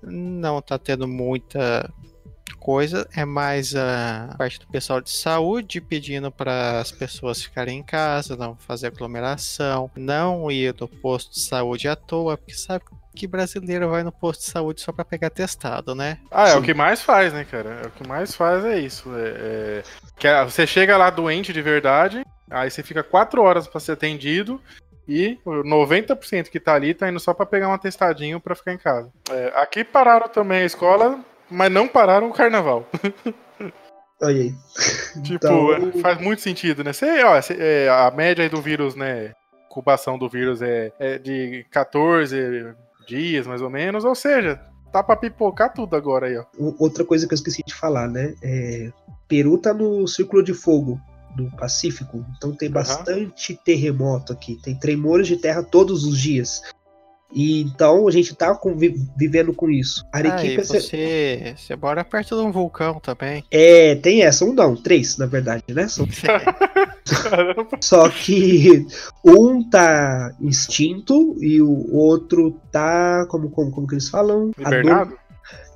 Não 0.00 0.62
tá 0.62 0.78
tendo 0.78 1.08
muita 1.08 1.92
coisa, 2.60 3.08
é 3.12 3.24
mais 3.24 3.74
a 3.74 4.36
parte 4.38 4.60
do 4.60 4.68
pessoal 4.68 5.00
de 5.00 5.10
saúde 5.10 5.80
pedindo 5.80 6.30
para 6.30 6.78
as 6.78 6.92
pessoas 6.92 7.42
ficarem 7.42 7.80
em 7.80 7.82
casa, 7.82 8.36
não 8.36 8.54
fazer 8.54 8.86
aglomeração, 8.86 9.90
não 9.96 10.48
ir 10.48 10.72
no 10.78 10.86
posto 10.86 11.32
de 11.32 11.40
saúde 11.40 11.88
à 11.88 11.96
toa, 11.96 12.36
porque 12.36 12.54
sabe 12.54 12.84
que 12.84 13.01
brasileiro 13.28 13.90
vai 13.90 14.02
no 14.02 14.12
posto 14.12 14.40
de 14.40 14.50
saúde 14.50 14.80
só 14.80 14.92
para 14.92 15.04
pegar 15.04 15.30
testado, 15.30 15.94
né? 15.94 16.18
Ah, 16.30 16.48
é 16.48 16.52
Sim. 16.52 16.58
o 16.58 16.62
que 16.62 16.74
mais 16.74 17.02
faz, 17.02 17.32
né, 17.32 17.44
cara? 17.44 17.80
É 17.82 17.86
o 17.86 17.90
que 17.90 18.06
mais 18.06 18.34
faz 18.34 18.64
é 18.64 18.78
isso. 18.78 19.10
É, 19.14 19.28
é... 19.28 19.82
Que 20.16 20.26
é, 20.26 20.44
você 20.44 20.66
chega 20.66 20.96
lá 20.96 21.10
doente 21.10 21.52
de 21.52 21.62
verdade, 21.62 22.24
aí 22.50 22.70
você 22.70 22.82
fica 22.82 23.02
quatro 23.02 23.42
horas 23.42 23.66
para 23.66 23.80
ser 23.80 23.92
atendido 23.92 24.60
e 25.06 25.38
90% 25.44 26.48
que 26.48 26.60
tá 26.60 26.74
ali 26.74 26.94
tá 26.94 27.08
indo 27.08 27.20
só 27.20 27.34
para 27.34 27.46
pegar 27.46 27.68
um 27.68 27.74
atestadinho 27.74 28.40
para 28.40 28.54
ficar 28.54 28.72
em 28.72 28.78
casa. 28.78 29.12
É, 29.30 29.52
aqui 29.56 29.84
pararam 29.84 30.28
também 30.28 30.62
a 30.62 30.66
escola, 30.66 31.20
mas 31.50 31.70
não 31.70 31.88
pararam 31.88 32.28
o 32.28 32.32
carnaval. 32.32 32.88
Olha 34.22 34.42
aí. 34.42 34.54
Tipo, 35.22 35.34
então... 35.34 36.00
faz 36.00 36.18
muito 36.20 36.40
sentido, 36.40 36.84
né? 36.84 36.92
Você, 36.92 37.24
ó, 37.24 37.40
é, 37.58 37.88
a 37.88 38.10
média 38.12 38.48
do 38.48 38.62
vírus, 38.62 38.94
né? 38.94 39.32
Incubação 39.66 40.16
do 40.16 40.28
vírus 40.28 40.62
é, 40.62 40.92
é 41.00 41.18
de 41.18 41.66
14 41.70 42.72
dias, 43.06 43.46
mais 43.46 43.62
ou 43.62 43.70
menos. 43.70 44.04
Ou 44.04 44.14
seja, 44.14 44.60
tá 44.92 45.02
pra 45.02 45.16
pipocar 45.16 45.72
tudo 45.72 45.96
agora 45.96 46.26
aí, 46.26 46.36
ó. 46.36 46.44
Outra 46.78 47.04
coisa 47.04 47.26
que 47.26 47.32
eu 47.32 47.36
esqueci 47.36 47.62
de 47.66 47.74
falar, 47.74 48.08
né? 48.08 48.34
É, 48.42 48.92
Peru 49.26 49.58
tá 49.58 49.72
no 49.72 50.06
Círculo 50.06 50.42
de 50.42 50.52
Fogo 50.52 51.00
do 51.34 51.50
Pacífico, 51.56 52.24
então 52.36 52.54
tem 52.54 52.70
bastante 52.70 53.52
uhum. 53.52 53.58
terremoto 53.64 54.32
aqui. 54.32 54.60
Tem 54.62 54.78
tremores 54.78 55.26
de 55.26 55.36
terra 55.36 55.62
todos 55.62 56.04
os 56.04 56.18
dias. 56.18 56.62
E 57.32 57.62
então 57.62 58.06
a 58.06 58.10
gente 58.10 58.34
tá 58.34 58.58
vivendo 59.16 59.54
com 59.54 59.70
isso. 59.70 60.04
Arequipa. 60.12 60.62
Ah, 60.62 60.64
você, 60.64 61.54
você 61.56 61.76
mora 61.76 62.04
perto 62.04 62.36
de 62.36 62.42
um 62.42 62.52
vulcão 62.52 63.00
também. 63.00 63.44
É, 63.50 63.94
tem 63.96 64.22
essa, 64.22 64.44
um 64.44 64.52
não, 64.52 64.76
três, 64.76 65.16
na 65.16 65.26
verdade, 65.26 65.64
né? 65.70 65.88
São... 65.88 66.06
Só 67.80 68.08
que 68.08 68.86
um 69.24 69.68
tá 69.68 70.34
extinto 70.40 71.36
e 71.40 71.60
o 71.60 71.94
outro 71.94 72.60
tá. 72.70 73.26
Como, 73.28 73.50
como, 73.50 73.70
como 73.70 73.86
que 73.86 73.94
eles 73.94 74.08
falam? 74.08 74.50
Hibernado? 74.58 75.16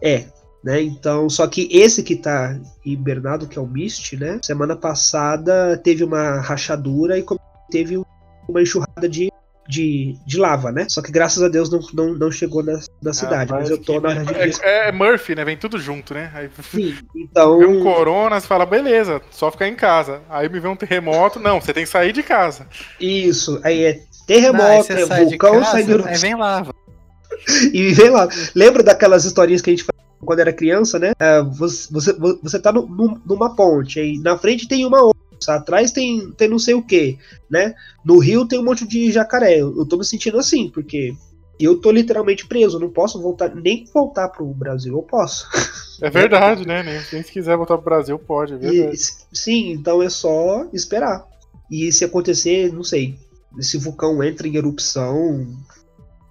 É, 0.03 0.27
né? 0.63 0.83
Então, 0.83 1.29
só 1.31 1.47
que 1.47 1.69
esse 1.71 2.03
que 2.03 2.17
tá 2.17 2.59
hibernado, 2.85 3.47
que 3.47 3.59
é 3.59 3.63
o 3.63 3.67
Mist, 3.67 4.17
né? 4.17 4.39
Semana 4.43 4.77
passada 4.77 5.77
teve 5.79 6.05
uma 6.05 6.41
rachadura 6.41 7.19
e 7.19 7.25
teve 7.71 8.03
uma 8.49 8.63
enxurrada 8.63 9.09
de 9.09 9.31
de, 9.69 10.17
de 10.27 10.39
lava, 10.39 10.71
né? 10.73 10.87
Só 10.89 11.03
que 11.03 11.11
graças 11.11 11.43
a 11.43 11.49
Deus 11.49 11.71
não, 11.71 11.81
não, 11.93 12.15
não 12.15 12.31
chegou 12.31 12.63
na, 12.63 12.75
na 13.03 13.11
ah, 13.11 13.15
cidade, 13.15 13.53
mas 13.53 13.71
eu 13.71 13.79
tô 13.79 14.01
na 14.01 14.11
área 14.11 14.25
de 14.25 14.33
risco. 14.33 14.65
É, 14.65 14.89
é, 14.89 14.93
Murphy, 14.93 15.35
né? 15.35 15.45
Vem 15.45 15.57
tudo 15.57 15.79
junto, 15.79 16.15
né? 16.15 16.31
Aí, 16.35 16.51
Sim, 16.71 16.97
então. 17.15 17.59
Vem 17.59 17.69
um 17.69 17.83
corona, 17.83 18.41
você 18.41 18.47
fala, 18.47 18.67
beleza, 18.67 19.21
só 19.31 19.51
ficar 19.51 19.69
em 19.69 19.75
casa. 19.75 20.21
Aí 20.29 20.49
me 20.49 20.61
vê 20.61 20.69
um 20.69 20.77
terremoto, 20.77 21.41
não, 21.41 21.61
você 21.61 21.73
tem 21.73 21.85
que 21.85 21.91
sair 21.91 22.13
de 22.13 22.23
casa. 22.23 22.67
Isso, 23.01 23.61
aí 23.63 23.85
é 23.85 24.01
terremoto, 24.27 24.93
não, 24.93 24.99
é 24.99 25.07
sai 25.07 25.25
vulcão, 25.25 25.61
casa, 25.61 25.71
sai 25.73 25.85
do... 25.85 26.05
Aí 26.05 26.17
vem 26.17 26.35
lava. 26.35 26.75
e 27.73 27.93
vem 27.93 28.11
lá. 28.11 28.29
Lembra 28.55 28.83
daquelas 28.83 29.25
historinhas 29.25 29.63
que 29.63 29.71
a 29.71 29.73
gente 29.73 29.85
fazia 29.85 29.97
quando 30.25 30.41
era 30.41 30.53
criança, 30.53 30.99
né? 30.99 31.13
É, 31.19 31.43
você, 31.43 31.93
você, 31.93 32.13
você 32.43 32.59
tá 32.59 32.73
no, 32.73 32.87
numa 33.25 33.55
ponte, 33.55 34.01
aí 34.01 34.19
na 34.19 34.37
frente 34.37 34.67
tem 34.67 34.85
uma 34.85 35.03
outra 35.03 35.21
atrás 35.49 35.91
tem, 35.91 36.31
tem 36.33 36.49
não 36.49 36.59
sei 36.59 36.75
o 36.75 36.83
que, 36.83 37.19
né? 37.51 37.75
No 38.05 38.19
Rio 38.19 38.47
tem 38.47 38.59
um 38.59 38.65
monte 38.65 38.87
de 38.87 39.11
jacaré. 39.11 39.61
Eu 39.61 39.87
tô 39.87 39.97
me 39.97 40.05
sentindo 40.05 40.39
assim, 40.39 40.69
porque 40.69 41.15
eu 41.59 41.81
tô 41.81 41.91
literalmente 41.91 42.47
preso, 42.47 42.77
eu 42.77 42.81
não 42.81 42.91
posso 42.91 43.21
voltar, 43.21 43.55
nem 43.55 43.85
voltar 43.93 44.29
pro 44.29 44.47
Brasil, 44.47 44.95
eu 44.95 45.03
posso. 45.03 45.47
É 45.99 46.11
verdade, 46.11 46.67
né? 46.67 46.83
Nem, 46.83 47.01
se 47.01 47.33
quiser 47.33 47.57
voltar 47.57 47.79
pro 47.79 47.87
Brasil, 47.87 48.19
pode, 48.19 48.53
é. 48.53 48.93
E, 48.93 48.97
sim, 49.33 49.71
então 49.73 50.03
é 50.03 50.11
só 50.11 50.69
esperar. 50.71 51.27
E 51.71 51.91
se 51.91 52.05
acontecer, 52.05 52.71
não 52.71 52.85
sei, 52.85 53.19
esse 53.59 53.79
vulcão 53.79 54.23
entra 54.23 54.47
em 54.47 54.57
erupção, 54.57 55.47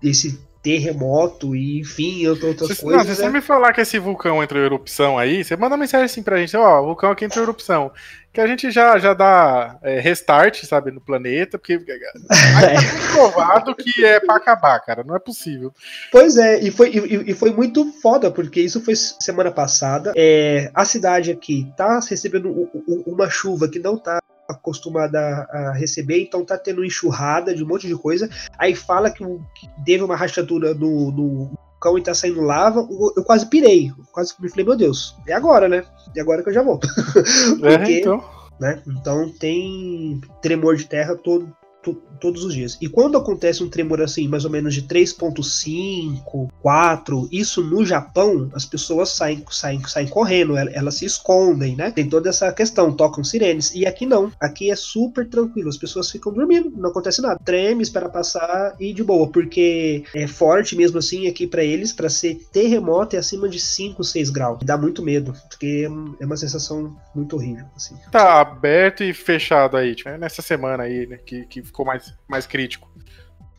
esse 0.04 0.40
terremoto 0.66 1.56
e 1.56 1.80
enfim, 1.80 2.26
outras 2.28 2.78
se, 2.78 2.84
coisas. 2.84 2.84
Não, 2.84 3.04
se 3.04 3.22
você 3.22 3.30
me 3.30 3.40
falar 3.40 3.72
que 3.72 3.82
esse 3.82 4.00
vulcão 4.00 4.42
entrou 4.42 4.60
em 4.60 4.66
erupção 4.66 5.16
aí, 5.16 5.44
você 5.44 5.56
manda 5.56 5.78
mensagem 5.78 6.06
assim 6.06 6.24
pra 6.24 6.38
gente, 6.38 6.58
ó, 6.58 6.82
o 6.82 6.88
vulcão 6.88 7.12
aqui 7.12 7.24
entrou 7.24 7.44
em 7.44 7.46
erupção. 7.46 7.92
Que 8.34 8.42
a 8.42 8.48
gente 8.48 8.70
já, 8.70 8.98
já 8.98 9.14
dá 9.14 9.78
é, 9.82 10.00
restart, 10.00 10.66
sabe, 10.66 10.92
no 10.92 11.00
planeta, 11.00 11.58
porque 11.58 11.74
aí 12.28 12.76
tá 12.76 13.14
provado 13.14 13.76
que 13.76 14.04
é 14.04 14.20
pra 14.20 14.38
acabar, 14.38 14.78
cara, 14.80 15.04
não 15.06 15.16
é 15.16 15.20
possível. 15.20 15.72
Pois 16.12 16.36
é, 16.36 16.60
e 16.60 16.72
foi, 16.72 16.90
e, 16.90 17.32
e 17.32 17.34
foi 17.34 17.52
muito 17.52 17.94
foda, 18.02 18.32
porque 18.32 18.60
isso 18.60 18.84
foi 18.84 18.96
semana 18.96 19.52
passada. 19.52 20.12
É, 20.18 20.70
a 20.74 20.84
cidade 20.84 21.32
aqui 21.32 21.72
tá 21.78 22.00
recebendo 22.10 22.70
uma 23.06 23.30
chuva 23.30 23.70
que 23.70 23.80
não 23.80 23.98
tá 23.98 24.20
acostumada 24.48 25.20
a, 25.20 25.74
receber, 25.74 26.22
então 26.22 26.46
tá 26.46 26.58
tendo 26.58 26.86
enxurrada 26.86 27.54
de 27.54 27.64
um 27.64 27.68
monte 27.68 27.88
de 27.88 27.96
coisa. 27.96 28.30
Aí 28.58 28.76
fala 28.76 29.10
que, 29.10 29.24
que 29.24 29.70
teve 29.86 30.04
uma 30.04 30.16
rachadura 30.16 30.74
no, 30.74 31.12
no 31.12 31.52
cão 31.80 31.98
e 31.98 32.04
tá 32.04 32.14
saindo 32.14 32.42
lava. 32.42 32.80
Eu, 32.80 33.14
eu 33.18 33.24
quase 33.24 33.46
pirei, 33.48 33.90
eu 33.90 34.06
quase 34.12 34.34
me 34.40 34.50
falei, 34.50 34.66
meu 34.66 34.76
Deus, 34.76 35.16
é 35.28 35.34
agora, 35.34 35.68
né? 35.68 35.84
É 36.16 36.22
agora 36.22 36.42
que 36.42 36.50
eu 36.50 36.54
já 36.54 36.64
vou. 36.64 36.80
Porque, 37.60 37.94
é, 37.94 38.00
então. 38.00 38.24
Né? 38.60 38.82
Então 38.88 39.30
tem 39.30 40.22
tremor 40.42 40.76
de 40.78 40.86
terra 40.86 41.16
todo, 41.16 41.54
todos 41.94 42.44
os 42.44 42.54
dias. 42.54 42.78
E 42.82 42.88
quando 42.88 43.18
acontece 43.18 43.64
um 43.64 43.70
tremor 43.70 44.02
assim, 44.02 44.28
mais 44.28 44.46
ou 44.46 44.52
menos 44.52 44.74
de 44.74 44.84
3.5, 44.84 46.50
4, 46.62 47.30
isso 47.32 47.64
no 47.64 47.86
Japão, 47.86 48.50
as 48.54 48.66
pessoas 48.66 49.10
saem, 49.10 49.44
saem, 49.50 49.86
saem 49.88 50.08
correndo, 50.08 50.58
elas 50.58 50.96
se 50.96 51.06
escondem, 51.06 51.76
né? 51.76 51.92
Tem 51.92 52.08
toda 52.08 52.30
essa 52.30 52.52
questão, 52.52 52.94
tocam 52.94 53.24
sirenes. 53.24 53.74
E 53.76 53.86
aqui 53.86 54.06
não. 54.06 54.32
Aqui 54.40 54.72
é 54.72 54.76
super 54.76 55.28
tranquilo, 55.28 55.70
as 55.70 55.78
pessoas 55.78 56.10
ficam 56.10 56.34
dormindo, 56.34 56.72
não 56.76 56.90
acontece 56.90 57.22
nada. 57.22 57.40
Treme, 57.44 57.84
espera 57.84 58.10
passar 58.10 58.76
e 58.80 58.94
de 58.94 59.04
boa, 59.04 59.28
porque 59.28 60.04
é 60.14 60.28
forte 60.28 60.76
mesmo 60.76 60.98
assim 60.98 61.28
aqui 61.28 61.46
para 61.46 61.64
eles, 61.64 61.94
para 61.94 62.10
ser 62.10 62.36
terremoto 62.52 63.16
é 63.16 63.20
acima 63.20 63.48
de 63.50 63.60
5, 63.60 64.04
6 64.04 64.30
graus. 64.30 64.60
Dá 64.64 64.78
muito 64.78 65.04
medo, 65.04 65.34
porque 65.50 65.88
é 66.20 66.26
uma 66.26 66.38
sensação 66.38 66.96
muito 67.14 67.36
horrível. 67.36 67.66
Assim. 67.76 67.96
Tá 68.12 68.42
aberto 68.42 69.04
e 69.04 69.14
fechado 69.14 69.78
aí, 69.78 69.96
tipo, 69.96 70.10
nessa 70.12 70.42
semana 70.42 70.84
aí, 70.84 71.06
né, 71.06 71.18
que, 71.18 71.46
que 71.46 71.64
ficou 71.76 71.86
mais, 71.86 72.14
mais 72.28 72.48
crítico. 72.48 72.90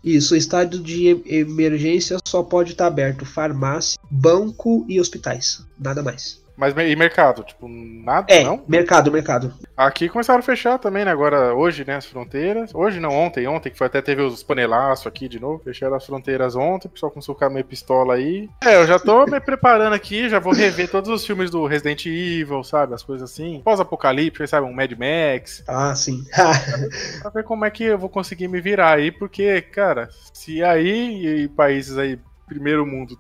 Isso, 0.03 0.35
o 0.35 0.37
estádio 0.37 0.81
de 0.81 1.09
emergência 1.27 2.17
só 2.27 2.43
pode 2.43 2.73
estar 2.73 2.87
aberto 2.87 3.27
farmácia, 3.27 3.99
banco 4.11 4.87
e 4.89 4.99
hospitais, 5.01 5.62
nada 5.79 6.03
mais. 6.03 6.43
Mas 6.57 6.74
e 6.76 6.96
mercado? 6.96 7.42
Tipo, 7.44 7.68
nada, 7.68 8.32
é, 8.32 8.42
não? 8.42 8.64
mercado, 8.66 9.12
mercado. 9.12 9.52
Aqui 9.76 10.09
começaram 10.09 10.40
a 10.40 10.42
fechar 10.42 10.78
também, 10.78 11.04
né? 11.04 11.11
Agora, 11.11 11.54
hoje, 11.54 11.84
né, 11.86 11.96
as 11.96 12.07
fronteiras. 12.07 12.74
Hoje 12.74 12.98
não, 12.98 13.11
ontem, 13.11 13.46
ontem, 13.46 13.70
que 13.70 13.76
foi 13.76 13.86
até 13.86 14.00
teve 14.00 14.22
os 14.22 14.42
panelaços 14.42 15.07
aqui 15.07 15.28
de 15.28 15.38
novo. 15.38 15.62
Fecharam 15.62 15.96
as 15.96 16.07
fronteiras 16.07 16.57
ontem, 16.57 16.88
o 16.88 16.90
pessoal 16.90 17.12
começou 17.12 17.32
a 17.34 17.36
ficar 17.36 17.50
meio 17.50 17.64
pistola 17.64 18.14
aí. 18.14 18.48
É, 18.64 18.76
eu 18.76 18.86
já 18.86 18.98
tô 18.98 19.26
me 19.28 19.38
preparando 19.38 19.92
aqui, 19.92 20.28
já 20.28 20.38
vou 20.38 20.54
rever 20.54 20.90
todos 20.90 21.11
os 21.11 21.26
filmes 21.26 21.50
do 21.50 21.66
Resident 21.66 22.07
Evil, 22.07 22.64
sabe? 22.64 22.94
As 22.94 23.02
coisas 23.02 23.30
assim. 23.30 23.61
Pós-apocalipse, 23.62 24.46
sabe? 24.46 24.66
Um 24.66 24.72
Mad 24.72 24.92
Max. 24.92 25.62
Ah, 25.68 25.94
sim. 25.94 26.24
pra 27.20 27.30
ver 27.30 27.44
como 27.44 27.64
é 27.64 27.70
que 27.70 27.84
eu 27.84 27.98
vou 27.98 28.09
conseguir 28.09 28.48
me 28.48 28.61
virar 28.61 28.94
aí, 28.94 29.11
porque, 29.11 29.61
cara, 29.61 30.09
se 30.32 30.62
aí 30.62 31.44
e 31.44 31.48
países 31.48 31.98
aí, 31.98 32.18
primeiro 32.46 32.86
mundo, 32.86 33.18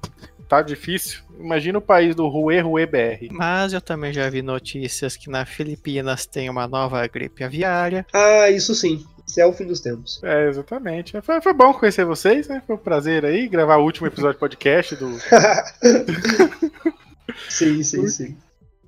tá 0.48 0.62
difícil. 0.62 1.20
Imagina 1.38 1.78
o 1.78 1.82
país 1.82 2.14
do 2.14 2.28
Rue 2.28 2.60
Rue 2.60 2.86
BR. 2.86 3.28
Mas 3.30 3.72
eu 3.72 3.80
também 3.80 4.12
já 4.12 4.28
vi 4.30 4.42
notícias 4.42 5.16
que 5.16 5.28
na 5.28 5.44
Filipinas 5.44 6.26
tem 6.26 6.48
uma 6.48 6.66
nova 6.66 7.06
gripe 7.06 7.44
aviária. 7.44 8.06
Ah, 8.12 8.50
isso 8.50 8.74
sim. 8.74 9.04
Isso 9.26 9.40
é 9.40 9.46
o 9.46 9.52
fim 9.52 9.66
dos 9.66 9.80
tempos. 9.80 10.20
É, 10.22 10.48
exatamente. 10.48 11.20
Foi, 11.20 11.40
foi 11.40 11.52
bom 11.52 11.74
conhecer 11.74 12.04
vocês, 12.04 12.46
né? 12.46 12.62
Foi 12.66 12.76
um 12.76 12.78
prazer 12.78 13.24
aí 13.24 13.48
gravar 13.48 13.78
o 13.78 13.84
último 13.84 14.06
episódio 14.06 14.36
do 14.36 14.40
podcast 14.40 14.94
do. 14.94 15.18
sim, 17.50 17.82
sim, 17.82 18.06
sim. 18.06 18.36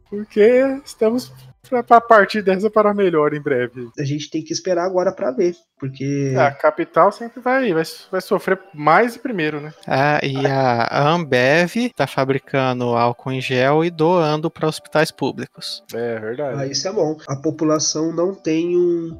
Porque 0.09 0.63
estamos 0.85 1.33
para 1.69 2.01
partir 2.01 2.43
dessa 2.43 2.71
para 2.71 2.95
melhor 2.95 3.35
em 3.35 3.41
breve. 3.41 3.89
A 3.99 4.05
gente 4.05 4.31
tem 4.31 4.43
que 4.43 4.53
esperar 4.53 4.85
agora 4.85 5.12
para 5.12 5.31
ver, 5.31 5.55
porque 5.79 6.35
a 6.39 6.51
capital 6.51 7.12
sempre 7.12 7.41
vai, 7.41 7.73
vai, 7.73 7.85
vai 8.11 8.21
sofrer 8.21 8.59
mais 8.75 9.16
primeiro, 9.16 9.61
né? 9.61 9.73
Ah, 9.87 10.21
e 10.23 10.47
a 10.47 11.09
Ambev 11.11 11.91
tá 11.95 12.07
fabricando 12.07 12.97
álcool 12.97 13.33
em 13.33 13.41
gel 13.41 13.85
e 13.85 13.91
doando 13.91 14.51
para 14.51 14.69
hospitais 14.69 15.11
públicos. 15.11 15.83
É 15.93 16.19
verdade. 16.19 16.61
Ah, 16.61 16.66
isso 16.66 16.87
é 16.89 16.93
bom. 16.93 17.16
A 17.29 17.37
população 17.37 18.12
não 18.12 18.35
tem 18.35 18.77
um 18.77 19.16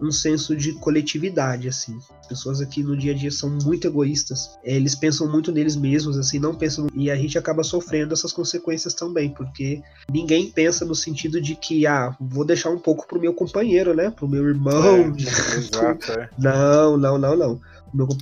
um 0.00 0.10
senso 0.10 0.56
de 0.56 0.72
coletividade, 0.80 1.68
assim. 1.68 1.98
As 2.30 2.38
pessoas 2.38 2.60
aqui 2.60 2.82
no 2.82 2.96
dia 2.96 3.12
a 3.12 3.14
dia 3.14 3.30
são 3.30 3.50
muito 3.50 3.88
egoístas. 3.88 4.56
É, 4.62 4.74
eles 4.76 4.94
pensam 4.94 5.28
muito 5.28 5.50
neles 5.50 5.74
mesmos, 5.74 6.16
assim, 6.16 6.38
não 6.38 6.54
pensam. 6.54 6.86
E 6.94 7.10
a 7.10 7.16
gente 7.16 7.36
acaba 7.36 7.64
sofrendo 7.64 8.14
essas 8.14 8.32
consequências 8.32 8.94
também, 8.94 9.30
porque 9.30 9.82
ninguém 10.08 10.48
pensa 10.48 10.84
no 10.84 10.94
sentido 10.94 11.40
de 11.40 11.56
que, 11.56 11.88
ah, 11.88 12.14
vou 12.20 12.44
deixar 12.44 12.70
um 12.70 12.78
pouco 12.78 13.04
pro 13.06 13.20
meu 13.20 13.34
companheiro, 13.34 13.94
né? 13.94 14.10
Pro 14.14 14.28
meu 14.28 14.48
irmão. 14.48 14.96
É, 14.96 15.10
exato, 15.58 16.12
é. 16.12 16.28
Não, 16.38 16.96
não, 16.96 17.18
não, 17.18 17.36
não. 17.36 17.60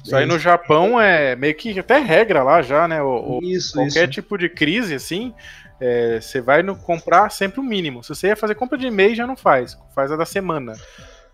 Isso 0.03 0.17
aí 0.17 0.25
no 0.25 0.39
Japão 0.39 0.99
é 0.99 1.37
meio 1.37 1.55
que 1.55 1.79
até 1.79 1.99
regra 1.99 2.43
lá 2.43 2.63
já, 2.63 2.89
né? 2.89 3.03
O, 3.03 3.41
isso, 3.43 3.75
qualquer 3.75 4.05
isso. 4.05 4.13
tipo 4.13 4.39
de 4.39 4.49
crise, 4.49 4.95
assim, 4.95 5.35
é, 5.79 6.19
você 6.19 6.41
vai 6.41 6.63
no 6.63 6.75
comprar 6.75 7.31
sempre 7.31 7.61
o 7.61 7.63
mínimo. 7.63 8.03
Se 8.03 8.15
você 8.15 8.29
ia 8.29 8.37
fazer 8.37 8.55
compra 8.55 8.79
de 8.79 8.91
mês, 8.91 9.19
já 9.19 9.27
não 9.27 9.37
faz. 9.37 9.79
Faz 9.95 10.11
a 10.11 10.17
da 10.17 10.25
semana. 10.25 10.73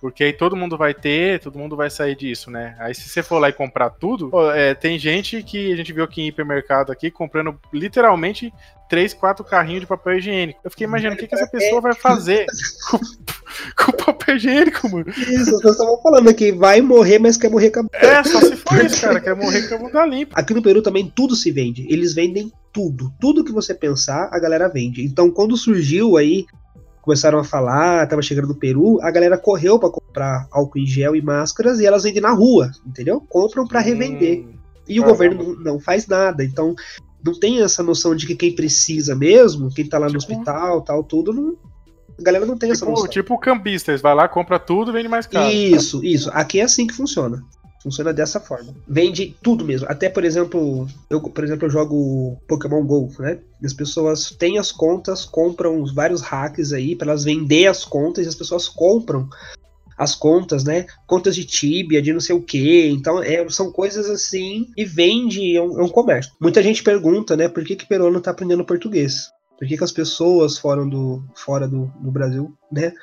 Porque 0.05 0.22
aí 0.22 0.34
todo 0.34 0.55
mundo 0.55 0.76
vai 0.76 0.92
ter, 0.92 1.40
todo 1.40 1.59
mundo 1.59 1.74
vai 1.74 1.88
sair 1.88 2.14
disso, 2.14 2.50
né? 2.50 2.76
Aí 2.78 2.94
se 2.94 3.09
você 3.09 3.22
for 3.22 3.38
lá 3.38 3.48
e 3.48 3.55
comprar 3.55 3.88
tudo, 3.88 4.30
é, 4.50 4.74
tem 4.74 4.98
gente 4.98 5.42
que 5.42 5.72
a 5.72 5.76
gente 5.76 5.94
viu 5.94 6.05
aqui 6.05 6.20
em 6.20 6.26
hipermercado 6.26 6.92
aqui 6.92 7.11
comprando 7.11 7.59
literalmente 7.72 8.52
três, 8.86 9.14
quatro 9.14 9.42
carrinhos 9.42 9.80
de 9.80 9.86
papel 9.86 10.18
higiênico. 10.18 10.61
Eu 10.62 10.70
fiquei 10.70 10.86
imaginando 10.86 11.16
o 11.16 11.18
que, 11.18 11.26
que 11.26 11.34
essa 11.34 11.46
pessoa 11.46 11.80
vai 11.80 11.94
fazer 11.94 12.44
com, 12.90 12.98
com 13.78 13.96
papel 13.96 14.36
higiênico, 14.36 14.90
mano. 14.90 15.09
Isso, 15.09 15.52
nós 15.52 15.72
estamos 15.72 16.02
falando 16.02 16.28
aqui, 16.28 16.52
vai 16.52 16.82
morrer, 16.82 17.18
mas 17.18 17.38
quer 17.38 17.50
morrer 17.50 17.70
com 17.70 17.80
a... 17.80 17.86
É, 17.94 18.22
só 18.24 18.42
se 18.42 18.57
for 18.57 18.84
isso, 18.84 19.00
cara, 19.00 19.18
quer 19.18 19.34
morrer 19.34 19.66
com 19.70 19.74
a 19.76 19.78
bunda 19.78 20.05
limpa. 20.05 20.38
Aqui 20.38 20.52
no 20.52 20.61
Peru 20.61 20.82
também 20.82 21.11
tudo 21.16 21.34
se 21.34 21.50
vende. 21.50 21.86
Eles 21.88 22.12
vendem 22.12 22.52
tudo. 22.74 23.11
Tudo 23.18 23.42
que 23.42 23.52
você 23.52 23.72
pensar, 23.72 24.28
a 24.30 24.38
galera 24.38 24.68
vende. 24.68 25.02
Então, 25.02 25.30
quando 25.30 25.57
surgiu 25.57 26.18
aí 26.18 26.44
começaram 27.05 27.38
a 27.38 27.44
falar, 27.44 28.09
tava 28.09 28.22
chegando 28.22 28.48
no 28.48 28.55
Peru, 28.55 28.98
a 29.02 29.11
galera 29.11 29.36
correu 29.36 29.78
para 29.78 29.90
comprar 29.90 30.48
álcool 30.50 30.78
em 30.78 30.86
gel 30.86 31.14
e 31.14 31.20
máscaras 31.20 31.78
e 31.78 31.84
elas 31.84 32.02
vendem 32.02 32.22
na 32.22 32.32
rua, 32.32 32.70
entendeu? 32.86 33.20
Compram 33.20 33.66
para 33.66 33.80
revender. 33.80 34.40
Hum, 34.40 34.55
e 34.88 34.98
o 35.00 35.05
governo 35.05 35.42
não, 35.42 35.55
não 35.74 35.80
faz 35.80 36.07
nada. 36.07 36.42
Então, 36.42 36.74
não 37.22 37.38
tem 37.38 37.61
essa 37.61 37.82
noção 37.82 38.16
de 38.16 38.26
que 38.26 38.34
quem 38.34 38.55
precisa 38.55 39.14
mesmo, 39.14 39.68
quem 39.68 39.86
tá 39.86 39.98
lá 39.98 40.07
no 40.07 40.18
tipo, 40.18 40.32
hospital, 40.32 40.80
tal, 40.80 41.05
tudo, 41.05 41.30
não, 41.34 41.59
a 42.18 42.22
galera 42.22 42.46
não 42.46 42.57
tem 42.57 42.72
tipo, 42.72 42.82
essa 42.82 42.90
noção. 42.90 43.07
Tipo 43.07 43.38
cambistas, 43.38 44.00
vai 44.00 44.14
lá, 44.14 44.26
compra 44.26 44.59
tudo, 44.59 44.90
vende 44.90 45.09
mais 45.09 45.26
caro. 45.26 45.52
Isso, 45.52 46.02
isso. 46.02 46.30
Aqui 46.32 46.59
é 46.59 46.62
assim 46.62 46.86
que 46.86 46.94
funciona. 46.94 47.44
Funciona 47.85 48.14
dessa 48.14 48.41
forma. 48.41 48.74
Vende 48.89 49.37
tudo 49.43 49.62
mesmo. 49.62 49.87
Até, 49.91 50.09
por 50.09 50.24
exemplo, 50.24 50.89
eu, 51.11 51.20
por 51.20 51.45
exemplo, 51.45 51.66
eu 51.66 51.70
jogo 51.70 52.41
Pokémon 52.49 52.82
GO, 52.82 53.12
né? 53.18 53.39
As 53.62 53.74
pessoas 53.74 54.30
têm 54.30 54.57
as 54.57 54.72
contas, 54.72 55.26
compram 55.26 55.85
vários 55.85 56.22
hacks 56.22 56.72
aí 56.72 56.97
para 56.97 57.11
elas 57.11 57.24
vender 57.24 57.66
as 57.66 57.85
contas 57.85 58.24
e 58.24 58.28
as 58.28 58.35
pessoas 58.35 58.66
compram 58.66 59.28
as 59.99 60.14
contas, 60.14 60.64
né? 60.64 60.87
Contas 61.07 61.37
de 61.37 61.45
Tibia, 61.45 62.01
de 62.01 62.11
não 62.11 62.20
sei 62.20 62.35
o 62.35 62.41
que. 62.41 62.89
Então, 62.89 63.22
é, 63.22 63.47
são 63.51 63.70
coisas 63.70 64.09
assim 64.09 64.66
e 64.74 64.87
vende, 64.87 65.55
é 65.55 65.61
um, 65.61 65.78
é 65.78 65.82
um, 65.82 65.89
comércio. 65.91 66.32
Muita 66.41 66.62
gente 66.62 66.82
pergunta, 66.82 67.37
né? 67.37 67.49
Por 67.49 67.62
que 67.64 67.76
que 67.76 67.87
Peruano 67.87 68.18
tá 68.18 68.30
aprendendo 68.30 68.64
português? 68.64 69.28
Por 69.59 69.68
que, 69.68 69.76
que 69.76 69.85
as 69.85 69.93
pessoas 69.93 70.57
fora 70.57 70.87
do, 70.87 71.22
fora 71.35 71.68
do, 71.68 71.93
do 72.01 72.11
Brasil, 72.11 72.51
né? 72.72 72.95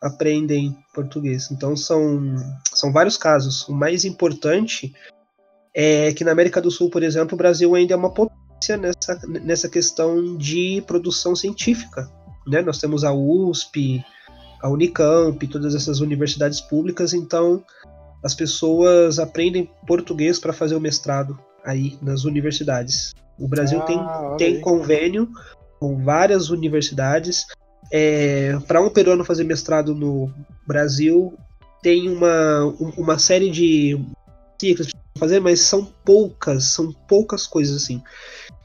Aprendem 0.00 0.76
português. 0.94 1.50
Então 1.50 1.76
são, 1.76 2.36
são 2.72 2.92
vários 2.92 3.16
casos. 3.16 3.68
O 3.68 3.72
mais 3.72 4.04
importante 4.04 4.92
é 5.74 6.12
que 6.12 6.24
na 6.24 6.32
América 6.32 6.60
do 6.60 6.70
Sul, 6.70 6.90
por 6.90 7.02
exemplo, 7.02 7.34
o 7.34 7.38
Brasil 7.38 7.74
ainda 7.74 7.94
é 7.94 7.96
uma 7.96 8.12
potência 8.12 8.76
nessa, 8.76 9.20
nessa 9.26 9.68
questão 9.68 10.36
de 10.36 10.82
produção 10.86 11.34
científica. 11.34 12.10
Né? 12.46 12.62
Nós 12.62 12.78
temos 12.78 13.04
a 13.04 13.12
USP, 13.12 14.04
a 14.62 14.68
Unicamp, 14.68 15.46
todas 15.46 15.74
essas 15.74 16.00
universidades 16.00 16.60
públicas, 16.60 17.12
então 17.12 17.62
as 18.22 18.34
pessoas 18.34 19.18
aprendem 19.18 19.70
português 19.86 20.38
para 20.38 20.52
fazer 20.52 20.74
o 20.74 20.80
mestrado 20.80 21.38
aí 21.64 21.96
nas 22.02 22.24
universidades. 22.24 23.12
O 23.38 23.46
Brasil 23.46 23.80
ah, 23.80 23.84
tem, 23.84 24.52
tem 24.52 24.60
convênio 24.60 25.28
com 25.78 26.02
várias 26.02 26.50
universidades 26.50 27.46
é, 27.90 28.58
para 28.66 28.80
um 28.80 28.90
peruano 28.90 29.24
fazer 29.24 29.44
mestrado 29.44 29.94
no, 29.94 30.32
Brasil 30.68 31.32
tem 31.82 32.10
uma, 32.10 32.64
uma 32.96 33.18
série 33.18 33.50
de 33.50 33.98
ciclos 34.60 34.92
para 34.92 35.20
fazer, 35.20 35.40
mas 35.40 35.60
são 35.60 35.84
poucas, 36.04 36.64
são 36.64 36.92
poucas 36.92 37.46
coisas 37.46 37.82
assim. 37.82 38.02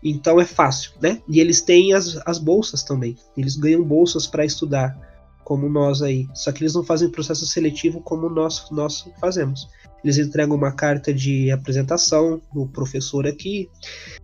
Então 0.04 0.42
é 0.42 0.46
fácil, 0.46 0.92
né? 1.02 1.22
E 1.30 1.40
eles 1.40 1.62
têm 1.62 1.94
as, 1.94 2.20
as 2.26 2.40
bolsas 2.40 2.84
também. 2.84 3.16
Eles 3.38 3.56
ganham 3.56 3.82
bolsas 3.84 4.28
para 4.28 4.44
estudar, 4.44 4.98
como 5.46 5.70
nós 5.70 6.02
aí. 6.02 6.28
Só 6.34 6.52
que 6.52 6.62
eles 6.62 6.74
não 6.74 6.84
fazem 6.84 7.10
processo 7.10 7.46
seletivo 7.46 8.02
como 8.02 8.30
nós, 8.30 8.70
nós 8.70 9.08
fazemos. 9.22 9.70
Eles 10.04 10.18
entregam 10.18 10.58
uma 10.58 10.74
carta 10.74 11.14
de 11.14 11.50
apresentação 11.52 12.42
do 12.54 12.68
professor 12.68 13.26
aqui, 13.26 13.70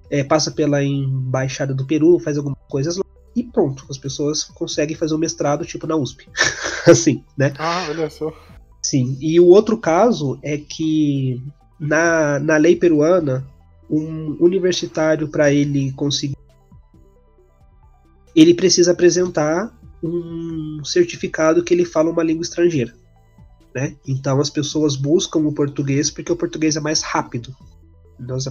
é, 0.10 0.22
passa 0.24 0.52
pela 0.52 0.84
embaixada 0.84 1.74
do 1.74 1.86
Peru, 1.86 2.20
faz 2.20 2.38
algumas 2.38 2.60
coisas 2.68 2.98
lá 2.98 3.06
e 3.36 3.44
pronto. 3.44 3.86
As 3.90 3.98
pessoas 3.98 4.44
conseguem 4.44 4.96
fazer 4.96 5.16
um 5.16 5.20
mestrado 5.20 5.66
tipo 5.66 5.88
na 5.88 5.96
USP, 5.96 6.28
assim, 6.88 7.24
né? 7.38 7.54
Ah, 7.58 7.88
olha 7.90 8.10
só. 8.10 8.34
Sim. 8.82 9.18
E 9.20 9.40
o 9.40 9.48
outro 9.48 9.78
caso 9.78 10.40
é 10.42 10.58
que 10.58 11.42
na, 11.80 12.40
na 12.40 12.58
lei 12.58 12.76
peruana 12.76 13.46
um 13.90 14.38
universitário 14.40 15.28
para 15.28 15.52
ele 15.52 15.92
conseguir 15.94 16.38
ele 18.36 18.54
precisa 18.54 18.92
apresentar 18.92 19.76
um 20.04 20.84
certificado 20.84 21.64
que 21.64 21.74
ele 21.74 21.84
fala 21.84 22.10
uma 22.10 22.24
língua 22.24 22.44
estrangeira, 22.44 22.94
né? 23.74 23.96
Então 24.08 24.40
as 24.40 24.50
pessoas 24.50 24.96
buscam 24.96 25.40
o 25.40 25.52
português 25.52 26.10
porque 26.10 26.32
o 26.32 26.36
português 26.36 26.76
é 26.76 26.80
mais 26.80 27.02
rápido. 27.02 27.54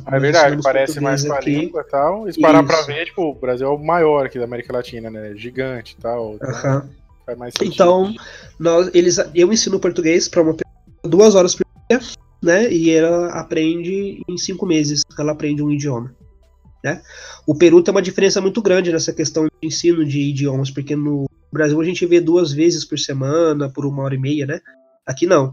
Ah, 0.06 0.16
é 0.16 0.20
verdade, 0.20 0.62
parece 0.62 1.00
mais 1.00 1.26
com 1.26 1.32
a 1.32 1.40
língua 1.40 1.84
e 1.86 1.90
tal. 1.90 2.28
E 2.28 2.32
se 2.32 2.40
parar 2.40 2.62
pra 2.62 2.82
ver, 2.82 3.06
tipo, 3.06 3.22
o 3.22 3.34
Brasil 3.34 3.66
é 3.66 3.70
o 3.70 3.78
maior 3.78 4.26
aqui 4.26 4.38
da 4.38 4.44
América 4.44 4.72
Latina, 4.72 5.10
né? 5.10 5.34
Gigante 5.36 5.96
e 5.98 6.02
tal. 6.02 6.36
Então, 6.36 6.88
faz 7.26 7.38
mais 7.38 7.54
então 7.62 8.14
nós, 8.58 8.90
eles, 8.94 9.18
eu 9.34 9.52
ensino 9.52 9.78
português 9.78 10.28
para 10.28 10.42
uma 10.42 10.54
pessoa 10.54 10.68
duas 11.04 11.34
horas 11.34 11.54
por 11.54 11.66
dia 11.88 12.00
né? 12.42 12.72
E 12.72 12.90
ela 12.90 13.28
aprende 13.32 14.22
em 14.28 14.38
cinco 14.38 14.64
meses, 14.64 15.02
ela 15.18 15.32
aprende 15.32 15.62
um 15.62 15.70
idioma. 15.70 16.14
Né? 16.82 17.02
O 17.46 17.54
Peru 17.54 17.82
tem 17.82 17.92
uma 17.92 18.02
diferença 18.02 18.40
muito 18.40 18.62
grande 18.62 18.92
nessa 18.92 19.12
questão 19.12 19.44
de 19.44 19.50
ensino 19.62 20.04
de 20.04 20.20
idiomas, 20.20 20.70
porque 20.70 20.94
no 20.94 21.26
Brasil 21.52 21.80
a 21.80 21.84
gente 21.84 22.06
vê 22.06 22.20
duas 22.20 22.52
vezes 22.52 22.84
por 22.84 22.98
semana, 22.98 23.68
por 23.68 23.84
uma 23.84 24.02
hora 24.04 24.14
e 24.14 24.18
meia, 24.18 24.46
né? 24.46 24.60
Aqui 25.04 25.26
não. 25.26 25.52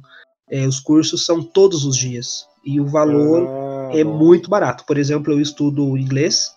É, 0.50 0.68
os 0.68 0.80
cursos 0.80 1.26
são 1.26 1.42
todos 1.42 1.86
os 1.86 1.98
dias 1.98 2.46
e 2.64 2.80
o 2.80 2.86
valor 2.86 3.48
ah, 3.48 3.65
é 3.92 4.04
bom. 4.04 4.18
muito 4.18 4.50
barato. 4.50 4.86
Por 4.86 4.98
exemplo, 4.98 5.34
eu 5.34 5.40
estudo 5.40 5.98
inglês, 5.98 6.54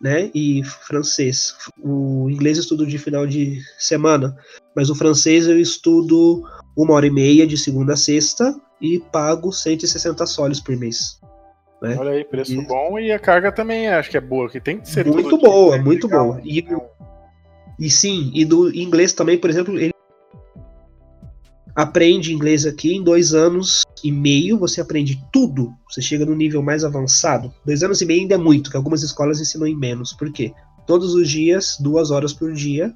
né? 0.00 0.30
E 0.34 0.62
francês. 0.64 1.54
O 1.82 2.28
inglês 2.30 2.56
eu 2.56 2.62
estudo 2.62 2.86
de 2.86 2.98
final 2.98 3.26
de 3.26 3.60
semana, 3.78 4.36
mas 4.74 4.90
o 4.90 4.94
francês 4.94 5.46
eu 5.46 5.58
estudo 5.58 6.42
uma 6.76 6.94
hora 6.94 7.06
e 7.06 7.10
meia 7.10 7.46
de 7.46 7.56
segunda 7.56 7.92
a 7.92 7.96
sexta 7.96 8.54
e 8.80 8.98
pago 8.98 9.52
160 9.52 10.26
soles 10.26 10.60
por 10.60 10.76
mês. 10.76 11.20
Né? 11.80 11.96
Olha 11.98 12.12
aí, 12.12 12.24
preço 12.24 12.52
e... 12.52 12.64
bom 12.64 12.98
e 12.98 13.10
a 13.10 13.18
carga 13.18 13.50
também 13.50 13.88
acho 13.88 14.10
que 14.10 14.16
é 14.16 14.20
boa, 14.20 14.48
que 14.48 14.60
tem 14.60 14.78
que 14.78 14.88
ser 14.88 15.04
muito 15.04 15.36
boa, 15.36 15.78
muito 15.78 16.08
boa. 16.08 16.40
E, 16.44 16.64
e 17.78 17.90
sim, 17.90 18.30
e 18.34 18.44
do 18.44 18.74
inglês 18.74 19.12
também, 19.12 19.36
por 19.36 19.50
exemplo, 19.50 19.78
ele 19.78 19.92
aprende 21.74 22.32
inglês 22.32 22.66
aqui 22.66 22.94
em 22.94 23.02
dois 23.02 23.34
anos 23.34 23.82
e 24.02 24.10
meio, 24.10 24.58
você 24.58 24.80
aprende 24.80 25.22
tudo, 25.32 25.72
você 25.88 26.02
chega 26.02 26.26
no 26.26 26.34
nível 26.34 26.62
mais 26.62 26.84
avançado. 26.84 27.52
Dois 27.64 27.82
anos 27.82 28.00
e 28.00 28.06
meio 28.06 28.22
ainda 28.22 28.34
é 28.34 28.38
muito, 28.38 28.70
que 28.70 28.76
algumas 28.76 29.02
escolas 29.02 29.40
ensinam 29.40 29.66
em 29.66 29.76
menos. 29.76 30.12
Por 30.12 30.32
quê? 30.32 30.52
Todos 30.86 31.14
os 31.14 31.28
dias, 31.28 31.76
duas 31.80 32.10
horas 32.10 32.32
por 32.32 32.52
dia, 32.52 32.94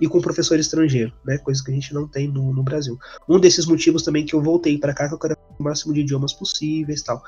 e 0.00 0.08
com 0.08 0.20
professor 0.20 0.58
estrangeiro, 0.58 1.12
né? 1.24 1.38
Coisa 1.38 1.62
que 1.62 1.70
a 1.70 1.74
gente 1.74 1.94
não 1.94 2.08
tem 2.08 2.26
no, 2.26 2.52
no 2.52 2.62
Brasil. 2.62 2.98
Um 3.28 3.38
desses 3.38 3.66
motivos 3.66 4.02
também 4.02 4.26
que 4.26 4.34
eu 4.34 4.42
voltei 4.42 4.76
para 4.76 4.92
cá, 4.92 5.06
que 5.06 5.14
eu 5.14 5.18
quero 5.18 5.36
o 5.58 5.62
máximo 5.62 5.94
de 5.94 6.00
idiomas 6.00 6.32
possíveis 6.32 7.02
tal. 7.02 7.22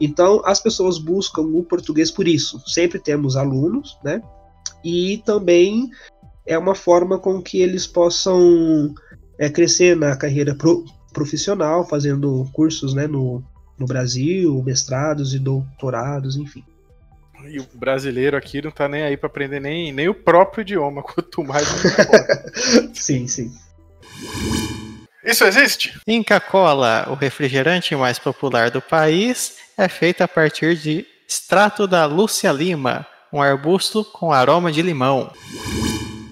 Então, 0.00 0.40
as 0.44 0.60
pessoas 0.60 0.96
buscam 0.98 1.42
o 1.42 1.64
português 1.64 2.10
por 2.10 2.28
isso. 2.28 2.62
Sempre 2.66 3.00
temos 3.00 3.36
alunos, 3.36 3.98
né? 4.04 4.22
E 4.84 5.22
também 5.26 5.90
é 6.46 6.56
uma 6.56 6.74
forma 6.74 7.18
com 7.18 7.42
que 7.42 7.60
eles 7.60 7.86
possam 7.86 8.94
é, 9.38 9.50
crescer 9.50 9.96
na 9.96 10.16
carreira 10.16 10.54
pro, 10.54 10.84
profissional, 11.12 11.86
fazendo 11.86 12.48
cursos 12.52 12.94
né, 12.94 13.06
no, 13.06 13.42
no 13.78 13.86
Brasil, 13.86 14.62
mestrados 14.62 15.34
e 15.34 15.38
doutorados, 15.38 16.36
enfim. 16.36 16.64
E 17.48 17.58
o 17.58 17.66
brasileiro 17.74 18.36
aqui 18.36 18.60
não 18.60 18.70
tá 18.70 18.86
nem 18.86 19.02
aí 19.02 19.16
para 19.16 19.28
aprender 19.28 19.60
nem, 19.60 19.92
nem 19.92 20.08
o 20.08 20.14
próprio 20.14 20.62
idioma, 20.62 21.02
quanto 21.02 21.42
mais 21.42 21.66
Sim, 22.94 23.26
sim. 23.26 23.50
Isso 25.24 25.44
existe? 25.44 25.98
Inca 26.06 26.40
Cola, 26.40 27.06
o 27.08 27.14
refrigerante 27.14 27.94
mais 27.94 28.18
popular 28.18 28.70
do 28.70 28.80
país, 28.80 29.56
é 29.76 29.88
feito 29.88 30.22
a 30.22 30.28
partir 30.28 30.76
de 30.76 31.06
extrato 31.28 31.86
da 31.86 32.06
Lúcia 32.06 32.50
Lima, 32.52 33.06
um 33.32 33.40
arbusto 33.40 34.04
com 34.04 34.32
aroma 34.32 34.72
de 34.72 34.82
limão. 34.82 35.32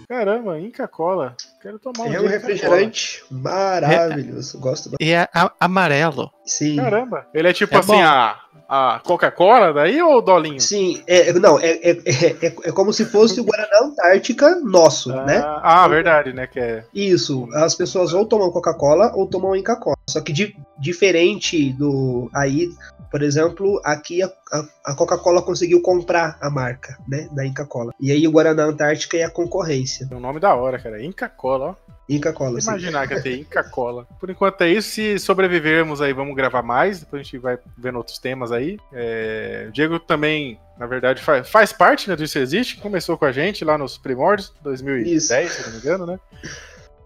Caramba, 0.08 0.58
Inca 0.58 0.88
Cola. 0.88 1.36
Quero 1.61 1.78
tomar 1.78 2.04
um 2.04 2.14
É 2.14 2.20
um 2.20 2.26
refrigerante 2.26 3.24
maravilhoso. 3.30 4.56
É, 4.56 4.61
Gosto 4.61 4.90
bastante. 4.90 5.04
E 5.04 5.12
é 5.12 5.28
amarelo. 5.59 6.30
Sim. 6.44 6.76
Caramba. 6.76 7.26
Ele 7.34 7.48
é 7.48 7.52
tipo 7.52 7.74
é 7.74 7.78
assim, 7.78 8.00
a, 8.00 8.36
a 8.68 9.00
Coca-Cola 9.04 9.72
daí 9.72 10.00
ou 10.00 10.18
o 10.18 10.20
Dolinho? 10.20 10.61
Sim, 10.61 11.02
é, 11.06 11.32
não, 11.32 11.59
é, 11.59 11.70
é, 11.70 11.90
é, 11.90 12.46
é, 12.64 12.72
como 12.72 12.92
se 12.92 13.04
fosse 13.04 13.40
o 13.40 13.44
Guaraná 13.44 13.86
Antártica 13.86 14.61
nosso, 14.62 15.12
ah, 15.12 15.24
né? 15.24 15.42
Ah, 15.44 15.88
verdade, 15.88 16.32
né? 16.32 16.46
Que 16.46 16.61
é... 16.61 16.84
Isso. 16.94 17.48
As 17.54 17.74
pessoas 17.74 18.12
ou 18.12 18.24
tomam 18.24 18.52
Coca-Cola 18.52 19.12
ou 19.14 19.26
tomam 19.26 19.56
Inca 19.56 19.74
Cola. 19.74 19.97
Só 20.09 20.20
que 20.20 20.32
di, 20.32 20.56
diferente 20.80 21.72
do 21.72 22.30
aí 22.34 22.68
por 23.11 23.22
exemplo, 23.22 23.80
aqui 23.84 24.22
a, 24.22 24.30
a, 24.52 24.68
a 24.92 24.94
Coca-Cola 24.94 25.42
conseguiu 25.42 25.80
comprar 25.80 26.36
a 26.40 26.50
marca, 26.50 26.98
né, 27.09 27.28
da 27.32 27.46
Inca 27.46 27.64
Cola. 27.64 27.92
E 27.98 28.12
aí 28.12 28.26
o 28.28 28.30
Guaraná 28.30 28.64
Antártica 28.64 29.16
é 29.16 29.24
a 29.24 29.30
concorrência. 29.30 30.06
É 30.11 30.14
um 30.14 30.20
nome 30.20 30.40
da 30.40 30.54
hora, 30.54 30.78
cara. 30.78 31.02
Inca 31.02 31.28
Cola, 31.28 31.70
ó. 31.70 31.74
Inca 32.09 32.32
Cola, 32.32 32.59
Imaginar 32.61 33.02
sim. 33.02 33.09
que 33.09 33.14
ia 33.14 33.22
ter 33.22 33.38
Inca 33.38 33.64
Cola. 33.64 34.06
Por 34.18 34.30
enquanto 34.30 34.62
é 34.62 34.70
isso. 34.70 34.90
Se 34.90 35.18
sobrevivermos 35.18 36.00
aí, 36.00 36.12
vamos 36.12 36.34
gravar 36.34 36.62
mais. 36.62 37.00
Depois 37.00 37.20
a 37.20 37.22
gente 37.22 37.38
vai 37.38 37.59
vendo 37.76 37.96
outros 37.96 38.18
temas 38.18 38.50
aí. 38.50 38.78
É... 38.92 39.66
O 39.68 39.72
Diego 39.72 39.98
também, 39.98 40.59
na 40.78 40.86
verdade, 40.86 41.22
faz, 41.22 41.48
faz 41.48 41.72
parte 41.72 42.09
né, 42.09 42.16
do 42.16 42.24
Isso 42.24 42.38
Existe. 42.38 42.78
Começou 42.78 43.16
com 43.18 43.26
a 43.26 43.32
gente 43.32 43.64
lá 43.64 43.76
nos 43.76 43.98
primórdios, 43.98 44.54
2010, 44.62 45.50
isso. 45.50 45.62
se 45.62 45.66
não 45.66 45.72
me 45.72 45.78
engano, 45.78 46.06
né? 46.06 46.20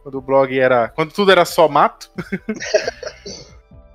Quando 0.02 0.18
o 0.18 0.20
blog 0.20 0.58
era. 0.58 0.88
Quando 0.88 1.12
tudo 1.12 1.30
era 1.30 1.44
só 1.44 1.68
mato. 1.68 2.10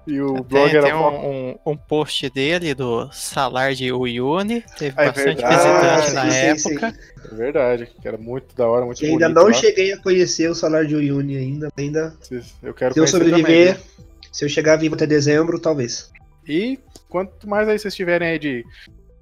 E 0.07 0.21
o 0.21 0.41
blog 0.41 0.69
era 0.73 0.83
tem 0.83 0.93
um, 0.93 1.05
um, 1.05 1.59
um, 1.65 1.75
post 1.75 2.29
dele 2.29 2.73
do 2.73 3.11
Salar 3.11 3.73
de 3.73 3.91
Uyuni, 3.91 4.63
teve 4.77 4.95
ah, 4.97 5.03
é 5.03 5.05
bastante 5.07 5.41
verdade. 5.41 5.55
visitante 5.57 6.07
ah, 6.07 6.13
na 6.13 6.31
sim, 6.31 6.37
época. 6.37 6.91
Sim, 6.91 6.95
sim. 6.95 7.29
É 7.29 7.35
verdade, 7.35 7.91
que 8.01 8.07
era 8.07 8.17
muito 8.17 8.55
da 8.55 8.65
hora, 8.65 8.85
muito 8.85 8.99
bonito. 8.99 9.13
Ainda 9.15 9.27
não 9.27 9.47
lá. 9.47 9.53
cheguei 9.53 9.91
a 9.91 9.97
conhecer 9.97 10.49
o 10.49 10.55
Salar 10.55 10.85
de 10.85 10.95
Uyuni 10.95 11.35
ainda, 11.35 11.67
ainda. 11.77 12.15
Eu 12.63 12.73
quero 12.73 12.93
se 12.93 13.01
eu 13.01 13.05
sobreviver, 13.05 13.75
também, 13.75 13.89
se 14.31 14.45
eu 14.45 14.49
chegar 14.49 14.77
vivo 14.77 14.95
até 14.95 15.05
dezembro, 15.05 15.59
talvez. 15.59 16.09
E 16.47 16.79
quanto 17.09 17.45
mais 17.45 17.67
aí 17.67 17.77
vocês 17.77 17.93
tiverem 17.93 18.29
aí 18.29 18.39
de 18.39 18.65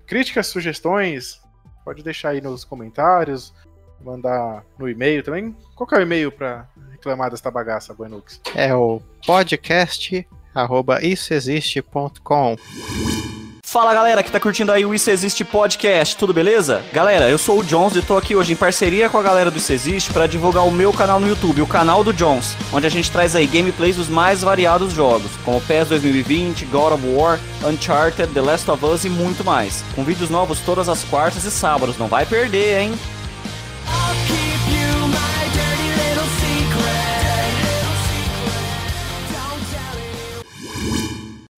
críticas, 0.06 0.46
sugestões, 0.46 1.42
pode 1.84 2.04
deixar 2.04 2.30
aí 2.30 2.42
nos 2.42 2.64
comentários, 2.64 3.56
mandar 4.04 4.64
no 4.78 4.88
e-mail 4.88 5.24
também. 5.24 5.56
Qual 5.76 5.90
é 5.94 5.98
o 5.98 6.02
e-mail 6.02 6.32
para 6.32 6.70
reclamar 7.06 7.30
desta 7.30 7.52
bagaça, 7.52 7.94
Buenux? 7.94 8.42
É 8.56 8.74
o 8.74 9.00
podcast 9.26 10.28
arroba 10.54 11.04
issoexiste.com. 11.04 12.56
Fala 13.64 13.94
galera 13.94 14.24
que 14.24 14.32
tá 14.32 14.40
curtindo 14.40 14.72
aí 14.72 14.86
o 14.86 14.94
Isso 14.94 15.12
Existe 15.12 15.44
Podcast, 15.44 16.16
tudo 16.16 16.34
beleza? 16.34 16.82
Galera, 16.94 17.30
eu 17.30 17.38
sou 17.38 17.60
o 17.60 17.64
Jones 17.64 17.98
e 17.98 18.02
tô 18.02 18.16
aqui 18.16 18.34
hoje 18.34 18.54
em 18.54 18.56
parceria 18.56 19.10
com 19.10 19.18
a 19.18 19.22
galera 19.22 19.52
do 19.52 19.58
Isso 19.58 19.74
Existe 19.74 20.14
para 20.14 20.28
divulgar 20.28 20.66
o 20.66 20.72
meu 20.72 20.94
canal 20.94 21.20
no 21.20 21.28
YouTube, 21.28 21.62
o 21.62 21.68
canal 21.68 22.02
do 22.02 22.14
Jones, 22.14 22.56
onde 22.72 22.88
a 22.88 22.90
gente 22.90 23.12
traz 23.12 23.36
aí 23.36 23.46
gameplays 23.46 23.98
dos 23.98 24.08
mais 24.08 24.42
variados 24.42 24.94
jogos, 24.94 25.32
como 25.44 25.60
PES 25.60 25.90
2020, 25.90 26.66
God 26.66 26.94
of 26.94 27.04
War, 27.06 27.38
Uncharted, 27.66 28.34
The 28.34 28.42
Last 28.42 28.72
of 28.72 28.86
Us 28.86 29.04
e 29.04 29.10
muito 29.10 29.44
mais. 29.44 29.84
Com 29.94 30.06
vídeos 30.06 30.30
novos 30.30 30.62
todas 30.62 30.88
as 30.88 31.04
quartas 31.04 31.44
e 31.44 31.52
sábados, 31.52 31.98
não 31.98 32.08
vai 32.08 32.26
perder, 32.26 32.80
hein? 32.80 32.94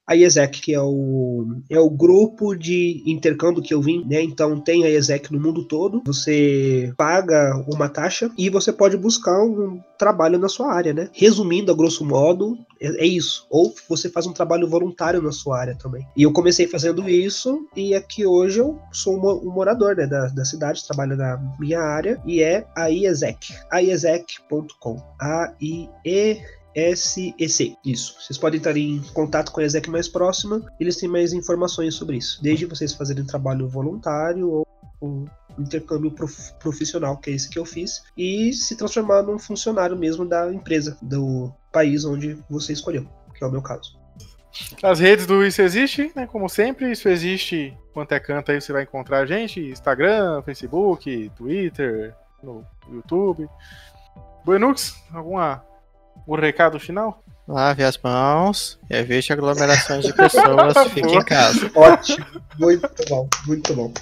A 0.08 0.16
IESEC, 0.16 0.62
que 0.62 0.74
é 0.74 0.82
o, 0.82 1.46
é 1.70 1.80
o 1.80 1.90
grupo 1.90 2.56
de 2.56 3.04
intercâmbio 3.06 3.62
que 3.62 3.74
eu 3.74 3.82
vim, 3.82 4.06
né? 4.06 4.22
Então 4.22 4.58
tem 4.60 4.86
a 4.86 4.90
IESEC 4.90 5.34
no 5.34 5.40
mundo 5.40 5.66
todo. 5.66 6.02
Você 6.06 6.94
paga 6.96 7.62
uma 7.68 7.90
taxa 7.90 8.32
e 8.38 8.50
você 8.50 8.72
pode 8.72 8.96
buscar 8.96 9.44
um 9.44 9.82
trabalho 9.98 10.40
na 10.40 10.48
sua 10.48 10.74
área, 10.74 10.94
né? 10.94 11.10
Resumindo, 11.12 11.72
a 11.72 11.76
grosso 11.76 12.06
modo, 12.06 12.58
é, 12.80 13.04
é 13.04 13.06
isso. 13.06 13.46
Ou 13.50 13.74
você 13.90 14.10
faz 14.10 14.26
um 14.26 14.34
trabalho 14.34 14.68
voluntário 14.68 15.22
na 15.22 15.32
sua 15.32 15.60
área 15.60 15.76
também. 15.76 16.08
E 16.16 16.24
eu 16.24 16.32
comecei 16.32 16.68
fazendo 16.68 17.10
isso 17.10 17.68
e 17.76 17.94
aqui 17.94 18.26
hoje 18.26 18.60
eu 18.60 18.80
sou 18.94 19.18
um 19.18 19.52
morador 19.52 19.96
né, 19.96 20.08
da, 20.08 20.28
da 20.28 20.46
cidade, 20.46 20.86
trabalho 20.88 21.18
na 21.18 21.38
minha 21.60 21.82
área 21.82 22.22
e 22.26 22.42
é 22.42 22.66
a 22.76 22.90
IESEC, 22.90 23.54
aiesec.com. 23.70 25.02
A-I-E 25.20 26.42
SEC. 26.96 27.76
Isso. 27.84 28.16
Vocês 28.20 28.38
podem 28.38 28.60
estar 28.60 28.78
em 28.78 29.02
contato 29.14 29.52
com 29.52 29.60
a 29.60 29.64
ESEC 29.64 29.90
mais 29.90 30.08
próxima, 30.08 30.62
eles 30.80 30.98
têm 30.98 31.10
mais 31.10 31.34
informações 31.34 31.96
sobre 31.96 32.18
isso. 32.18 32.42
Desde 32.42 32.66
vocês 32.66 32.94
fazerem 32.94 33.26
trabalho 33.26 33.68
voluntário 33.68 34.50
ou, 34.50 34.68
ou 35.02 35.26
intercâmbio 35.58 36.12
prof, 36.12 36.54
profissional, 36.60 37.18
que 37.18 37.32
é 37.32 37.34
esse 37.34 37.50
que 37.50 37.58
eu 37.58 37.66
fiz, 37.66 38.04
e 38.16 38.54
se 38.54 38.76
transformar 38.76 39.24
num 39.24 39.40
funcionário 39.40 39.98
mesmo 39.98 40.24
da 40.24 40.54
empresa, 40.54 40.98
do 41.02 41.52
país 41.72 42.06
onde 42.06 42.38
você 42.50 42.74
escolheu, 42.74 43.08
que 43.34 43.44
é 43.44 43.48
o 43.48 43.52
meu 43.52 43.62
caso. 43.62 43.98
As 44.82 45.00
redes 45.00 45.26
do 45.26 45.46
Isso 45.46 45.62
Existe, 45.62 46.12
né? 46.16 46.26
Como 46.26 46.48
sempre, 46.50 46.92
Isso 46.92 47.10
Existe, 47.10 47.76
quanto 47.94 48.12
é 48.12 48.20
canto 48.20 48.52
aí 48.52 48.62
você 48.62 48.72
vai 48.72 48.84
encontrar 48.84 49.20
a 49.20 49.26
gente, 49.26 49.60
Instagram, 49.60 50.42
Facebook, 50.44 51.32
Twitter, 51.36 52.16
no 52.42 52.64
YouTube. 52.92 53.48
Buenux, 54.46 54.96
alguma 55.12 55.64
um 56.28 56.36
recado 56.36 56.80
final? 56.80 57.22
Lave 57.48 57.84
as 57.84 57.98
mãos, 57.98 58.78
evite 58.90 59.32
aglomerações 59.32 60.06
de 60.06 60.14
pessoas, 60.14 60.76
fique 60.94 61.16
em 61.16 61.24
casa. 61.24 61.72
Ótimo, 61.74 62.26
muito 62.60 62.90
bom, 63.08 63.30
muito 63.46 63.74
bom. 63.74 63.94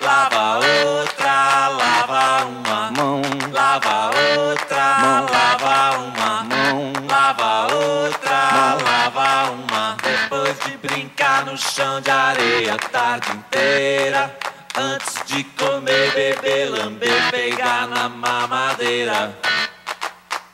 Lava 0.00 0.58
outra, 0.58 1.68
lava 1.68 2.44
uma 2.46 2.90
mão. 2.92 3.22
Lava 3.52 4.10
outra, 4.16 4.98
mão. 5.00 5.26
lava 5.26 5.98
uma 5.98 6.42
mão. 6.44 6.92
Lava 7.10 7.74
outra, 7.74 8.52
mão. 8.52 8.78
lava 8.84 9.50
uma. 9.50 9.96
Depois 10.02 10.56
de 10.60 10.76
brincar 10.78 11.44
no 11.44 11.58
chão 11.58 12.00
de 12.00 12.10
areia 12.10 12.74
a 12.74 12.78
tarde 12.78 13.32
inteira. 13.32 14.34
Antes 14.76 15.26
de 15.26 15.42
comer, 15.44 16.14
beber, 16.14 16.70
lamber, 16.70 17.30
pegar 17.30 17.88
na 17.88 18.08
mamadeira. 18.08 19.36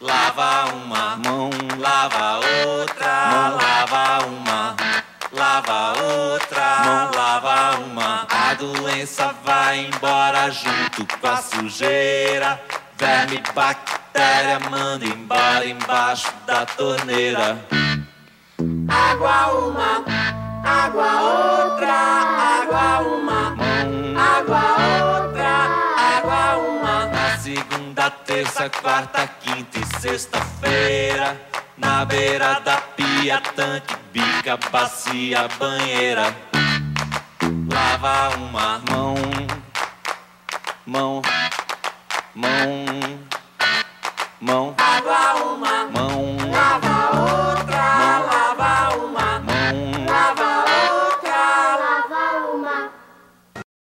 Lava 0.05 0.71
uma 0.75 1.17
mão, 1.17 1.49
lava 1.79 2.39
outra, 2.69 3.27
mão. 3.31 3.57
lava 3.57 4.27
uma, 4.27 4.77
lava 5.33 5.93
outra, 6.03 6.85
mão. 6.85 7.11
lava 7.15 7.79
uma. 7.79 8.27
A 8.29 8.53
doença 8.53 9.35
vai 9.43 9.87
embora 9.87 10.51
junto 10.51 11.07
com 11.07 11.27
a 11.27 11.37
sujeira. 11.39 12.61
Verme, 12.99 13.43
bactéria, 13.55 14.61
manda 14.69 15.07
embora 15.07 15.67
embaixo 15.67 16.31
da 16.47 16.67
torneira. 16.67 17.59
Água 18.87 19.55
uma, 19.55 20.05
água 20.63 21.23
outra, 21.23 22.44
terça, 28.35 28.69
quarta, 28.69 29.29
quinta 29.29 29.79
e 29.79 30.01
sexta-feira. 30.01 31.41
Na 31.79 32.05
beira 32.05 32.59
da 32.61 32.79
pia, 32.79 33.41
tanque, 33.55 33.95
bica, 34.13 34.59
bacia, 34.73 35.47
banheira. 35.57 36.35
Lava 37.73 38.37
uma 38.37 38.83
mão, 38.91 39.15
mão, 40.85 41.23
mão, 42.35 42.85
mão. 44.41 44.75
Água 44.79 45.45
uma 45.55 45.85